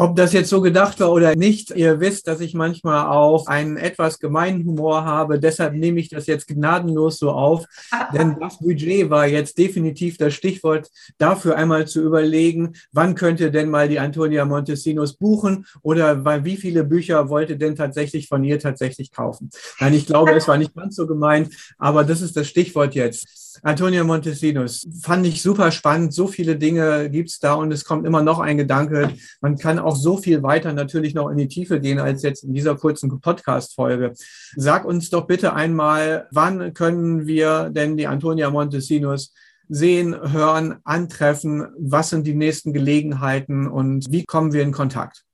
Ob 0.00 0.14
das 0.14 0.32
jetzt 0.32 0.48
so 0.48 0.60
gedacht 0.60 1.00
war 1.00 1.10
oder 1.10 1.34
nicht, 1.34 1.72
ihr 1.72 1.98
wisst, 1.98 2.28
dass 2.28 2.38
ich 2.38 2.54
manchmal 2.54 3.08
auch 3.08 3.48
einen 3.48 3.76
etwas 3.76 4.20
gemeinen 4.20 4.64
Humor 4.64 5.04
habe. 5.04 5.40
Deshalb 5.40 5.74
nehme 5.74 5.98
ich 5.98 6.08
das 6.08 6.28
jetzt 6.28 6.46
gnadenlos 6.46 7.18
so 7.18 7.32
auf. 7.32 7.64
Denn 8.14 8.36
das 8.38 8.60
Budget 8.60 9.10
war 9.10 9.26
jetzt 9.26 9.58
definitiv 9.58 10.16
das 10.16 10.34
Stichwort 10.34 10.88
dafür 11.18 11.56
einmal 11.56 11.88
zu 11.88 12.00
überlegen, 12.00 12.74
wann 12.92 13.16
könnte 13.16 13.50
denn 13.50 13.70
mal 13.70 13.88
die 13.88 13.98
Antonia 13.98 14.44
Montesinos 14.44 15.16
buchen 15.16 15.66
oder 15.82 16.24
wie 16.44 16.56
viele 16.56 16.84
Bücher 16.84 17.28
wollte 17.28 17.56
denn 17.56 17.74
tatsächlich 17.74 18.28
von 18.28 18.44
ihr 18.44 18.60
tatsächlich 18.60 19.10
kaufen. 19.10 19.50
Nein, 19.80 19.94
ich 19.94 20.06
glaube, 20.06 20.30
es 20.30 20.46
war 20.46 20.58
nicht 20.58 20.76
ganz 20.76 20.94
so 20.94 21.08
gemeint, 21.08 21.52
aber 21.76 22.04
das 22.04 22.20
ist 22.20 22.36
das 22.36 22.46
Stichwort 22.46 22.94
jetzt. 22.94 23.47
Antonio 23.62 24.04
Montesinos, 24.04 24.86
fand 25.02 25.26
ich 25.26 25.42
super 25.42 25.70
spannend. 25.70 26.12
So 26.12 26.26
viele 26.26 26.56
Dinge 26.56 27.10
gibt's 27.10 27.38
da 27.38 27.54
und 27.54 27.72
es 27.72 27.84
kommt 27.84 28.06
immer 28.06 28.22
noch 28.22 28.38
ein 28.38 28.56
Gedanke. 28.56 29.14
Man 29.40 29.56
kann 29.58 29.78
auch 29.78 29.96
so 29.96 30.16
viel 30.16 30.42
weiter 30.42 30.72
natürlich 30.72 31.14
noch 31.14 31.28
in 31.30 31.38
die 31.38 31.48
Tiefe 31.48 31.80
gehen 31.80 31.98
als 31.98 32.22
jetzt 32.22 32.44
in 32.44 32.54
dieser 32.54 32.76
kurzen 32.76 33.20
Podcast-Folge. 33.20 34.14
Sag 34.56 34.84
uns 34.84 35.10
doch 35.10 35.26
bitte 35.26 35.54
einmal, 35.54 36.28
wann 36.30 36.74
können 36.74 37.26
wir 37.26 37.70
denn 37.70 37.96
die 37.96 38.06
Antonia 38.06 38.50
Montesinos 38.50 39.32
sehen, 39.68 40.14
hören, 40.32 40.76
antreffen? 40.84 41.66
Was 41.78 42.10
sind 42.10 42.26
die 42.26 42.34
nächsten 42.34 42.72
Gelegenheiten 42.72 43.66
und 43.66 44.06
wie 44.10 44.24
kommen 44.24 44.52
wir 44.52 44.62
in 44.62 44.72
Kontakt? 44.72 45.24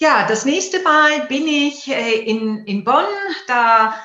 Ja, 0.00 0.28
das 0.28 0.44
nächste 0.44 0.80
Mal 0.82 1.26
bin 1.26 1.48
ich 1.48 1.88
äh, 1.88 2.20
in, 2.20 2.58
in 2.66 2.84
Bonn. 2.84 3.04
Da 3.48 3.96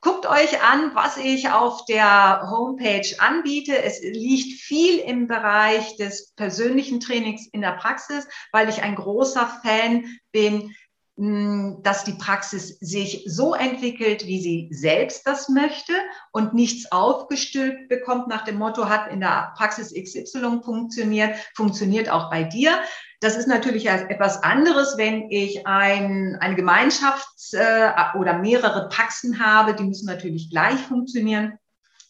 Guckt 0.00 0.26
euch 0.26 0.62
an, 0.62 0.94
was 0.94 1.16
ich 1.16 1.50
auf 1.50 1.84
der 1.86 2.48
Homepage 2.50 3.16
anbiete. 3.18 3.82
Es 3.82 4.00
liegt 4.00 4.60
viel 4.60 4.98
im 5.00 5.26
Bereich 5.26 5.96
des 5.96 6.32
persönlichen 6.34 7.00
Trainings 7.00 7.48
in 7.48 7.62
der 7.62 7.72
Praxis, 7.72 8.28
weil 8.52 8.68
ich 8.68 8.82
ein 8.82 8.94
großer 8.94 9.60
Fan 9.64 10.04
bin, 10.30 10.72
hm, 11.16 11.80
dass 11.82 12.04
die 12.04 12.12
Praxis 12.12 12.78
sich 12.78 13.24
so 13.26 13.52
entwickelt, 13.54 14.24
wie 14.24 14.40
sie 14.40 14.68
selbst 14.70 15.26
das 15.26 15.48
möchte 15.48 15.92
und 16.30 16.54
nichts 16.54 16.92
aufgestülpt 16.92 17.88
bekommt 17.88 18.28
nach 18.28 18.44
dem 18.44 18.56
Motto, 18.56 18.88
hat 18.88 19.10
in 19.10 19.18
der 19.18 19.52
Praxis 19.56 19.92
XY 19.92 20.60
funktioniert, 20.64 21.34
funktioniert 21.56 22.08
auch 22.08 22.30
bei 22.30 22.44
dir. 22.44 22.78
Das 23.20 23.36
ist 23.36 23.48
natürlich 23.48 23.88
etwas 23.88 24.42
anderes, 24.44 24.96
wenn 24.96 25.28
ich 25.30 25.66
ein, 25.66 26.36
eine 26.40 26.54
Gemeinschaft 26.54 27.28
äh, 27.52 27.90
oder 28.16 28.38
mehrere 28.38 28.88
Praxen 28.88 29.44
habe, 29.44 29.74
die 29.74 29.82
müssen 29.82 30.06
natürlich 30.06 30.50
gleich 30.50 30.78
funktionieren. 30.78 31.58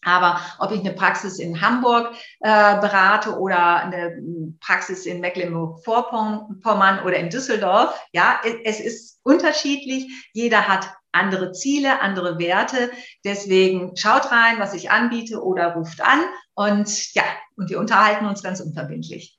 Aber 0.04 0.40
ob 0.58 0.70
ich 0.70 0.80
eine 0.80 0.92
Praxis 0.92 1.38
in 1.38 1.60
Hamburg 1.60 2.14
äh, 2.40 2.80
berate 2.80 3.38
oder 3.38 3.76
eine 3.76 4.22
Praxis 4.60 5.06
in 5.06 5.20
Mecklenburg-Vorpommern 5.20 7.02
oder 7.04 7.16
in 7.16 7.30
Düsseldorf, 7.30 7.98
ja, 8.12 8.40
es 8.64 8.78
ist 8.78 9.18
unterschiedlich. 9.22 10.30
Jeder 10.32 10.68
hat 10.68 10.90
andere 11.12 11.52
Ziele, 11.52 12.00
andere 12.00 12.38
Werte. 12.38 12.90
Deswegen 13.24 13.96
schaut 13.96 14.30
rein, 14.30 14.58
was 14.58 14.74
ich 14.74 14.90
anbiete 14.90 15.42
oder 15.42 15.74
ruft 15.74 16.00
an 16.00 16.20
und 16.54 17.14
ja, 17.14 17.24
und 17.56 17.70
wir 17.70 17.80
unterhalten 17.80 18.26
uns 18.26 18.42
ganz 18.42 18.60
unverbindlich. 18.60 19.37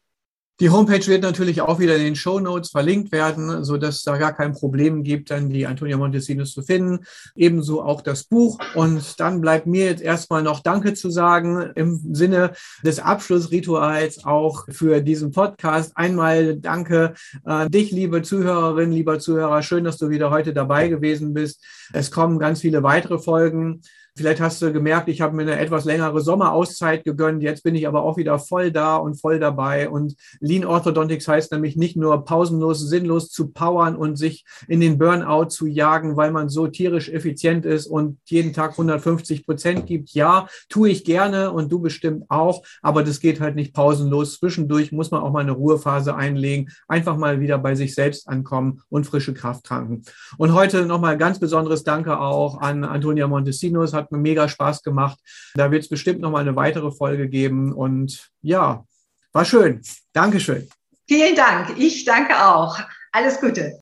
Die 0.59 0.69
Homepage 0.69 1.07
wird 1.07 1.23
natürlich 1.23 1.61
auch 1.61 1.79
wieder 1.79 1.95
in 1.95 2.03
den 2.03 2.15
Show 2.17 2.41
Notes 2.41 2.71
verlinkt 2.71 3.13
werden, 3.13 3.63
so 3.63 3.77
dass 3.77 4.03
da 4.03 4.17
gar 4.17 4.33
kein 4.33 4.51
Problem 4.51 5.03
gibt, 5.03 5.31
dann 5.31 5.49
die 5.49 5.65
Antonia 5.65 5.95
Montesinos 5.95 6.51
zu 6.51 6.63
finden. 6.63 7.05
Ebenso 7.33 7.81
auch 7.81 8.01
das 8.01 8.25
Buch. 8.25 8.59
Und 8.75 9.21
dann 9.21 9.39
bleibt 9.39 9.67
mir 9.67 9.85
jetzt 9.85 10.01
erstmal 10.01 10.43
noch 10.43 10.59
Danke 10.59 10.95
zu 10.95 11.09
sagen 11.09 11.71
im 11.75 12.13
Sinne 12.13 12.51
des 12.83 12.99
Abschlussrituals 12.99 14.25
auch 14.25 14.65
für 14.69 14.99
diesen 14.99 15.31
Podcast. 15.31 15.93
Einmal 15.95 16.57
Danke 16.57 17.13
an 17.45 17.71
dich, 17.71 17.91
liebe 17.91 18.21
Zuhörerin, 18.21 18.91
lieber 18.91 19.17
Zuhörer. 19.19 19.63
Schön, 19.63 19.85
dass 19.85 19.97
du 19.97 20.09
wieder 20.09 20.29
heute 20.29 20.53
dabei 20.53 20.89
gewesen 20.89 21.33
bist. 21.33 21.63
Es 21.93 22.11
kommen 22.11 22.37
ganz 22.37 22.59
viele 22.59 22.83
weitere 22.83 23.17
Folgen. 23.17 23.81
Vielleicht 24.19 24.41
hast 24.41 24.61
du 24.61 24.73
gemerkt, 24.73 25.07
ich 25.07 25.21
habe 25.21 25.33
mir 25.33 25.43
eine 25.43 25.57
etwas 25.57 25.85
längere 25.85 26.19
Sommerauszeit 26.19 27.05
gegönnt. 27.05 27.41
Jetzt 27.41 27.63
bin 27.63 27.73
ich 27.73 27.87
aber 27.87 28.03
auch 28.03 28.17
wieder 28.17 28.37
voll 28.37 28.69
da 28.69 28.97
und 28.97 29.15
voll 29.15 29.39
dabei. 29.39 29.89
Und 29.89 30.17
Lean 30.41 30.65
Orthodontics 30.65 31.25
heißt 31.25 31.53
nämlich 31.53 31.77
nicht 31.77 31.95
nur 31.95 32.25
pausenlos, 32.25 32.81
sinnlos 32.81 33.29
zu 33.29 33.47
powern 33.47 33.95
und 33.95 34.17
sich 34.17 34.43
in 34.67 34.81
den 34.81 34.97
Burnout 34.97 35.45
zu 35.45 35.67
jagen, 35.67 36.17
weil 36.17 36.31
man 36.31 36.49
so 36.49 36.67
tierisch 36.67 37.07
effizient 37.07 37.65
ist 37.65 37.87
und 37.87 38.17
jeden 38.25 38.51
Tag 38.51 38.71
150 38.71 39.45
Prozent 39.45 39.85
gibt. 39.85 40.09
Ja, 40.09 40.49
tue 40.67 40.89
ich 40.89 41.05
gerne 41.05 41.53
und 41.53 41.71
du 41.71 41.79
bestimmt 41.79 42.25
auch. 42.27 42.61
Aber 42.81 43.03
das 43.03 43.21
geht 43.21 43.39
halt 43.39 43.55
nicht 43.55 43.73
pausenlos. 43.73 44.37
Zwischendurch 44.39 44.91
muss 44.91 45.11
man 45.11 45.21
auch 45.21 45.31
mal 45.31 45.39
eine 45.39 45.53
Ruhephase 45.53 46.13
einlegen, 46.13 46.71
einfach 46.89 47.15
mal 47.15 47.39
wieder 47.39 47.57
bei 47.57 47.73
sich 47.73 47.95
selbst 47.95 48.27
ankommen 48.27 48.81
und 48.89 49.05
frische 49.05 49.33
Kraft 49.33 49.63
tanken. 49.63 50.01
Und 50.37 50.53
heute 50.53 50.85
nochmal 50.85 51.17
ganz 51.17 51.39
besonderes 51.39 51.85
Danke 51.85 52.19
auch 52.19 52.59
an 52.59 52.83
Antonia 52.83 53.25
Montesinos, 53.25 53.93
hat 53.93 54.08
mir 54.11 54.19
mega 54.19 54.47
Spaß 54.47 54.83
gemacht. 54.83 55.17
Da 55.55 55.71
wird 55.71 55.83
es 55.83 55.89
bestimmt 55.89 56.21
noch 56.21 56.31
mal 56.31 56.41
eine 56.41 56.55
weitere 56.55 56.91
Folge 56.91 57.27
geben. 57.27 57.73
Und 57.73 58.29
ja, 58.41 58.85
war 59.33 59.45
schön. 59.45 59.81
Dankeschön. 60.13 60.67
Vielen 61.07 61.35
Dank. 61.35 61.77
Ich 61.77 62.05
danke 62.05 62.35
auch. 62.35 62.79
Alles 63.11 63.39
Gute. 63.39 63.79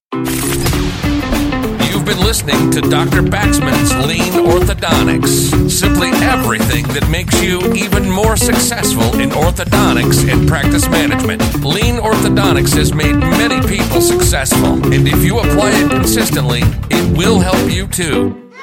been 2.07 2.19
listening 2.19 2.71
to 2.71 2.80
Dr. 2.80 3.21
Baxman's 3.21 3.93
Lean 4.07 4.32
Orthodontics. 4.45 5.69
Simply 5.69 6.07
everything 6.23 6.88
that 6.93 7.05
makes 7.09 7.41
you 7.43 7.59
even 7.73 8.09
more 8.09 8.38
successful 8.38 9.19
in 9.19 9.30
orthodontics 9.32 10.25
and 10.32 10.47
practice 10.47 10.88
management. 10.88 11.41
Lean 11.65 11.95
Orthodontics 11.95 12.73
has 12.78 12.93
made 12.93 13.17
many 13.17 13.59
people 13.67 13.99
successful, 13.99 14.82
and 14.93 15.05
if 15.05 15.21
you 15.21 15.39
apply 15.39 15.71
it 15.71 15.91
consistently, 15.91 16.61
it 16.89 17.17
will 17.17 17.41
help 17.41 17.69
you 17.69 17.88
too. 17.88 18.46